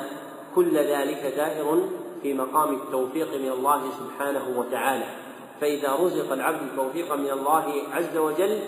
كل 0.55 0.77
ذلك 0.77 1.33
دائر 1.37 1.89
في 2.23 2.35
مقام 2.35 2.75
التوفيق 2.75 3.29
من 3.35 3.53
الله 3.53 3.83
سبحانه 3.99 4.59
وتعالى. 4.59 5.05
فإذا 5.63 5.93
رزق 6.01 6.33
العبد 6.33 6.63
التوفيق 6.63 7.15
من 7.15 7.31
الله 7.31 7.73
عز 7.93 8.17
وجل 8.17 8.59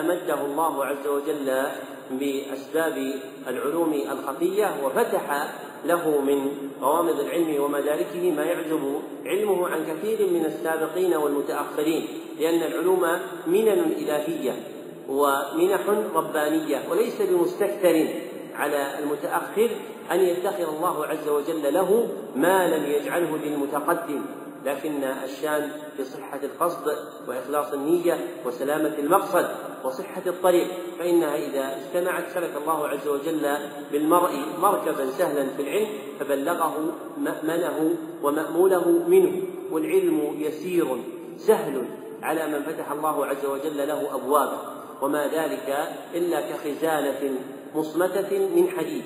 أمده 0.00 0.40
الله 0.44 0.84
عز 0.84 1.06
وجل 1.06 1.62
بأسباب 2.10 3.12
العلوم 3.48 3.92
الخفية 3.92 4.74
وفتح 4.84 5.48
له 5.84 6.20
من 6.20 6.48
غوامض 6.82 7.20
العلم 7.20 7.62
ومداركه 7.62 8.30
ما 8.36 8.44
يعزب 8.44 9.00
علمه 9.26 9.68
عن 9.68 9.84
كثير 9.86 10.30
من 10.30 10.44
السابقين 10.44 11.14
والمتأخرين 11.14 12.08
لأن 12.40 12.62
العلوم 12.62 13.06
منن 13.46 13.92
إلهية 13.98 14.52
ومنح 15.08 15.80
ربانية 16.14 16.82
وليس 16.90 17.22
بمستكثر 17.22 18.08
على 18.54 18.98
المتأخر 18.98 19.70
أن 20.12 20.20
يدخر 20.20 20.68
الله 20.68 21.06
عز 21.06 21.28
وجل 21.28 21.74
له 21.74 22.08
ما 22.36 22.76
لم 22.76 22.84
يجعله 22.84 23.36
للمتقدم 23.44 24.20
لكن 24.64 25.04
الشان 25.04 25.70
في 25.96 26.04
صحة 26.04 26.40
القصد 26.42 26.96
وإخلاص 27.28 27.72
النية 27.72 28.18
وسلامة 28.46 28.98
المقصد 28.98 29.46
وصحة 29.84 30.22
الطريق 30.26 30.68
فإنها 30.98 31.36
إذا 31.36 31.76
اجتمعت 31.76 32.24
سلك 32.34 32.50
الله 32.62 32.88
عز 32.88 33.08
وجل 33.08 33.56
بالمرء 33.92 34.30
مركبا 34.62 35.10
سهلا 35.10 35.46
في 35.56 35.62
العلم 35.62 35.88
فبلغه 36.20 36.92
مأمنه 37.18 37.96
ومأموله 38.22 38.88
منه 39.08 39.42
والعلم 39.70 40.34
يسير 40.38 40.86
سهل 41.38 41.84
على 42.22 42.46
من 42.46 42.62
فتح 42.62 42.90
الله 42.90 43.26
عز 43.26 43.44
وجل 43.44 43.88
له 43.88 44.14
أبوابه. 44.14 44.58
وما 45.02 45.26
ذلك 45.26 45.88
إلا 46.14 46.40
كخزانة 46.40 47.38
مصمتة 47.74 48.38
من 48.38 48.68
حديد. 48.68 49.04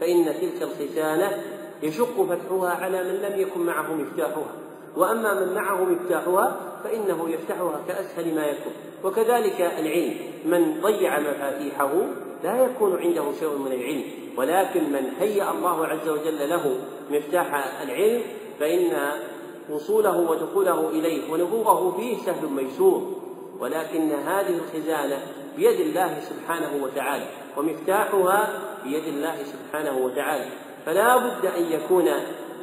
فإن 0.00 0.24
تلك 0.24 0.62
الخزانة 0.62 1.42
يشق 1.82 2.22
فتحها 2.22 2.70
على 2.70 3.04
من 3.04 3.14
لم 3.14 3.40
يكن 3.40 3.60
معه 3.60 3.94
مفتاحها. 3.94 4.65
وأما 4.96 5.34
من 5.34 5.54
معه 5.54 5.84
مفتاحها 5.84 6.56
فإنه 6.84 7.30
يفتحها 7.30 7.80
كأسهل 7.88 8.34
ما 8.34 8.46
يكون. 8.46 8.72
وكذلك 9.04 9.60
العلم 9.60 10.14
من 10.44 10.80
ضيع 10.82 11.20
مفاتيحه 11.20 11.92
لا 12.44 12.64
يكون 12.64 12.98
عنده 12.98 13.32
شيء 13.40 13.58
من 13.58 13.72
العلم. 13.72 14.02
ولكن 14.36 14.92
من 14.92 15.12
هيأ 15.20 15.50
الله 15.50 15.86
عز 15.86 16.08
وجل 16.08 16.48
له 16.48 16.78
مفتاح 17.10 17.80
العلم 17.82 18.22
فإن 18.60 19.10
وصوله 19.70 20.30
ودخوله 20.30 20.88
إليه 20.88 21.32
ونبوغه 21.32 21.96
فيه 21.96 22.16
سهل 22.16 22.48
ميسور. 22.48 23.12
ولكن 23.60 24.10
هذه 24.10 24.58
الخزانة 24.58 25.18
بيد 25.56 25.80
الله 25.80 26.20
سبحانه 26.20 26.84
وتعالى 26.84 27.26
ومفتاحها 27.56 28.48
بيد 28.84 29.04
الله 29.04 29.36
سبحانه 29.42 29.98
وتعالى. 29.98 30.46
فلا 30.86 31.16
بد 31.16 31.46
أن 31.46 31.62
يكون 31.72 32.08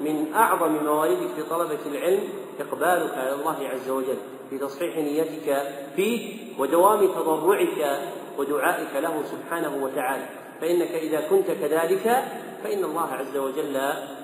من 0.01 0.33
أعظم 0.33 0.83
مواردك 0.83 1.27
في 1.35 1.43
طلبة 1.49 1.79
العلم 1.85 2.23
إقبالك 2.59 3.17
على 3.17 3.33
الله 3.33 3.67
عز 3.67 3.89
وجل 3.89 4.17
في 4.49 4.57
تصحيح 4.57 4.97
نيتك 4.97 5.67
فيه 5.95 6.37
ودوام 6.59 7.07
تضرعك 7.07 7.99
ودعائك 8.37 8.95
له 8.95 9.23
سبحانه 9.23 9.83
وتعالى. 9.83 10.25
فإنك 10.61 10.91
إذا 10.91 11.21
كنت 11.29 11.47
كذلك 11.47 12.23
فإن 12.63 12.83
الله 12.83 13.13
عز 13.13 13.37
وجل 13.37 13.75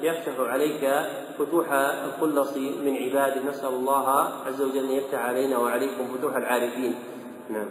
يفتح 0.01 0.39
عليك 0.39 0.91
فتوح 1.39 1.71
الخلص 1.71 2.57
من 2.57 2.95
عباده 2.95 3.49
نسأل 3.49 3.73
الله 3.73 4.09
عز 4.45 4.61
وجل 4.61 4.85
أن 4.85 4.91
يفتح 4.91 5.19
علينا 5.19 5.57
وعليكم 5.57 6.07
فتوح 6.17 6.35
العارفين. 6.35 6.95
نعم. 7.49 7.69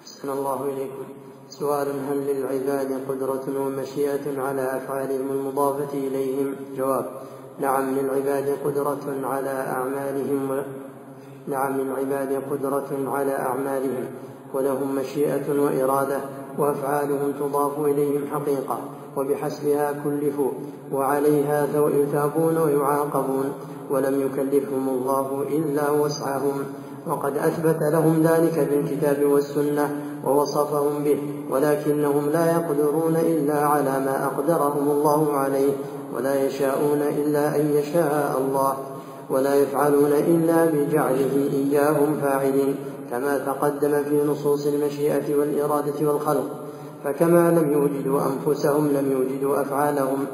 أحسن 0.00 0.30
الله 0.30 0.64
إليكم. 0.64 1.33
سؤال 1.58 1.86
هل 2.10 2.18
للعباد 2.26 3.00
قدرة 3.08 3.66
ومشيئة 3.66 4.40
على 4.40 4.76
أفعالهم 4.76 5.30
المضافة 5.30 5.98
إليهم؟ 5.98 6.54
جواب 6.76 7.06
نعم 7.60 7.84
للعباد 7.90 8.58
قدرة 8.64 9.26
على 9.26 9.50
أعمالهم 9.50 10.50
و... 10.50 10.62
نعم 11.48 11.80
للعباد 11.80 12.42
قدرة 12.50 12.88
على 13.06 13.32
أعمالهم 13.32 14.06
ولهم 14.54 14.94
مشيئة 14.94 15.60
وإرادة 15.60 16.20
وأفعالهم 16.58 17.32
تضاف 17.40 17.78
إليهم 17.78 18.26
حقيقة 18.32 18.78
وبحسبها 19.16 19.92
كلفوا 20.04 20.50
وعليها 20.92 21.66
يثابون 21.74 22.58
ويعاقبون 22.58 23.52
ولم 23.90 24.20
يكلفهم 24.20 24.88
الله 24.88 25.42
إلا 25.42 25.90
وسعهم. 25.90 26.64
وقد 27.06 27.38
أثبت 27.38 27.78
لهم 27.82 28.22
ذلك 28.22 28.68
بالكتاب 28.70 29.24
والسنة 29.24 30.13
ووصفهم 30.26 31.04
به 31.04 31.18
ولكنهم 31.50 32.28
لا 32.28 32.52
يقدرون 32.52 33.16
إلا 33.16 33.66
على 33.66 34.00
ما 34.00 34.24
أقدرهم 34.24 34.90
الله 34.90 35.32
عليه 35.32 35.72
ولا 36.14 36.44
يشاءون 36.44 37.02
إلا 37.02 37.56
أن 37.56 37.70
يشاء 37.74 38.40
الله 38.40 38.76
ولا 39.30 39.54
يفعلون 39.54 40.12
إلا 40.12 40.64
بجعله 40.64 41.50
إياهم 41.52 42.16
فاعلين 42.22 42.76
كما 43.10 43.38
تقدم 43.38 44.02
في 44.02 44.24
نصوص 44.26 44.66
المشيئة 44.66 45.36
والإرادة 45.38 46.08
والخلق 46.12 46.50
فكما 47.04 47.50
لم 47.50 47.72
يوجدوا 47.72 48.20
أنفسهم 48.20 48.88
لم 48.88 49.12
يوجدوا 49.12 49.60
أفعالهم 49.60 50.26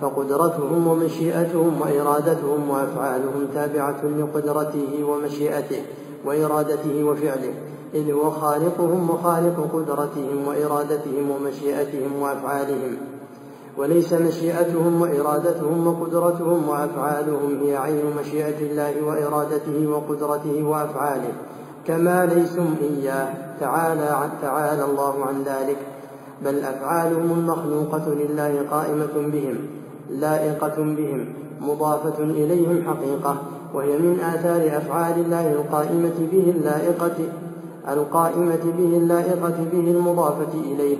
فقدرتهم 0.00 0.86
ومشيئتهم 0.86 1.80
وإرادتهم 1.80 2.70
وأفعالهم 2.70 3.46
تابعة 3.54 4.04
لقدرته 4.04 5.04
ومشيئته 5.04 5.82
وإرادته 6.24 7.04
وفعله. 7.04 7.54
إذ 7.94 8.12
هو 8.12 8.30
خالقهم 8.30 9.10
وخالق 9.10 9.70
قدرتهم 9.72 10.48
وإرادتهم 10.48 11.30
ومشيئتهم 11.30 12.22
وأفعالهم. 12.22 12.96
وليس 13.78 14.12
مشيئتهم 14.12 15.00
وإرادتهم 15.00 15.86
وقدرتهم 15.86 16.68
وأفعالهم 16.68 17.60
هي 17.62 17.76
عين 17.76 18.04
مشيئة 18.20 18.58
الله 18.70 19.02
وإرادته 19.02 19.86
وقدرته 19.88 20.62
وأفعاله. 20.64 21.32
كما 21.86 22.26
ليسوا 22.26 22.64
إياه. 22.80 23.34
تعالى 23.60 24.30
تعالى 24.42 24.84
الله 24.84 25.24
عن 25.24 25.42
ذلك. 25.42 25.78
بل 26.44 26.58
أفعالهم 26.58 27.32
المخلوقة 27.32 28.14
لله 28.14 28.64
قائمة 28.70 29.14
بهم 29.32 29.58
لائقة 30.10 30.76
بهم 30.76 31.26
مضافة 31.60 32.24
إليهم 32.24 32.84
حقيقة 32.86 33.36
وهي 33.74 33.98
من 33.98 34.20
آثار 34.20 34.76
أفعال 34.76 35.20
الله 35.20 35.52
القائمة 35.52 36.28
به 36.32 36.54
اللائقة 36.56 37.16
القائمة 37.88 38.64
به 38.78 38.96
اللائقة 38.96 39.54
به 39.72 39.90
المضافة 39.90 40.54
إليه. 40.54 40.96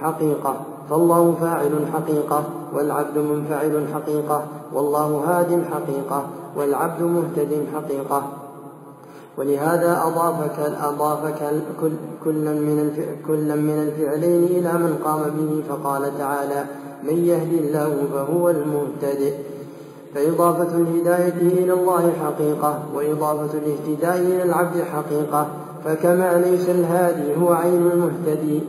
حقيقة. 0.00 0.56
فالله 0.90 1.34
فاعل 1.40 1.86
حقيقة 1.92 2.44
والعبد 2.74 3.18
منفعل 3.18 3.86
حقيقة 3.94 4.44
والله 4.72 5.24
هاد 5.26 5.62
حقيقة 5.72 6.26
والعبد 6.56 7.02
مهتد 7.02 7.66
حقيقة. 7.74 8.22
ولهذا 9.38 10.02
أضافك 10.02 10.58
أضافك 10.82 11.62
كلا 12.24 12.52
من 12.52 13.06
كلا 13.26 13.54
من 13.54 13.78
الفعلين 13.82 14.44
إلى 14.44 14.72
من 14.72 14.98
قام 15.04 15.20
به 15.22 15.62
فقال 15.68 16.18
تعالى 16.18 16.64
من 17.02 17.24
يهد 17.24 17.52
الله 17.52 17.96
فهو 18.12 18.50
المهتدئ 18.50 19.34
فإضافة 20.14 20.74
الهداية 20.74 21.34
إلى 21.42 21.72
الله 21.72 22.12
حقيقة 22.24 22.78
وإضافة 22.94 23.58
الاهتداء 23.58 24.18
إلى 24.18 24.42
العبد 24.42 24.82
حقيقة. 24.82 25.46
فكما 25.86 26.38
ليس 26.38 26.68
الهادي 26.68 27.36
هو 27.40 27.52
عين 27.52 27.90
المهتدي 27.92 28.62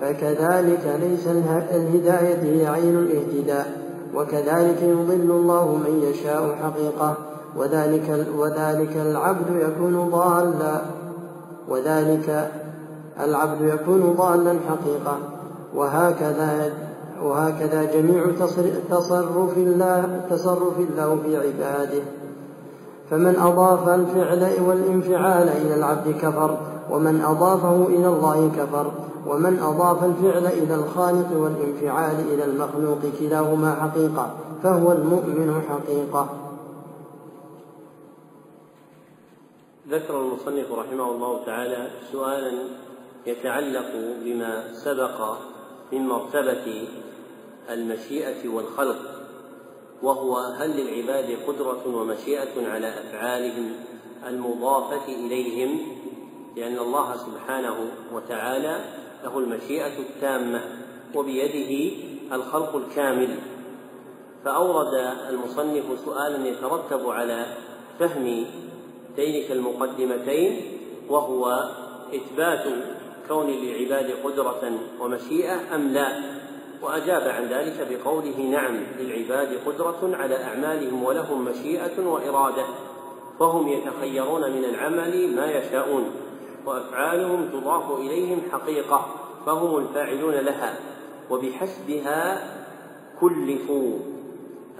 فكذلك 0.00 1.00
ليس 1.00 1.26
الهداية 1.74 2.42
هي 2.42 2.66
عين 2.66 2.98
الاهتداء 2.98 3.66
وكذلك 4.14 4.82
يضل 4.82 5.30
الله 5.30 5.76
من 5.76 6.02
يشاء 6.02 6.56
حقيقة 6.62 7.16
وذلك 7.56 8.26
وذلك 8.38 8.96
العبد 8.96 9.50
يكون 9.50 10.08
ضالا 10.10 10.80
وذلك 11.68 12.50
العبد 13.20 13.60
يكون 13.60 14.14
ضالا 14.18 14.58
حقيقة 14.68 15.18
وهكذا 15.74 16.72
وهكذا 17.22 17.84
جميع 17.84 18.24
تصرف 18.90 19.56
الله 19.56 20.20
تصرف 20.30 20.78
الله 20.78 21.18
في 21.24 21.36
عباده. 21.36 22.02
فمن 23.14 23.36
أضاف 23.36 23.88
الفعل 23.88 24.62
والانفعال 24.68 25.48
إلى 25.48 25.74
العبد 25.74 26.14
كفر 26.14 26.58
ومن 26.90 27.20
أضافه 27.20 27.86
إلى 27.86 28.08
الله 28.08 28.52
كفر 28.56 28.92
ومن 29.26 29.58
أضاف 29.58 30.04
الفعل 30.04 30.46
إلى 30.46 30.74
الخالق 30.74 31.28
والانفعال 31.36 32.20
إلى 32.32 32.44
المخلوق 32.44 32.98
كلاهما 33.18 33.74
حقيقة 33.74 34.36
فهو 34.62 34.92
المؤمن 34.92 35.62
حقيقة. 35.68 36.28
ذكر 39.88 40.20
المصنف 40.20 40.72
رحمه 40.72 41.10
الله 41.10 41.44
تعالى 41.46 41.90
سؤالا 42.12 42.52
يتعلق 43.26 43.90
بما 44.24 44.74
سبق 44.84 45.36
من 45.92 46.06
مرتبة 46.08 46.88
المشيئة 47.70 48.48
والخلق. 48.48 49.23
وهو 50.04 50.36
هل 50.36 50.70
للعباد 50.70 51.38
قدرة 51.46 51.96
ومشيئة 51.96 52.68
على 52.68 52.88
أفعالهم 52.88 53.72
المضافة 54.26 55.06
إليهم؟ 55.08 55.78
لأن 56.56 56.78
الله 56.78 57.16
سبحانه 57.16 57.76
وتعالى 58.12 58.84
له 59.24 59.38
المشيئة 59.38 59.98
التامة 59.98 60.60
وبيده 61.14 61.96
الخلق 62.32 62.76
الكامل. 62.76 63.38
فأورد 64.44 64.94
المصنف 65.30 66.00
سؤالا 66.04 66.48
يترتب 66.48 67.08
على 67.08 67.46
فهم 67.98 68.44
تلك 69.16 69.50
المقدمتين 69.52 70.60
وهو 71.08 71.70
إثبات 72.14 72.64
كون 73.28 73.46
للعباد 73.46 74.10
قدرة 74.24 74.72
ومشيئة 75.00 75.74
أم 75.74 75.88
لا. 75.88 76.22
وأجاب 76.84 77.28
عن 77.28 77.44
ذلك 77.44 77.88
بقوله 77.90 78.40
نعم 78.40 78.76
للعباد 78.98 79.58
قدرة 79.66 80.16
على 80.16 80.44
أعمالهم 80.44 81.02
ولهم 81.04 81.44
مشيئة 81.44 82.06
وإرادة 82.06 82.64
فهم 83.38 83.68
يتخيرون 83.68 84.52
من 84.52 84.64
العمل 84.64 85.36
ما 85.36 85.46
يشاءون 85.46 86.10
وأفعالهم 86.66 87.48
تضاف 87.48 87.98
إليهم 87.98 88.42
حقيقة 88.52 89.06
فهم 89.46 89.78
الفاعلون 89.78 90.34
لها 90.34 90.78
وبحسبها 91.30 92.50
كلفوا 93.20 93.98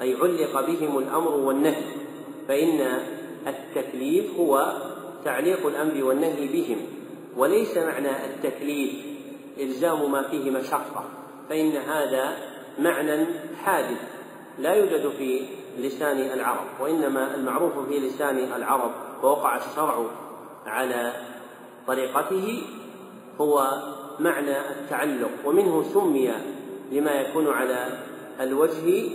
أي 0.00 0.14
علق 0.14 0.66
بهم 0.66 0.98
الأمر 0.98 1.34
والنهي 1.34 1.82
فإن 2.48 2.98
التكليف 3.46 4.38
هو 4.38 4.72
تعليق 5.24 5.66
الأمر 5.66 6.04
والنهي 6.04 6.48
بهم 6.48 6.78
وليس 7.36 7.76
معنى 7.76 8.26
التكليف 8.26 8.92
إلزام 9.60 10.12
ما 10.12 10.22
فيه 10.22 10.50
مشقة. 10.50 11.04
فإن 11.48 11.76
هذا 11.76 12.36
معنى 12.78 13.26
حادث 13.64 13.98
لا 14.58 14.74
يوجد 14.74 15.08
في 15.18 15.46
لسان 15.78 16.18
العرب 16.18 16.66
وإنما 16.80 17.34
المعروف 17.34 17.88
في 17.88 17.98
لسان 17.98 18.38
العرب 18.56 18.90
ووقع 19.22 19.56
الشرع 19.56 20.06
على 20.66 21.12
طريقته 21.86 22.62
هو 23.40 23.82
معنى 24.18 24.70
التعلق 24.70 25.30
ومنه 25.44 25.82
سمي 25.82 26.32
لما 26.92 27.12
يكون 27.12 27.48
على 27.48 27.86
الوجه 28.40 29.08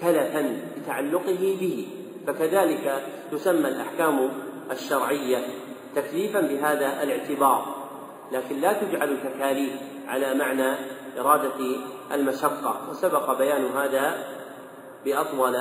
تلفا 0.00 0.60
بتعلقه 0.76 1.56
به 1.60 1.86
فكذلك 2.26 3.02
تسمى 3.32 3.68
الأحكام 3.68 4.30
الشرعية 4.70 5.38
تكليفا 5.96 6.40
بهذا 6.40 7.02
الاعتبار 7.02 7.82
لكن 8.32 8.60
لا 8.60 8.72
تجعل 8.72 9.16
تكاليف 9.24 9.72
على 10.08 10.34
معنى 10.34 10.74
إرادة 11.18 11.76
المشقة 12.12 12.76
وسبق 12.90 13.38
بيان 13.38 13.64
هذا 13.64 14.24
بأطول 15.04 15.56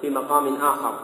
في 0.00 0.10
مقام 0.10 0.54
آخر. 0.56 0.94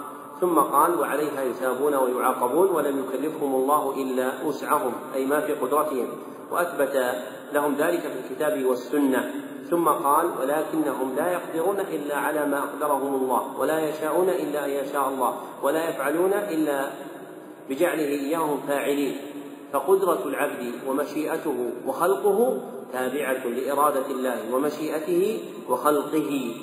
ثم 0.41 0.59
قال 0.59 1.01
وعليها 1.01 1.43
يثابون 1.43 1.95
ويعاقبون 1.95 2.69
ولم 2.69 3.05
يكلفهم 3.05 3.55
الله 3.55 3.95
إلا 3.97 4.33
وسعهم. 4.45 4.93
أي 5.15 5.27
ما 5.27 5.41
في 5.41 5.53
قدرتهم. 5.53 6.09
وأثبت 6.51 7.15
لهم 7.53 7.75
ذلك 7.75 8.01
في 8.01 8.19
الكتاب 8.25 8.65
والسنة. 8.65 9.35
ثم 9.71 9.89
قال 9.89 10.27
ولكنهم 10.41 11.17
لا 11.17 11.33
يقدرون 11.33 11.81
إلا 11.81 12.17
على 12.17 12.47
ما 12.47 12.59
أقدرهم 12.59 13.15
الله 13.15 13.59
ولا 13.59 13.89
يشاءون 13.89 14.29
إلا 14.29 14.65
أن 14.65 14.71
يشاء 14.71 15.09
الله 15.09 15.35
ولا 15.63 15.89
يفعلون 15.89 16.33
إلا 16.33 16.91
بجعله 17.69 18.09
إياهم 18.09 18.61
فاعلين. 18.69 19.17
فقدرة 19.73 20.23
العبد 20.27 20.73
ومشيئته 20.89 21.71
وخلقه 21.87 22.61
تابعة 22.93 23.47
لإرادة 23.47 24.07
الله 24.11 24.55
ومشيئته 24.55 25.41
وخلقه. 25.69 26.55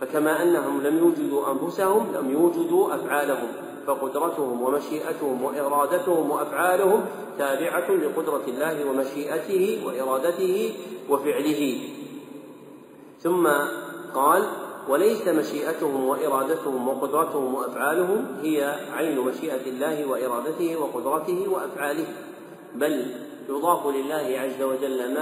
فكما 0.00 0.42
أنهم 0.42 0.82
لم 0.82 0.98
يوجدوا 0.98 1.52
أنفسهم 1.52 2.06
لم 2.14 2.30
يوجدوا 2.30 2.94
أفعالهم 2.94 3.48
فقدرتهم 3.86 4.62
ومشيئتهم 4.62 5.44
وإرادتهم 5.44 6.30
وأفعالهم 6.30 7.04
تابعة 7.38 7.90
لقدرة 7.90 8.42
الله 8.48 8.90
ومشيئته 8.90 9.82
وإرادته 9.86 10.74
وفعله. 11.10 11.78
ثم 13.20 13.48
قال 14.14 14.42
وليس 14.88 15.28
مشيئتهم 15.28 16.08
وإرادتهم 16.08 16.88
وقدرتهم 16.88 17.54
وأفعالهم 17.54 18.26
هي 18.42 18.74
عين 18.92 19.18
مشيئة 19.20 19.66
الله 19.66 20.06
وإرادته 20.06 20.76
وقدرته 20.76 21.48
وأفعاله. 21.48 22.06
بل 22.74 23.06
يضاف 23.48 23.86
لله 23.86 24.40
عز 24.40 24.62
وجل 24.62 25.14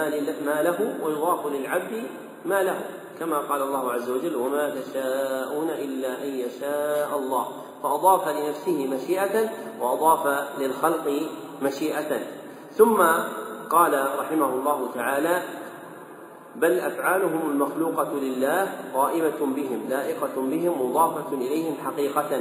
ما 0.46 0.62
له 0.62 0.96
ويضاف 1.04 1.46
للعبد 1.46 2.02
ما 2.44 2.62
له 2.62 2.80
كما 3.20 3.38
قال 3.38 3.62
الله 3.62 3.92
عز 3.92 4.10
وجل 4.10 4.36
وما 4.36 4.70
تشاءون 4.70 5.70
إلا 5.70 6.24
أن 6.24 6.28
يشاء 6.28 7.18
الله 7.18 7.48
فأضاف 7.82 8.28
لنفسه 8.28 8.86
مشيئة 8.86 9.50
وأضاف 9.80 10.48
للخلق 10.58 11.28
مشيئة. 11.62 12.20
ثم 12.72 13.02
قال 13.70 14.08
رحمه 14.18 14.54
الله 14.54 14.88
تعالى 14.94 15.42
بل 16.56 16.78
أفعالهم 16.78 17.50
المخلوقة 17.50 18.12
لله 18.12 18.68
قائمة 18.94 19.38
بهم 19.40 19.86
لائقة 19.88 20.34
بهم 20.36 20.90
مضافة 20.90 21.34
إليهم 21.34 21.74
حقيقة 21.84 22.40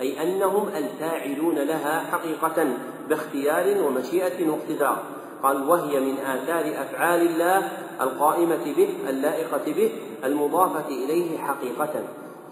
أي 0.00 0.22
أنهم 0.22 0.68
الفاعلون 0.68 1.54
لها 1.54 2.00
حقيقة 2.00 2.76
باختيار 3.08 3.82
ومشيئة 3.82 4.50
واقتدار 4.50 5.02
قال 5.42 5.68
وهي 5.68 6.00
من 6.00 6.18
آثار 6.18 6.82
أفعال 6.82 7.20
الله 7.20 7.70
القائمة 8.00 8.74
به 8.76 8.88
اللائقة 9.08 9.72
به 9.72 9.90
المضافة 10.24 10.88
إليه 10.88 11.38
حقيقة. 11.38 12.04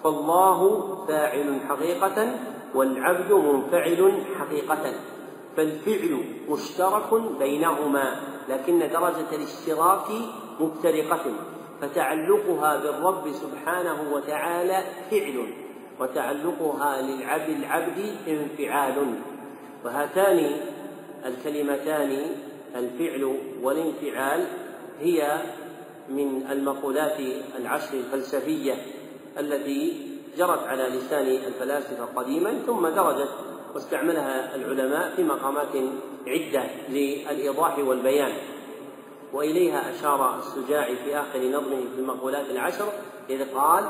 فالله 0.05 0.89
فاعل 1.09 1.61
حقيقة 1.69 2.39
والعبد 2.75 3.33
منفعل 3.33 4.23
حقيقة. 4.39 4.93
فالفعل 5.57 6.25
مشترك 6.49 7.23
بينهما 7.39 8.17
لكن 8.49 8.79
درجة 8.79 9.31
الاشتراك 9.33 10.07
مفترقة. 10.61 11.25
فتعلقها 11.81 12.77
بالرب 12.77 13.33
سبحانه 13.33 13.97
وتعالى 14.13 14.85
فعل 15.11 15.53
وتعلقها 16.01 17.03
للعبد 17.03 17.49
العبد 17.49 18.17
انفعال. 18.29 19.15
وهاتان 19.87 20.57
الكلمتان 21.27 22.23
الفعل 22.77 23.39
والانفعال 23.63 24.45
هي 25.01 25.43
من 26.09 26.47
المقولات 26.51 27.21
العشر 27.59 27.95
الفلسفية 27.95 28.75
التي 29.39 30.07
جرت 30.39 30.67
على 30.67 30.83
لسان 30.83 31.27
الفلاسفة 31.27 32.05
قديما 32.05 32.59
ثم 32.67 32.89
درجت 32.89 33.29
واستعملها 33.75 34.55
العلماء 34.55 35.13
في 35.17 35.25
مقامات 35.25 35.75
عدة 36.27 36.65
للإيضاح 36.89 37.79
والبيان. 37.79 38.33
وإليها 39.33 39.91
أشار 39.91 40.39
السجاعي 40.39 40.97
في 40.97 41.17
آخر 41.17 41.39
نظمه 41.39 41.81
في 41.95 41.99
المقولات 41.99 42.51
العشر 42.51 42.93
إذ 43.31 43.55
قال 43.55 43.85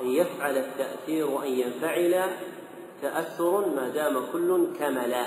أن 0.00 0.06
يفعل 0.06 0.56
التأثير 0.58 1.42
أن 1.42 1.48
ينفعل 1.48 2.30
تأثر 3.02 3.68
ما 3.76 3.88
دام 3.88 4.22
كل 4.32 4.66
كملا. 4.78 5.26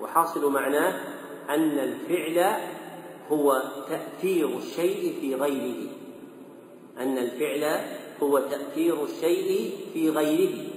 وحاصل 0.00 0.52
معناه 0.52 1.00
أن 1.50 1.78
الفعل 1.78 2.60
هو 3.30 3.62
تأثير 3.88 4.58
الشيء 4.58 5.20
في 5.20 5.34
غيره. 5.34 5.90
أن 6.98 7.18
الفعل 7.18 7.80
هو 8.22 8.38
تأثير 8.38 9.04
الشيء 9.04 9.76
في 9.92 10.10
غيره. 10.10 10.68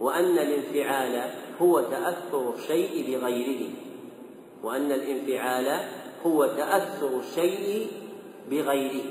وأن 0.00 0.38
الانفعال 0.38 1.30
هو 1.62 1.80
تأثر 1.80 2.54
الشيء 2.54 3.18
بغيره. 3.18 3.70
وأن 4.62 4.92
الانفعال 4.92 5.88
هو 6.26 6.46
تأثر 6.46 7.20
الشيء 7.20 7.86
بغيره. 8.50 9.04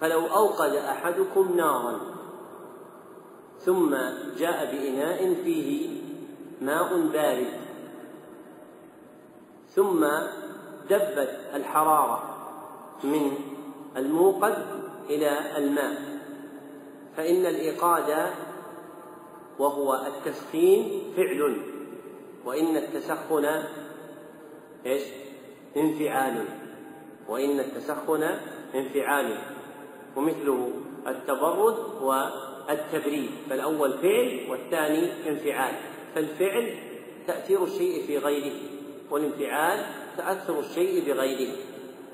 فلو 0.00 0.26
أوقد 0.26 0.74
أحدكم 0.74 1.56
نارا 1.56 2.09
ثم 3.64 3.96
جاء 4.38 4.72
بإناء 4.72 5.34
فيه 5.44 6.00
ماء 6.60 7.06
بارد. 7.12 7.52
ثم 9.74 10.06
دبت 10.90 11.40
الحرارة 11.54 12.36
من 13.04 13.32
الموقد 13.96 14.66
إلى 15.10 15.56
الماء. 15.56 16.20
فإن 17.16 17.46
الإيقاد 17.46 18.30
وهو 19.58 20.06
التسخين 20.06 21.02
فعل 21.16 21.62
وإن 22.44 22.76
التسخن 22.76 23.62
إيش؟ 24.86 25.02
انفعال 25.76 26.44
وإن 27.28 27.60
التسخن 27.60 28.22
انفعال. 28.74 29.38
ومثله 30.16 30.70
التبرد 31.06 31.76
والتبريد 32.68 33.30
فالأول 33.50 33.92
فعل 33.92 34.40
والثاني 34.50 35.28
انفعال 35.28 35.74
فالفعل 36.14 36.74
تأثير 37.26 37.64
الشيء 37.64 38.06
في 38.06 38.18
غيره 38.18 38.52
والانفعال 39.10 39.86
تأثر 40.16 40.58
الشيء 40.58 41.06
بغيره. 41.06 41.52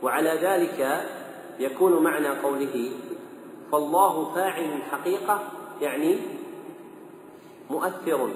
وعلى 0.02 0.30
ذلك 0.30 1.06
يكون 1.60 2.02
معنى 2.02 2.28
قوله 2.28 2.90
فالله 3.72 4.34
فاعل 4.34 4.82
حقيقة 4.90 5.42
يعني 5.80 6.18
مؤثر 7.70 8.30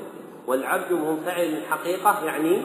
والعبد 0.46 0.92
منفعل 0.92 1.62
حقيقة 1.70 2.24
يعني 2.24 2.62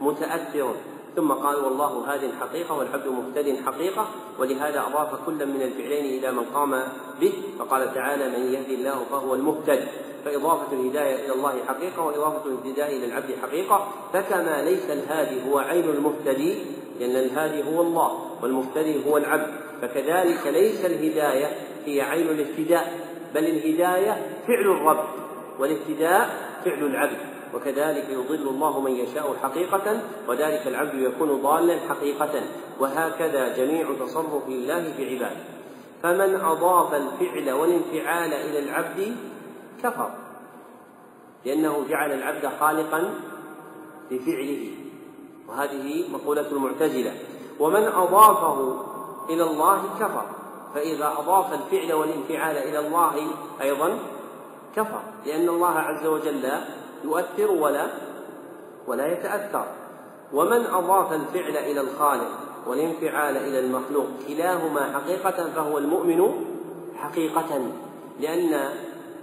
متأثر. 0.00 0.74
ثم 1.18 1.32
قال 1.32 1.56
والله 1.56 2.04
هاد 2.06 2.30
حقيقة 2.40 2.78
والعبد 2.78 3.06
مهتد 3.06 3.56
حقيقة 3.66 4.08
ولهذا 4.38 4.80
أضاف 4.80 5.26
كلا 5.26 5.44
من 5.44 5.62
الفعلين 5.62 6.18
إلى 6.18 6.32
من 6.32 6.44
قام 6.54 6.82
به 7.20 7.32
فقال 7.58 7.94
تعالى 7.94 8.28
من 8.28 8.52
يهدي 8.54 8.74
الله 8.74 9.04
فهو 9.10 9.34
المهتد. 9.34 9.88
فإضافة 10.24 10.72
الهداية 10.72 11.26
إلى 11.26 11.32
الله 11.32 11.54
حقيقة 11.68 12.02
وإضافة 12.02 12.42
الاهتداء 12.46 12.96
إلى 12.96 13.06
العبد 13.06 13.34
حقيقة 13.42 13.88
فكما 14.12 14.62
ليس 14.62 14.90
الهادي 14.90 15.50
هو 15.50 15.58
عين 15.58 15.84
المهتدي 15.84 16.58
لأن 17.00 17.16
الهادي 17.16 17.62
هو 17.62 17.80
الله 17.82 18.18
والمهتدي 18.42 19.10
هو 19.10 19.16
العبد 19.16 19.50
فكذلك 19.82 20.46
ليس 20.46 20.84
الهداية 20.84 21.46
هي 21.86 22.00
عين 22.00 22.28
الاهتداء 22.28 23.00
بل 23.34 23.44
الهداية 23.44 24.12
فعل 24.46 24.70
الرب 24.70 25.04
والاهتداء 25.58 26.30
فعل 26.64 26.86
العبد. 26.86 27.37
وكذلك 27.54 28.08
يضل 28.10 28.48
الله 28.48 28.80
من 28.80 28.90
يشاء 28.90 29.36
حقيقة 29.42 30.00
وذلك 30.28 30.66
العبد 30.66 30.94
يكون 30.94 31.42
ضالا 31.42 31.78
حقيقة 31.88 32.42
وهكذا 32.80 33.56
جميع 33.56 33.94
تصرف 34.00 34.48
الله 34.48 34.92
في 34.96 35.14
عباده. 35.14 35.40
فمن 36.02 36.40
أضاف 36.40 36.94
الفعل 36.94 37.50
والانفعال 37.50 38.32
إلى 38.32 38.58
العبد 38.58 39.16
كفر 39.82 40.10
لأنه 41.44 41.84
جعل 41.88 42.12
العبد 42.12 42.50
خالقا 42.60 43.14
لفعله. 44.10 44.70
وهذه 45.48 46.04
مقولة 46.12 46.46
المعتزلة 46.52 47.14
ومن 47.60 47.82
أضافه 47.82 48.84
إلى 49.30 49.42
الله 49.44 49.82
كفر 50.00 50.26
فإذا 50.74 51.14
أضاف 51.18 51.52
الفعل 51.52 51.92
والانفعال 51.92 52.56
إلى 52.56 52.78
الله 52.78 53.30
أيضا 53.60 53.98
كفر 54.76 55.00
لأن 55.26 55.48
الله 55.48 55.78
عز 55.78 56.06
وجل 56.06 56.50
يؤثر 57.04 57.50
ولا 57.50 57.86
ولا 58.86 59.12
يتأثر. 59.12 59.66
ومن 60.32 60.66
أضاف 60.66 61.12
الفعل 61.12 61.56
إلى 61.56 61.80
الخالق 61.80 62.30
والانفعال 62.66 63.36
إلى 63.36 63.60
المخلوق 63.60 64.06
كلاهما 64.28 64.92
حقيقة 64.92 65.50
فهو 65.54 65.78
المؤمن 65.78 66.44
حقيقة 66.96 67.70
لأن 68.20 68.70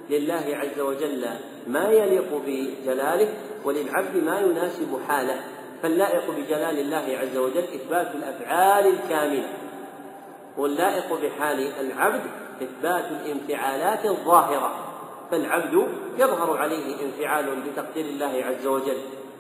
لله 0.10 0.44
عز 0.48 0.80
وجل 0.80 1.28
ما 1.68 1.90
يليق 1.90 2.42
بجلاله 2.46 3.34
وللعبد 3.66 4.24
ما 4.24 4.40
يناسب 4.40 5.00
حاله 5.08 5.40
فاللائق 5.84 6.32
بجلال 6.32 6.80
الله 6.80 7.18
عز 7.18 7.38
وجل 7.38 7.64
إثبات 7.64 8.16
الأفعال 8.16 8.88
الكاملة 8.88 9.48
واللائق 10.58 11.14
بحال 11.14 11.72
العبد 11.80 12.22
إثبات 12.62 13.06
الانفعالات 13.12 14.06
الظاهرة. 14.06 14.85
فالعبد 15.32 15.88
يظهر 16.18 16.58
عليه 16.58 17.06
انفعال 17.06 17.46
بتقدير 17.46 18.06
الله 18.06 18.44
عز 18.46 18.68
وجل 18.68 18.98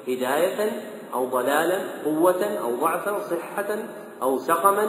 هداية 0.07 0.81
أو 1.13 1.25
ضلالا 1.25 1.79
قوة 2.05 2.43
أو 2.43 2.75
ضعفا 2.75 3.19
صحة 3.29 3.77
أو 4.21 4.39
سقما 4.39 4.87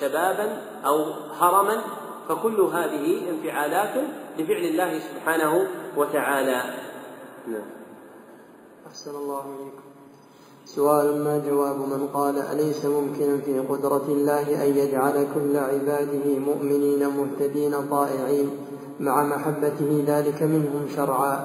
شبابا 0.00 0.62
أو 0.86 1.04
هرما 1.40 1.80
فكل 2.28 2.60
هذه 2.60 3.30
انفعالات 3.30 4.04
لفعل 4.38 4.64
الله 4.64 4.98
سبحانه 4.98 5.66
وتعالى. 5.96 6.62
نعم. 7.46 7.70
أحسن 8.86 9.10
الله 9.10 9.40
إليكم. 9.40 9.82
سؤال 10.64 11.24
ما 11.24 11.38
جواب 11.38 11.76
من 11.76 12.08
قال 12.14 12.38
أليس 12.38 12.84
ممكنا 12.84 13.38
في 13.38 13.58
قدرة 13.58 14.04
الله 14.08 14.64
أن 14.64 14.76
يجعل 14.76 15.26
كل 15.34 15.56
عباده 15.56 16.38
مؤمنين 16.38 17.08
مهتدين 17.08 17.88
طائعين؟ 17.90 18.50
مع 19.00 19.22
محبته 19.22 20.04
ذلك 20.06 20.42
منهم 20.42 20.88
شرعا. 20.96 21.44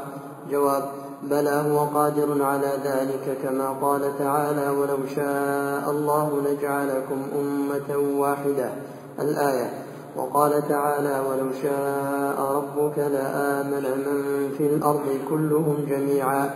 جواب 0.52 0.84
بلى 1.24 1.64
هو 1.70 1.80
قادر 1.80 2.44
على 2.44 2.72
ذلك 2.84 3.38
كما 3.44 3.70
قال 3.82 4.18
تعالى 4.20 4.70
ولو 4.70 4.98
شاء 5.16 5.92
الله 5.92 6.42
لجعلكم 6.42 7.24
أمة 7.40 8.20
واحدة. 8.20 8.72
الآية 9.20 9.70
وقال 10.18 10.68
تعالى 10.68 11.24
ولو 11.30 11.52
شاء 11.62 12.42
ربك 12.56 12.98
لآمن 12.98 13.84
من 13.84 14.52
في 14.58 14.68
الأرض 14.68 15.20
كلهم 15.30 15.86
جميعا. 15.90 16.50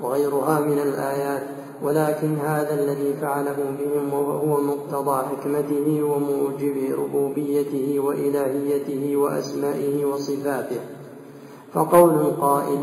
وغيرها 0.00 0.60
من 0.60 0.78
الآيات 0.78 1.42
ولكن 1.82 2.36
هذا 2.38 2.74
الذي 2.74 3.14
فعله 3.20 3.56
بهم 3.78 4.12
وهو 4.12 4.60
مقتضى 4.60 5.22
حكمته 5.26 6.02
وموجب 6.02 6.94
ربوبيته 6.98 8.00
وإلهيته 8.00 9.16
وأسمائه 9.16 10.04
وصفاته. 10.04 10.80
فقول 11.72 12.10
القائل 12.10 12.78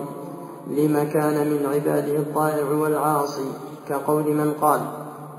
لما 0.67 1.03
كان 1.03 1.47
من 1.47 1.65
عباده 1.65 2.17
الطائع 2.17 2.65
والعاصي؟ 2.71 3.51
كقول 3.89 4.23
من 4.23 4.53
قال 4.61 4.81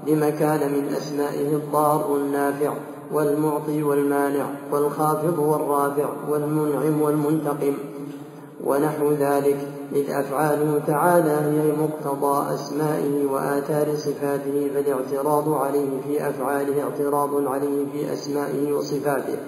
لما 0.07 0.31
كان 0.31 0.73
من 0.73 0.89
أسمائه 0.89 1.57
الضار 1.57 2.17
النافع 2.17 2.73
والمعطي 3.13 3.83
والمانع 3.83 4.47
والخافض 4.73 5.39
والرافع 5.39 6.09
والمنعم 6.29 7.03
والمنتقم. 7.03 7.75
ونحو 8.65 9.13
ذلك 9.13 9.69
إذ 9.93 10.11
أفعاله 10.11 10.83
تعالى 10.87 11.31
هي 11.31 11.73
مقتضى 11.73 12.55
أسمائه 12.55 13.27
وآثار 13.27 13.97
صفاته 13.97 14.71
فالاعتراض 14.75 15.49
عليه 15.49 16.01
في 16.07 16.29
أفعاله 16.29 16.83
اعتراض 16.83 17.47
عليه 17.47 17.87
في 17.93 18.13
أسمائه 18.13 18.73
وصفاته 18.73 19.39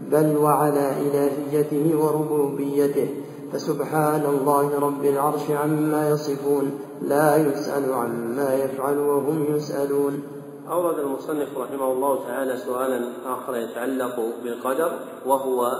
بل 0.00 0.36
وعلى 0.36 0.92
إلهيته 1.00 1.98
وربوبيته. 1.98 3.08
فسبحان 3.52 4.26
الله 4.26 4.78
رب 4.78 5.04
العرش 5.04 5.50
عما 5.50 6.10
يصفون 6.10 6.70
لا 7.02 7.36
يسأل 7.36 7.92
عما 7.92 8.54
يفعل 8.54 8.98
وهم 8.98 9.56
يسألون. 9.56 10.22
أورد 10.70 10.98
المصنف 10.98 11.58
رحمه 11.58 11.92
الله 11.92 12.24
تعالى 12.26 12.56
سؤالا 12.56 13.00
آخر 13.26 13.56
يتعلق 13.56 14.16
بالقدر 14.44 14.92
وهو 15.26 15.72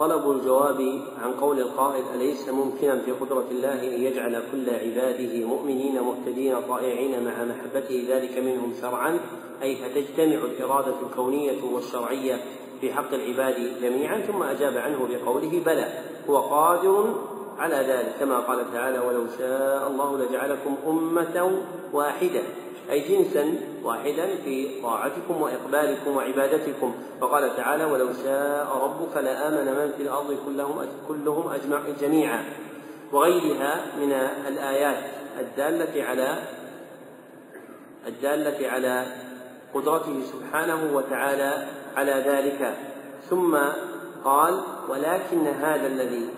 طلب 0.00 0.30
الجواب 0.30 1.00
عن 1.22 1.32
قول 1.32 1.60
القائل 1.60 2.04
أليس 2.14 2.48
ممكنا 2.48 2.98
في 2.98 3.12
قدرة 3.12 3.44
الله 3.50 3.82
أن 3.82 4.02
يجعل 4.02 4.42
كل 4.52 4.70
عباده 4.70 5.46
مؤمنين 5.46 6.00
مهتدين 6.00 6.60
طائعين 6.68 7.24
مع 7.24 7.44
محبته 7.44 8.06
ذلك 8.08 8.38
منهم 8.38 8.74
شرعا؟ 8.80 9.20
أي 9.62 9.76
فتجتمع 9.76 10.44
الإرادة 10.44 10.94
الكونية 11.02 11.64
والشرعية 11.74 12.40
في 12.80 12.92
حق 12.92 13.14
العباد 13.14 13.80
جميعا؟ 13.82 14.20
ثم 14.20 14.42
أجاب 14.42 14.76
عنه 14.76 15.08
بقوله 15.10 15.62
بلى. 15.66 15.88
هو 16.30 16.38
قادر 16.38 17.14
على 17.58 17.76
ذلك 17.76 18.14
كما 18.20 18.40
قال 18.40 18.72
تعالى 18.72 18.98
ولو 18.98 19.26
شاء 19.38 19.88
الله 19.88 20.18
لجعلكم 20.18 20.76
أمة 20.86 21.62
واحدة 21.92 22.42
أي 22.90 23.00
جنسا 23.00 23.54
واحدا 23.84 24.36
في 24.44 24.82
طاعتكم 24.82 25.42
وإقبالكم 25.42 26.16
وعبادتكم. 26.16 26.94
وقال 27.20 27.56
تعالى 27.56 27.84
ولو 27.84 28.08
شاء 28.24 28.76
ربك 28.82 29.16
لآمن 29.16 29.66
من 29.66 29.92
في 29.96 30.02
الأرض 30.02 30.36
كلهم 30.46 30.86
كلهم 31.08 31.48
أجمع 31.48 31.80
جميعا. 32.00 32.44
وغيرها 33.12 33.86
من 34.00 34.12
الآيات 34.48 35.04
الدالة 35.40 36.04
على 36.04 36.38
الدالة 38.06 38.70
على 38.70 39.06
قدرته 39.74 40.22
سبحانه 40.32 40.96
وتعالى 40.96 41.66
على 41.96 42.12
ذلك. 42.12 42.76
ثم 43.30 43.58
قال 44.24 44.60
ولكن 44.88 45.46
هذا 45.46 45.86
الذي 45.86 46.28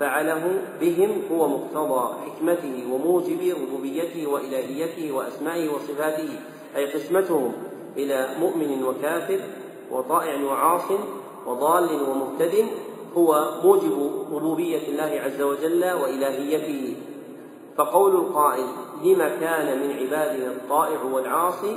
فعله 0.00 0.62
بهم 0.80 1.22
هو 1.32 1.48
مقتضى 1.48 2.14
حكمته 2.24 2.92
وموجب 2.92 3.56
ربوبيته 3.62 4.26
وإلهيته 4.26 5.12
وأسمائه 5.12 5.68
وصفاته 5.68 6.28
أي 6.76 6.92
قسمتهم 6.92 7.52
إلى 7.96 8.28
مؤمن 8.40 8.84
وكافر 8.84 9.40
وطائع 9.90 10.44
وعاص 10.44 10.90
وضال 11.46 11.88
ومهتد 12.10 12.66
هو 13.16 13.50
موجب 13.64 14.10
ربوبية 14.32 14.88
الله 14.88 15.20
عز 15.24 15.42
وجل 15.42 15.84
وإلهيته. 15.84 16.96
فقول 17.76 18.14
القائل 18.14 18.66
لما 19.04 19.28
كان 19.28 19.78
من 19.78 19.96
عباده 19.96 20.46
الطائع 20.46 21.02
والعاصي؟ 21.02 21.76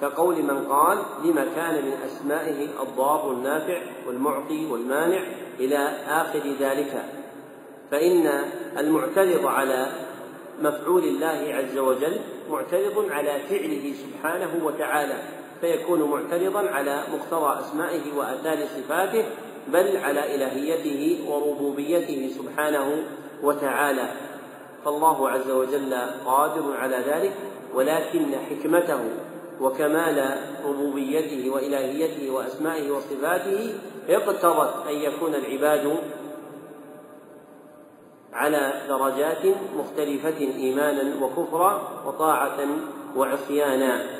كقول 0.00 0.42
من 0.42 0.66
قال 0.66 0.98
لما 1.24 1.46
كان 1.56 1.84
من 1.84 1.92
أسمائه 2.06 2.68
الضار 2.82 3.32
النافع 3.32 3.80
والمعطي 4.06 4.66
والمانع 4.66 5.22
إلى 5.60 5.78
آخر 6.08 6.42
ذلك. 6.60 7.04
فإن 7.90 8.44
المعترض 8.78 9.46
على 9.46 9.86
مفعول 10.62 11.04
الله 11.04 11.54
عز 11.54 11.78
وجل 11.78 12.20
معترض 12.50 13.06
على 13.10 13.40
فعله 13.50 13.92
سبحانه 13.92 14.64
وتعالى 14.64 15.14
فيكون 15.60 16.02
معترضا 16.02 16.70
على 16.70 17.02
مقتضى 17.12 17.60
أسمائه 17.60 18.16
وآثار 18.16 18.66
صفاته 18.66 19.24
بل 19.68 19.96
على 19.96 20.34
إلهيته 20.34 21.30
وربوبيته 21.30 22.30
سبحانه 22.38 23.04
وتعالى. 23.42 24.08
فالله 24.84 25.30
عز 25.30 25.50
وجل 25.50 25.94
قادر 26.26 26.76
على 26.76 26.96
ذلك 26.96 27.32
ولكن 27.74 28.34
حكمته 28.50 29.00
وكمال 29.60 30.36
ربوبيته 30.64 31.50
وإلهيته 31.50 32.30
وأسمائه 32.30 32.90
وصفاته 32.90 33.74
اقتضت 34.08 34.86
أن 34.86 34.94
يكون 34.94 35.34
العباد 35.34 35.98
على 38.32 38.82
درجات 38.88 39.56
مختلفة 39.76 40.38
إيمانا 40.38 41.24
وكفرا 41.24 42.02
وطاعة 42.06 42.58
وعصيانا. 43.16 44.18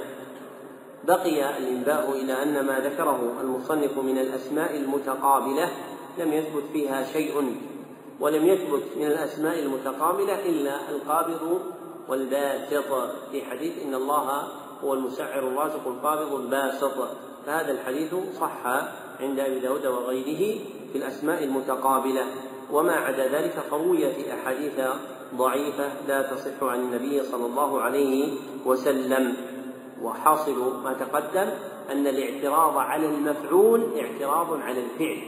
بقي 1.05 1.59
الإنباء 1.59 2.13
إلى 2.13 2.43
أن 2.43 2.67
ما 2.67 2.79
ذكره 2.81 3.35
المصنف 3.41 3.99
من 3.99 4.19
الأسماء 4.19 4.77
المتقابلة 4.77 5.71
لم 6.19 6.33
يثبت 6.33 6.63
فيها 6.73 7.05
شيء 7.13 7.57
ولم 8.21 8.47
يثبت 8.47 8.83
من 8.97 9.07
الأسماء 9.07 9.59
المتقابلة 9.59 10.47
إلا 10.47 10.91
القابض 10.91 11.61
والباسط. 12.09 12.93
في 13.33 13.43
حديث 13.43 13.73
إن 13.87 13.95
الله 13.95 14.49
هو 14.85 14.95
المسعر 14.95 15.39
الرازق 15.39 15.89
القابض 15.89 16.35
الباسط. 16.35 17.09
فهذا 17.47 17.73
الحديث 17.73 18.15
صح 18.41 18.67
عند 19.21 19.39
أبي 19.39 19.59
داود 19.61 19.87
وغيره 19.87 20.59
في 20.93 20.99
الأسماء 20.99 21.45
المتقابلة. 21.45 22.25
وما 22.73 22.93
عدا 22.93 23.29
ذلك 23.29 23.53
فرويت 23.71 24.29
أحاديث 24.29 24.81
ضعيفة 25.35 25.91
لا 26.09 26.23
تصح 26.23 26.63
عن 26.63 26.81
النبي 26.81 27.23
صلى 27.23 27.47
الله 27.47 27.81
عليه 27.81 28.33
وسلم. 28.65 29.37
وحاصل 30.03 30.83
ما 30.85 30.93
تقدم 30.93 31.51
أن 31.93 32.07
الاعتراض 32.07 32.79
على 32.79 33.07
المفعول 33.07 33.99
اعتراض 33.99 34.61
على 34.61 34.81
الفعل. 34.81 35.19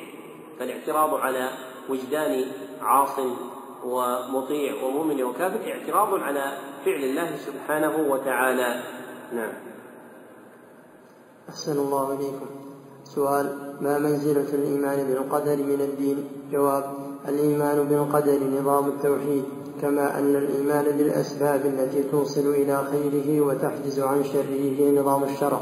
فالاعتراض 0.59 1.15
على 1.15 1.51
وجدان 1.89 2.45
عاص 2.81 3.19
ومطيع 3.85 4.75
ومؤمن 4.85 5.23
وكافر 5.23 5.73
اعتراض 5.73 6.15
على 6.15 6.53
فعل 6.85 7.05
الله 7.05 7.37
سبحانه 7.37 8.07
وتعالى. 8.09 8.83
نعم. 9.33 9.53
أحسن 11.49 11.79
الله 11.79 12.13
إليكم. 12.13 12.47
سؤال 13.05 13.47
ما 13.81 13.99
منزلة 13.99 14.55
الإيمان 14.55 15.07
بالقدر 15.09 15.57
من 15.57 15.81
الدين؟ 15.81 16.25
جواب 16.53 16.85
الإيمان 17.29 17.85
بالقدر 17.85 18.39
نظام 18.61 18.89
التوحيد 18.89 19.45
كما 19.83 20.19
أن 20.19 20.37
الإيمان 20.37 20.85
بالأسباب 20.99 21.67
التي 21.67 22.03
توصل 22.03 22.41
إلى 22.41 22.85
خيره 22.93 23.41
وتحجز 23.41 24.01
عن 24.01 24.25
شره 24.25 25.01
نظام 25.01 25.25
الشرع. 25.25 25.61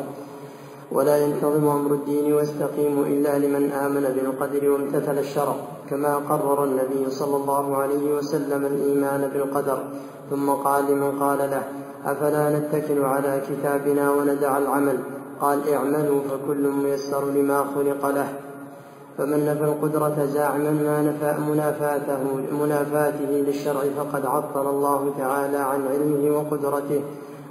ولا 0.92 1.16
ينتظم 1.16 1.68
أمر 1.68 1.94
الدين 1.94 2.32
ويستقيم 2.32 3.02
إلا 3.02 3.38
لمن 3.38 3.70
آمن 3.70 4.00
بالقدر 4.00 4.70
وامتثل 4.70 5.18
الشرع 5.18 5.56
كما 5.90 6.16
قرر 6.16 6.64
النبي 6.64 7.10
صلى 7.10 7.36
الله 7.36 7.76
عليه 7.76 8.14
وسلم 8.16 8.66
الإيمان 8.66 9.30
بالقدر. 9.32 9.84
ثم 10.31 10.51
قال 10.51 10.85
لمن 10.91 11.18
قال 11.20 11.39
له 11.39 11.62
أفلا 12.05 12.59
نتكل 12.59 13.05
على 13.05 13.43
كتابنا 13.49 14.11
وندع 14.11 14.59
العمل؟ 14.59 14.99
قال 15.41 15.72
اعملوا 15.72 16.20
فكل 16.31 16.68
ميسر 16.68 17.24
لما 17.24 17.64
خلق 17.74 18.07
له. 18.11 18.29
فمن 19.18 19.47
نفى 19.47 19.64
القدرة 19.64 20.24
زاعما 20.24 20.70
ما 20.70 21.03
نفى 21.03 21.41
منافاته 21.51 22.18
منافاته 22.62 23.31
للشرع 23.31 23.81
فقد 23.97 24.26
عطل 24.26 24.70
الله 24.70 25.12
تعالى 25.18 25.57
عن 25.57 25.87
علمه 25.87 26.37
وقدرته 26.37 27.03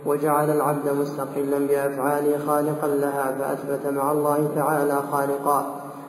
وجعل 0.05 0.49
العبد 0.49 0.89
مستقلا 0.89 1.67
بأفعاله 1.67 2.37
خالقا 2.47 2.87
لها 2.87 3.35
فأثبت 3.39 3.93
مع 3.93 4.11
الله 4.11 4.49
تعالى 4.55 5.01
خالقا. 5.11 5.65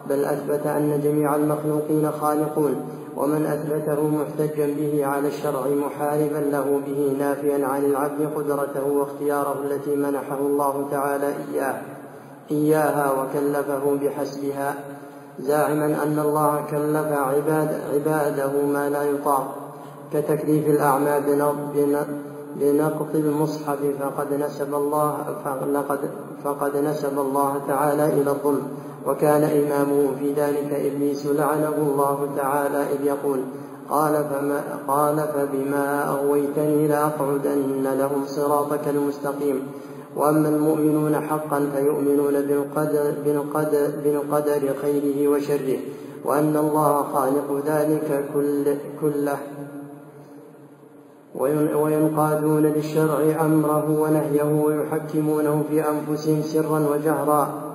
بل 0.09 0.25
أثبت 0.25 0.67
أن 0.67 1.01
جميع 1.05 1.37
المخلوقين 1.37 2.11
خالقون. 2.21 2.75
ومن 3.19 3.47
أثبته 3.47 4.09
محتجا 4.09 4.67
به 4.67 5.07
على 5.07 5.29
الشرع 5.29 5.67
محاربا 5.69 6.39
له 6.39 6.81
به 6.87 7.17
نافيا 7.19 7.67
عن 7.67 7.85
العبد 7.85 8.31
قدرته 8.37 8.87
واختياره 8.87 9.57
التي 9.65 9.97
منحه 9.97 10.39
الله 10.39 10.89
تعالى 10.91 11.27
إياه 11.27 11.83
إياها 12.51 13.13
وكلفه 13.13 13.99
بحسبها 14.03 14.75
زاعما 15.39 15.85
أن 15.85 16.19
الله 16.19 16.65
كلف 16.71 17.13
عباد 17.13 17.81
عباده 17.95 18.53
ما 18.73 18.89
لا 18.91 19.03
يطاق 19.03 19.55
كتكليف 20.13 20.67
الأعمى 20.67 21.21
بنقض 22.61 23.15
المصحف 23.15 23.79
فقد 24.01 24.33
نسب 24.33 24.75
الله 24.75 25.17
فقد, 25.45 26.11
فقد 26.45 26.77
نسب 26.77 27.19
الله 27.19 27.61
تعالى 27.69 28.07
إلى 28.07 28.31
الظلم. 28.31 28.69
وكان 29.09 29.43
إمامه 29.43 30.11
في 30.19 30.33
ذلك 30.33 30.73
إبليس 30.73 31.27
لعنه 31.27 31.75
الله 31.79 32.29
تعالى 32.37 32.83
إذ 32.93 33.05
يقول 33.05 33.39
قال 33.91 34.25
فما 34.31 34.61
قال 34.89 35.17
فبما 35.17 36.09
أغويتني 36.11 36.89
لأقعدن 36.89 37.83
لهم 37.99 38.27
صراطك 38.27 38.89
المستقيم. 38.89 39.63
وأما 40.17 40.49
المؤمنون 40.49 41.17
حقا 41.17 41.71
فيؤمنون 41.75 42.33
بالقدر, 42.33 43.15
بالقدر, 43.25 43.91
بالقدر 44.05 44.75
خيره 44.83 45.29
وشره 45.29 45.79
وأن 46.25 46.57
الله 46.57 47.03
خالق 47.03 47.63
ذلك 47.67 48.25
كل 48.35 48.75
كله. 49.01 49.39
وينقادون 51.75 52.63
للشرع 52.63 53.45
أمره 53.45 54.01
ونهيه 54.01 54.63
ويحكمونه 54.65 55.65
في 55.71 55.85
أنفسهم 55.89 56.43
سرا 56.43 56.87
وجهرا. 56.93 57.68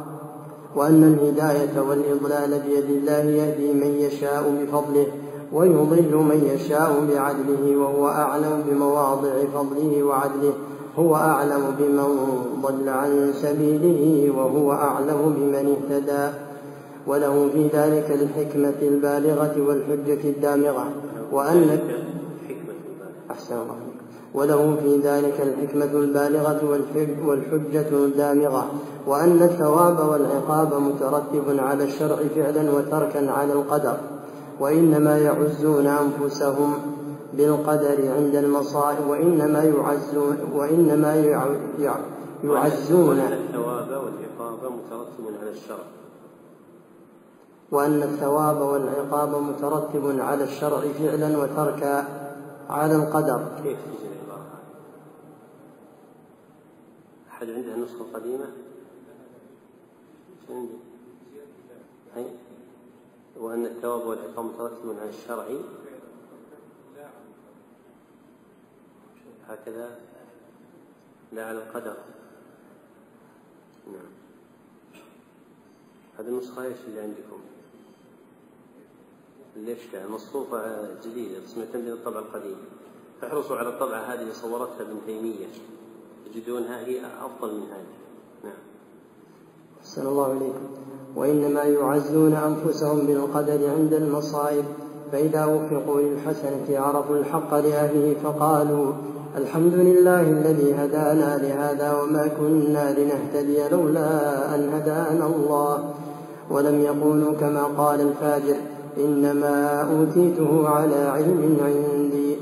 وأن 0.75 1.03
الهداية 1.03 1.81
والإضلال 1.89 2.61
بيد 2.67 2.89
الله 2.89 3.19
يهدي 3.19 3.73
من 3.73 3.95
يشاء 3.99 4.43
بفضله 4.61 5.07
ويضل 5.53 6.15
من 6.15 6.51
يشاء 6.55 7.05
بعدله 7.13 7.77
وهو 7.77 8.07
أعلم 8.07 8.63
بمواضع 8.69 9.33
فضله 9.53 10.03
وعدله. 10.03 10.53
هو 10.99 11.15
أعلم 11.15 11.75
بمن 11.79 12.17
ضل 12.61 12.89
عن 12.89 13.33
سبيله 13.33 14.33
وهو 14.37 14.71
أعلم 14.71 15.33
بمن 15.37 15.75
اهتدى. 15.75 16.37
وله 17.07 17.49
في 17.53 17.63
ذلك 17.63 18.11
الحكمة 18.11 18.81
البالغة 18.81 19.55
والحجة 19.67 20.29
الدامغة. 20.29 20.85
وأن 21.31 21.79
أحسن 23.31 23.55
الله 23.55 23.92
وله 24.33 24.75
في 24.83 24.97
ذلك 24.97 25.41
الحكمة 25.41 25.99
البالغة 25.99 26.79
والحجة 27.25 27.87
الدامغة 27.91 28.67
وأن 29.07 29.41
الثواب 29.41 30.09
والعقاب 30.09 30.73
مترتب 30.81 31.59
على 31.59 31.83
الشرع 31.83 32.17
فعلا 32.35 32.71
وتركا 32.71 33.31
على 33.31 33.53
القدر 33.53 33.97
وإنما 34.59 35.17
يعزون 35.17 35.87
أنفسهم 35.87 36.73
بالقدر 37.33 38.11
عند 38.17 38.35
المصائب 38.35 39.07
وإنما 39.07 39.63
يعزون 39.63 40.37
وإنما 40.53 41.15
يعزون 42.43 43.19
الثواب 43.19 43.89
والعقاب 43.89 44.71
مترتب 44.71 45.25
على 45.41 45.49
الشرع. 45.49 45.85
وأن 47.71 48.03
الثواب 48.03 48.61
والعقاب 48.61 49.41
مترتب 49.43 50.19
على 50.19 50.43
الشرع 50.43 50.79
فعلا 50.99 51.37
وتركا 51.37 52.05
على 52.69 52.95
القدر. 52.95 53.41
كيف 53.63 53.77
أحد 57.43 57.51
عنده 57.51 57.75
النسخة 57.75 58.01
القديمة؟ 58.01 58.51
عندي؟ 60.49 60.73
أي 62.17 62.25
وأن 63.37 63.65
الثواب 63.65 64.07
والعقاب 64.07 64.45
مترتب 64.45 64.99
على 64.99 65.09
الشرع. 65.09 65.47
هكذا. 69.47 69.99
لا 71.31 71.45
على 71.45 71.57
القدر. 71.57 71.97
نعم. 73.87 74.11
هذه 76.19 76.27
النسخة 76.27 76.63
إيش 76.63 76.77
اللي 76.87 77.01
عندكم؟ 77.01 77.39
ليش 79.55 79.95
مصفوفة 79.95 80.87
جديدة 81.01 81.39
بس 81.39 81.57
معتمدة 81.57 81.93
الطبع 81.93 82.19
القديم. 82.19 82.57
فاحرصوا 83.21 83.57
على 83.57 83.69
الطبعة 83.69 83.99
هذه 83.99 84.31
صورتها 84.31 84.81
ابن 84.81 85.01
تيمية. 85.05 85.47
تجدونها 86.25 86.85
هي 86.85 86.99
أفضل 86.99 87.53
من 87.53 87.61
هذه. 87.61 87.93
نعم. 88.43 88.53
أحسن 89.81 90.07
الله 90.07 90.31
إليكم 90.31 90.67
وإنما 91.15 91.63
يعزون 91.63 92.33
أنفسهم 92.33 92.99
بالقدر 92.99 93.69
عند 93.69 93.93
المصائب 93.93 94.65
فإذا 95.11 95.45
وفقوا 95.45 96.01
للحسنة 96.01 96.79
عرفوا 96.79 97.17
الحق 97.17 97.53
لأهله 97.53 98.15
فقالوا 98.23 98.93
الحمد 99.37 99.73
لله 99.73 100.21
الذي 100.21 100.73
هدانا 100.73 101.37
لهذا 101.37 102.01
وما 102.01 102.27
كنا 102.27 102.95
لنهتدي 102.99 103.69
لولا 103.71 104.55
أن 104.55 104.69
هدانا 104.73 105.25
الله. 105.25 105.93
ولم 106.49 106.81
يقولوا 106.81 107.33
كما 107.33 107.63
قال 107.63 108.01
الفاجر 108.01 108.55
إنما 108.97 109.81
أوتيته 109.81 110.69
على 110.69 110.95
علم 110.95 111.57
عندي. 111.61 112.32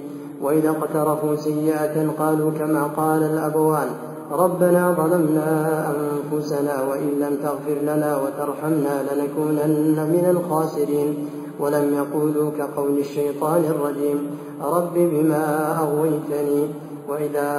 وإذا 0.42 0.70
اقترفوا 0.70 1.36
سيئة 1.36 2.10
قالوا 2.20 2.52
كما 2.52 2.84
قال 2.84 3.24
الأبوان 3.24 3.88
ربنا 4.32 4.92
ظلمنا 4.92 5.50
أنفسنا 5.92 6.84
وإن 6.90 7.10
لم 7.20 7.36
تغفر 7.44 7.78
لنا 7.82 8.18
وترحمنا 8.18 9.04
لنكونن 9.04 9.98
من 10.14 10.26
الخاسرين. 10.30 11.28
ولم 11.60 11.94
يقولوا 11.94 12.52
كقول 12.58 13.00
الشيطان 13.00 13.64
الرجيم 13.64 14.18
رب 14.62 14.94
بما 14.94 15.78
أغويتني 15.80 16.68
وإذا, 17.10 17.52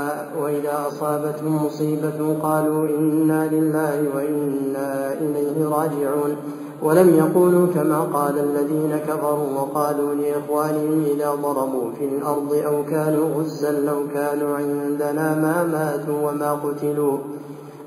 وإذا 0.43 0.87
أصابتهم 0.89 1.67
مصيبة 1.67 2.37
قالوا 2.43 2.89
إنا 2.89 3.49
لله 3.53 4.05
وإنا 4.17 5.13
إليه 5.13 5.69
راجعون. 5.69 6.37
ولم 6.83 7.17
يقولوا 7.17 7.67
كما 7.75 8.01
قال 8.01 8.39
الذين 8.39 8.97
كفروا 8.97 9.61
وقالوا 9.61 10.15
لإخوانهم 10.15 11.05
إذا 11.05 11.31
ضربوا 11.31 11.93
في 11.99 12.05
الأرض 12.05 12.55
أو 12.67 12.85
كانوا 12.85 13.35
غزا 13.35 13.81
لو 13.81 14.07
كانوا 14.15 14.57
عندنا 14.57 15.35
ما 15.35 15.65
ماتوا 15.65 16.31
وما 16.31 16.53
قتلوا 16.53 17.19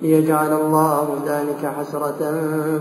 ليجعل 0.01 0.53
الله 0.53 1.07
ذلك 1.25 1.65
حسرة 1.65 2.21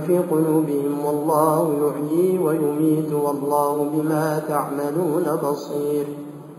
في 0.06 0.18
قلوبهم 0.30 1.04
والله 1.04 1.88
يحيي 1.88 2.38
ويميت 2.38 3.12
والله 3.12 3.90
بما 3.94 4.42
تعملون 4.48 5.24
بصير. 5.42 6.06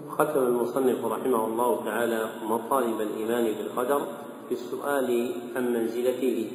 ختم 0.10 0.40
المصنف 0.40 1.06
رحمه 1.06 1.46
الله 1.46 1.86
تعالى 1.86 2.30
مطالب 2.50 3.02
الإيمان 3.02 3.44
بالقدر 3.44 4.02
بالسؤال 4.50 5.32
عن 5.56 5.74
منزلته 5.74 6.52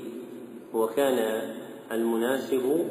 وكان 0.75 1.43
المناسب 1.93 2.87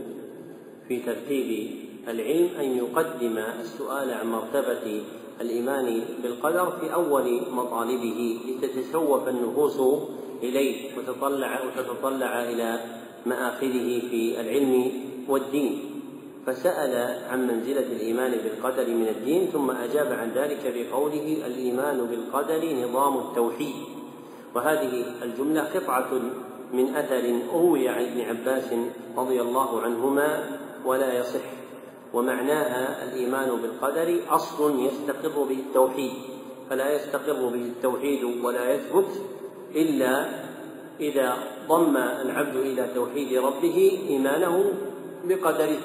في 0.88 1.00
ترتيب 1.00 1.72
العلم 2.08 2.50
أن 2.60 2.78
يقدم 2.78 3.38
السؤال 3.38 4.12
عن 4.12 4.32
مرتبة 4.32 5.02
الإيمان 5.42 6.02
بالقدر 6.24 6.72
في 6.72 6.94
أول 6.94 7.42
مطالبه 7.52 8.40
لتتشوف 8.48 9.28
النفوس 9.28 9.80
إليه 10.44 10.98
وتطلع 10.98 11.62
وتتطلع 11.66 12.44
إلى 12.44 12.80
مآخذه 13.26 14.02
في 14.10 14.42
العلم 14.42 14.92
والدين. 15.28 15.80
فسأل 16.46 17.24
عن 17.30 17.48
منزلة 17.48 17.88
الإيمان 17.92 18.32
بالقدر 18.32 18.88
من 18.88 19.08
الدين 19.08 19.48
ثم 19.54 19.72
أجاب 19.72 20.14
عن 20.14 20.32
ذلك 20.36 20.74
بقوله 20.76 21.46
الإيمان 21.46 21.98
بالقدر 21.98 22.76
نظام 22.76 23.18
التوحيد. 23.18 23.76
وهذه 24.56 25.06
الجملة 25.24 25.62
قطعة 25.62 26.10
من 26.74 26.96
أثر 26.96 27.40
روي 27.54 27.90
عن 27.90 28.02
ابن 28.02 28.22
عباس 28.22 28.74
رضي 29.18 29.42
الله 29.42 29.82
عنهما 29.82 30.60
ولا 30.86 31.20
يصح 31.20 31.42
ومعناها 32.14 33.04
الإيمان 33.04 33.50
بالقدر 33.62 34.20
أصل 34.30 34.80
يستقر 34.80 35.44
به 35.44 35.60
التوحيد 35.68 36.12
فلا 36.70 36.96
يستقر 36.96 37.50
به 37.50 37.66
التوحيد 37.66 38.24
ولا 38.44 38.74
يثبت 38.74 39.22
إلا 39.76 40.26
إذا 41.00 41.38
ضم 41.68 41.98
العبد 41.98 42.56
إلى 42.56 42.88
توحيد 42.96 43.34
ربه 43.34 44.00
إيمانه 44.10 44.74
بقدره. 45.24 45.80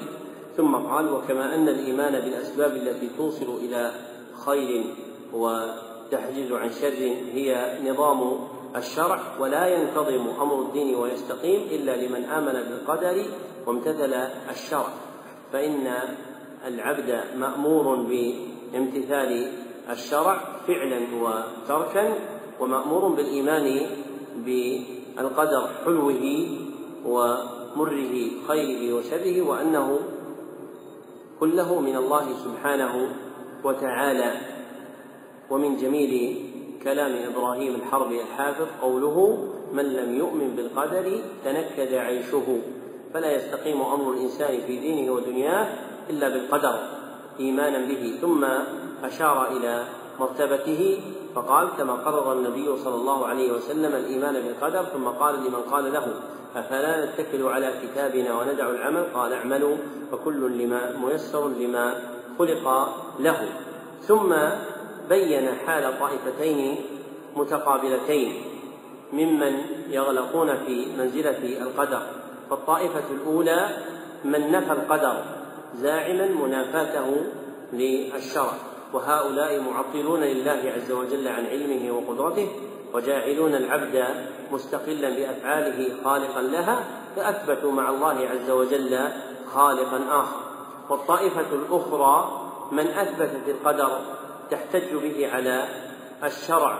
ثم 0.57 0.75
قال 0.75 1.13
وكما 1.13 1.55
أن 1.55 1.69
الإيمان 1.69 2.11
بالأسباب 2.11 2.71
التي 2.75 3.09
توصل 3.17 3.57
إلى 3.61 3.91
خير 4.45 4.83
وتحجز 5.33 6.51
عن 6.51 6.71
شر 6.71 7.15
هي 7.33 7.79
نظام 7.89 8.39
الشرع 8.75 9.19
ولا 9.39 9.67
ينتظم 9.67 10.27
أمر 10.41 10.61
الدين 10.61 10.95
ويستقيم 10.95 11.61
إلا 11.71 12.05
لمن 12.05 12.23
آمن 12.25 12.53
بالقدر 12.53 13.25
وامتثل 13.67 14.13
الشرع. 14.49 14.87
فإن 15.53 15.93
العبد 16.67 17.23
مأمور 17.35 17.95
بامتثال 17.95 19.51
الشرع 19.89 20.37
فعلا 20.67 20.99
وتركا 21.21 22.13
ومأمور 22.59 23.07
بالإيمان 23.07 23.81
بالقدر 24.45 25.69
حلوة 25.85 26.47
ومره 27.05 28.15
خيره 28.47 28.95
وشره 28.95 29.41
وأنه 29.41 29.99
كله 31.39 31.79
من 31.79 31.95
الله 31.95 32.33
سبحانه 32.43 33.15
وتعالى. 33.63 34.31
ومن 35.49 35.77
جميل 35.77 36.44
كلام 36.85 37.15
إبراهيم 37.33 37.75
الحربي 37.75 38.21
الحافظ 38.21 38.67
قوله 38.81 39.47
من 39.73 39.83
لم 39.83 40.17
يؤمن 40.17 40.55
بالقدر 40.55 41.19
تنكد 41.45 41.93
عيشه 41.93 42.57
فلا 43.13 43.31
يستقيم 43.31 43.81
أمر 43.81 44.13
الإنسان 44.13 44.61
في 44.67 44.79
دينه 44.79 45.11
ودنياه 45.13 45.67
إلا 46.09 46.29
بالقدر 46.29 46.79
إيمانا 47.39 47.87
به. 47.87 48.17
ثم 48.21 48.45
أشار 49.03 49.57
إلى 49.57 49.83
مرتبته 50.19 51.01
فقال 51.35 51.67
كما 51.77 51.93
قرر 51.93 52.33
النبي 52.33 52.77
صلى 52.77 52.95
الله 52.95 53.25
عليه 53.25 53.51
وسلم 53.51 53.95
الإيمان 53.95 54.33
بالقدر 54.33 54.83
ثم 54.83 55.05
قال 55.07 55.35
لمن 55.35 55.61
قال 55.71 55.93
له 55.93 56.13
أفلا 56.55 57.05
نتكل 57.05 57.43
على 57.47 57.73
كتابنا 57.83 58.39
وندع 58.39 58.69
العمل؟ 58.69 59.03
قال 59.13 59.33
اعملوا 59.33 59.77
فكل 60.11 60.57
لما 60.57 60.97
ميسر 60.97 61.47
لما 61.47 61.95
خلق 62.39 62.89
له. 63.19 63.49
ثم 64.01 64.33
بين 65.09 65.49
حال 65.65 65.99
طائفتين 65.99 66.75
متقابلتين 67.35 68.41
ممن 69.13 69.53
يغلقون 69.89 70.55
في 70.65 70.85
منزلة 70.97 71.61
القدر 71.61 72.01
فالطائفة 72.49 73.03
الأولى 73.11 73.69
من 74.23 74.51
نفى 74.51 74.71
القدر 74.71 75.23
زاعما 75.75 76.27
منافاته 76.27 77.15
للشرع 77.73 78.53
وهؤلاء 78.93 79.61
معطلون 79.61 80.19
لله 80.19 80.73
عز 80.75 80.91
وجل 80.91 81.27
عن 81.27 81.45
علمه 81.45 81.91
وقدرته 81.91 82.47
وجاعلون 82.93 83.55
العبد 83.55 84.05
مستقلا 84.51 85.09
بأفعاله 85.09 86.03
خالقا 86.03 86.41
لها 86.41 86.83
فأثبتوا 87.15 87.71
مع 87.71 87.89
الله 87.89 88.29
عز 88.29 88.49
وجل 88.49 88.99
خالقا 89.53 89.99
آخر. 90.09 90.45
والطائفة 90.89 91.45
الأخرى 91.53 92.41
من 92.71 92.87
أثبتت 92.87 93.49
القدر 93.49 93.99
تحتج 94.51 94.93
به 94.93 95.27
على 95.33 95.67
الشرع 96.23 96.79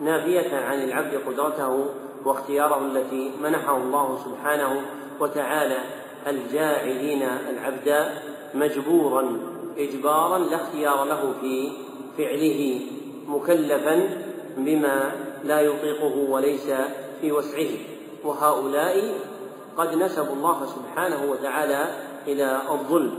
نافية 0.00 0.56
عن 0.56 0.84
العبد 0.84 1.20
قدرته 1.26 1.86
واختياره 2.24 2.86
التي 2.86 3.30
منحه 3.42 3.76
الله 3.76 4.18
سبحانه 4.24 4.82
وتعالى 5.20 5.78
الجاعلين 6.26 7.22
العبد 7.22 8.08
مجبورا 8.54 9.40
اجبارا 9.78 10.38
لا 10.38 10.56
اختيار 10.56 11.04
له 11.04 11.34
في 11.40 11.72
فعله 12.18 12.80
مكلفا 13.26 14.08
بما 14.56 15.12
لا 15.44 15.60
يطيقه 15.60 16.30
وليس 16.30 16.70
في 17.20 17.32
وسعه. 17.32 17.68
وهؤلاء 18.24 19.14
قد 19.76 19.94
نسبوا 19.94 20.34
الله 20.34 20.66
سبحانه 20.66 21.30
وتعالى 21.30 21.86
إلى 22.26 22.60
الظلم 22.70 23.18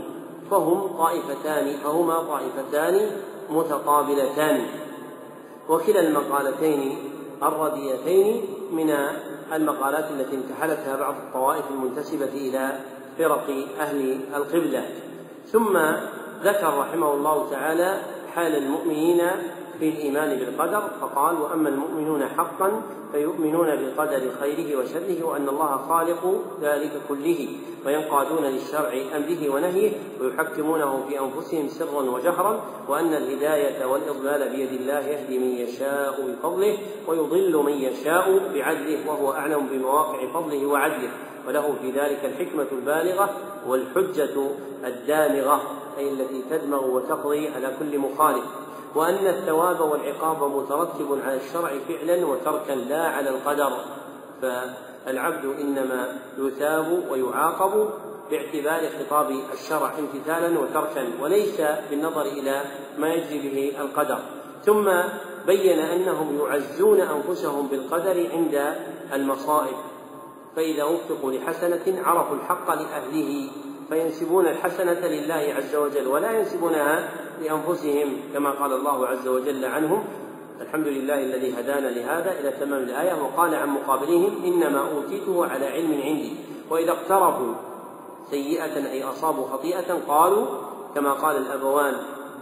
فهم 0.50 0.96
طائفتان 0.98 1.76
فهما 1.84 2.22
طائفتان 2.22 3.10
متقابلتان. 3.50 4.66
وكلا 5.68 6.00
المقالتين 6.00 6.98
الرديتين 7.42 8.42
من 8.72 8.94
المقالات 9.52 10.10
التي 10.10 10.36
انتحلتها 10.36 10.96
بعض 10.96 11.14
الطوائف 11.14 11.64
المنتسبة 11.70 12.24
إلى 12.24 12.78
فرق 13.18 13.46
أهل 13.80 14.20
القبلة. 14.34 14.88
ثم 15.52 15.78
ذكر 16.42 16.78
رحمه 16.78 17.14
الله 17.14 17.50
تعالى 17.50 18.00
حال 18.34 18.56
المؤمنين 18.56 19.20
في 19.78 19.88
الإيمان 19.88 20.38
بالقدر 20.38 20.82
فقال 21.00 21.40
وأما 21.40 21.68
المؤمنون 21.68 22.24
حقا 22.24 22.82
فيؤمنون 23.12 23.76
بالقدر 23.76 24.30
خيره 24.40 24.78
وشره 24.78 25.24
وأن 25.24 25.48
الله 25.48 25.76
خالق 25.88 26.42
ذلك 26.62 26.92
كله 27.08 27.48
وينقادون 27.86 28.44
للشرع 28.44 28.92
أمره 29.16 29.54
ونهيه 29.54 29.92
ويحكمونه 30.20 31.04
في 31.08 31.20
أنفسهم 31.20 31.68
سرا 31.68 32.02
وجهرا 32.02 32.60
وأن 32.88 33.14
الهداية 33.14 33.86
والإضلال 33.86 34.48
بيد 34.56 34.80
الله 34.80 34.98
يهدي 34.98 35.38
من 35.38 35.50
يشاء 35.50 36.20
بفضله 36.26 36.78
ويضل 37.06 37.56
من 37.56 37.72
يشاء 37.72 38.50
بعدله 38.54 39.10
وهو 39.10 39.32
أعلم 39.32 39.66
بمواقع 39.66 40.32
فضله 40.34 40.66
وعدله. 40.66 41.10
وله 41.46 41.74
في 41.82 41.90
ذلك 41.90 42.24
الحكمة 42.24 42.66
البالغة 42.72 43.30
والحجة 43.66 44.50
الدامغة 44.84 45.62
أي 45.98 46.12
التي 46.12 46.42
تدمغ 46.50 46.84
وتقضي 46.84 47.48
على 47.48 47.72
كل 47.78 47.98
مخالف. 47.98 48.44
وأن 48.98 49.26
الثواب 49.26 49.80
والعقاب 49.80 50.42
مترتب 50.56 51.18
على 51.24 51.36
الشرع 51.36 51.70
فعلا 51.88 52.26
وتركا 52.26 52.72
لا 52.72 53.08
على 53.08 53.30
القدر. 53.30 53.72
فالعبد 54.42 55.44
إنما 55.60 56.18
يثاب 56.38 57.02
ويعاقب 57.10 57.90
باعتبار 58.30 58.80
خطاب 58.98 59.30
الشرع 59.52 59.92
امتثالا 59.98 60.60
وتركا 60.60 61.08
وليس 61.22 61.60
بالنظر 61.90 62.22
إلى 62.22 62.64
ما 62.98 63.14
يجري 63.14 63.48
به 63.48 63.80
القدر. 63.80 64.18
ثم 64.64 64.90
بين 65.46 65.78
أنهم 65.78 66.38
يعزون 66.38 67.00
أنفسهم 67.00 67.68
بالقدر 67.68 68.30
عند 68.32 68.74
المصائب. 69.12 69.76
فإذا 70.56 70.84
وفقوا 70.84 71.32
لحسنة 71.32 72.02
عرفوا 72.04 72.36
الحق 72.36 72.74
لأهله. 72.74 73.50
فينسبون 73.88 74.46
الحسنة 74.46 75.06
لله 75.06 75.54
عز 75.56 75.76
وجل 75.76 76.06
ولا 76.06 76.32
ينسبونها 76.32 77.10
لأنفسهم 77.42 78.16
كما 78.34 78.50
قال 78.50 78.72
الله 78.72 79.06
عز 79.06 79.28
وجل 79.28 79.64
عنهم 79.64 80.04
الحمد 80.60 80.86
لله 80.86 81.14
الذي 81.14 81.60
هدانا 81.60 81.86
لهذا 81.88 82.40
إلى 82.40 82.50
تمام 82.50 82.82
الآية 82.82 83.22
وقال 83.22 83.54
عن 83.54 83.68
مقابلهم 83.68 84.44
إنما 84.44 84.80
أوتيته 84.90 85.46
على 85.46 85.66
علم 85.66 85.92
عندي 85.92 86.36
وإذا 86.70 86.90
اقترفوا 86.90 87.54
سيئة 88.30 88.90
أي 88.90 89.04
أصابوا 89.04 89.46
خطيئة 89.46 89.94
قالوا 90.08 90.46
كما 90.94 91.12
قال 91.12 91.36
الأبوان 91.36 91.94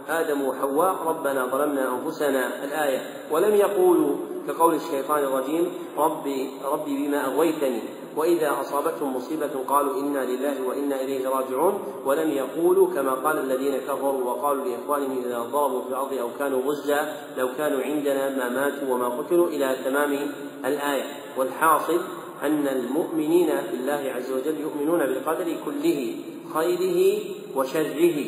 آدم 0.09 0.41
وحواء 0.41 0.95
ربنا 1.07 1.45
ظلمنا 1.45 1.89
أنفسنا 1.95 2.63
الآية 2.63 3.01
ولم 3.31 3.55
يقولوا 3.55 4.15
كقول 4.47 4.75
الشيطان 4.75 5.23
الرجيم 5.23 5.71
ربي 5.97 6.49
ربي 6.65 7.07
بما 7.07 7.25
أغويتني 7.25 7.81
وإذا 8.17 8.61
أصابتهم 8.61 9.15
مصيبة 9.15 9.49
قالوا 9.67 9.99
إنا 9.99 10.19
لله 10.19 10.67
وإنا 10.67 11.01
إليه 11.01 11.29
راجعون 11.29 11.79
ولم 12.05 12.31
يقولوا 12.31 12.93
كما 12.93 13.11
قال 13.11 13.37
الذين 13.39 13.77
كفروا 13.77 14.23
وقالوا 14.23 14.65
لإخوانهم 14.65 15.23
إذا 15.25 15.39
ضربوا 15.39 15.81
في 15.81 15.89
الأرض 15.89 16.13
أو 16.13 16.29
كانوا 16.39 16.61
غزا 16.61 17.13
لو 17.37 17.49
كانوا 17.57 17.81
عندنا 17.81 18.29
ما 18.29 18.49
ماتوا 18.49 18.93
وما 18.93 19.07
قتلوا 19.07 19.47
إلى 19.47 19.75
تمام 19.85 20.31
الآية. 20.65 21.03
والحاصل 21.37 22.01
أن 22.43 22.67
المؤمنين 22.67 23.49
بالله 23.71 24.13
عز 24.15 24.31
وجل 24.31 24.59
يؤمنون 24.59 24.99
بالقدر 24.99 25.55
كله 25.65 26.15
خيره 26.53 27.19
وشره 27.55 28.25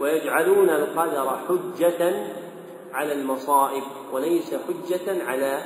ويجعلون 0.00 0.70
القدر 0.70 1.38
حجة 1.48 2.26
على 2.92 3.12
المصائب 3.12 3.82
وليس 4.12 4.54
حجة 4.54 5.24
على 5.24 5.62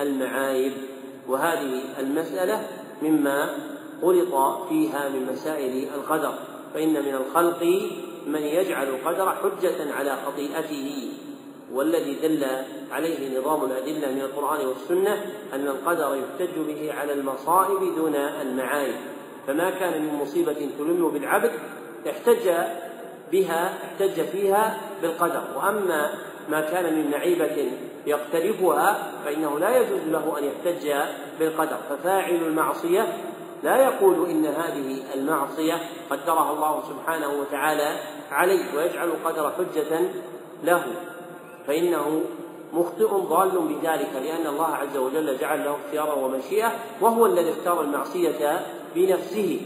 المعايب. 0.00 0.72
وهذه 1.28 1.82
المسألة 1.98 2.85
مما 3.02 3.50
غلط 4.02 4.68
فيها 4.68 5.08
من 5.08 5.32
مسائل 5.32 5.88
القدر 5.94 6.34
فإن 6.74 6.92
من 6.92 7.14
الخلق 7.14 7.62
من 8.26 8.42
يجعل 8.42 8.88
القدر 8.88 9.28
حجة 9.30 9.94
على 9.94 10.16
خطيئته. 10.26 11.12
والذي 11.72 12.14
دل 12.14 12.46
عليه 12.92 13.38
نظام 13.38 13.64
الأدلة 13.64 14.10
من 14.12 14.20
القرآن 14.20 14.66
والسنة 14.66 15.24
أن 15.54 15.66
القدر 15.66 16.16
يحتج 16.16 16.58
به 16.58 16.92
على 16.92 17.12
المصائب 17.12 17.94
دون 17.96 18.14
المعايب. 18.14 18.94
فما 19.46 19.70
كان 19.70 20.02
من 20.02 20.14
مصيبة 20.14 20.68
تلم 20.78 21.08
بالعبد 21.08 21.50
احتج 22.10 22.50
بها 23.32 23.78
احتج 23.84 24.22
فيها 24.22 24.80
بالقدر. 25.02 25.42
وأما 25.56 26.14
ما 26.48 26.60
كان 26.60 26.98
من 26.98 27.10
معيبة 27.10 27.70
يقترفها 28.06 29.12
فإنه 29.24 29.58
لا 29.58 29.76
يجوز 29.76 30.00
له 30.06 30.38
أن 30.38 30.44
يحتج 30.44 30.92
بالقدر. 31.38 31.76
ففاعل 31.90 32.34
المعصية 32.34 33.16
لا 33.62 33.76
يقول 33.76 34.30
إن 34.30 34.46
هذه 34.46 35.14
المعصية 35.14 35.74
قدرها 36.10 36.52
الله 36.52 36.82
سبحانه 36.88 37.28
وتعالى 37.40 37.96
عليه 38.30 38.76
ويجعل 38.76 39.08
القدر 39.08 39.50
حجة 39.50 40.00
له. 40.64 40.86
فإنه 41.66 42.22
مخطئ 42.72 43.08
ضال 43.08 43.50
بذلك 43.50 44.10
لأن 44.14 44.46
الله 44.46 44.74
عز 44.74 44.96
وجل 44.96 45.38
جعل 45.38 45.64
له 45.64 45.76
اختيارا 45.84 46.14
ومشيئة 46.14 46.72
وهو 47.00 47.26
الذي 47.26 47.52
اختار 47.52 47.80
المعصية 47.80 48.60
بنفسه. 48.94 49.60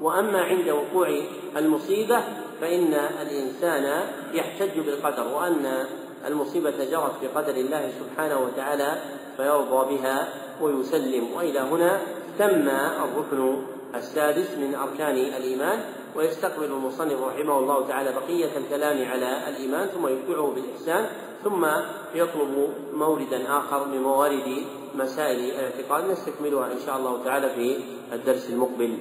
وأما 0.00 0.42
عند 0.42 0.68
وقوع 0.68 1.08
المصيبة 1.56 2.20
فإن 2.60 2.94
الإنسان 2.94 4.08
يحتج 4.32 4.80
بالقدر 4.80 5.28
وأن 5.34 5.86
المصيبة 6.26 6.84
جرت 6.84 7.12
بقدر 7.22 7.54
الله 7.54 7.92
سبحانه 8.00 8.38
وتعالى 8.38 8.98
فيرضى 9.36 9.96
بها 9.96 10.28
ويسلم 10.60 11.32
وإلى 11.36 11.60
هنا 11.60 12.00
تم 12.38 12.68
الركن 12.68 13.56
السادس 13.94 14.50
من 14.58 14.74
أركان 14.74 15.16
الإيمان 15.16 15.80
ويستقبل 16.16 16.64
المصنف 16.64 17.22
رحمه 17.22 17.58
الله 17.58 17.88
تعالى 17.88 18.12
بقية 18.12 18.58
الكلام 18.58 19.10
على 19.10 19.48
الإيمان 19.48 19.86
ثم 19.86 20.06
يتبعه 20.06 20.54
بالإحسان 20.54 21.06
ثم 21.44 21.66
يطلب 22.14 22.68
موردا 22.94 23.58
آخر 23.58 23.88
من 23.88 24.02
موارد 24.02 24.64
مسائل 24.94 25.38
الاعتقاد 25.38 26.10
نستكملها 26.10 26.72
إن 26.72 26.78
شاء 26.86 26.96
الله 26.96 27.24
تعالى 27.24 27.50
في 27.50 27.78
الدرس 28.12 28.50
المقبل. 28.50 28.98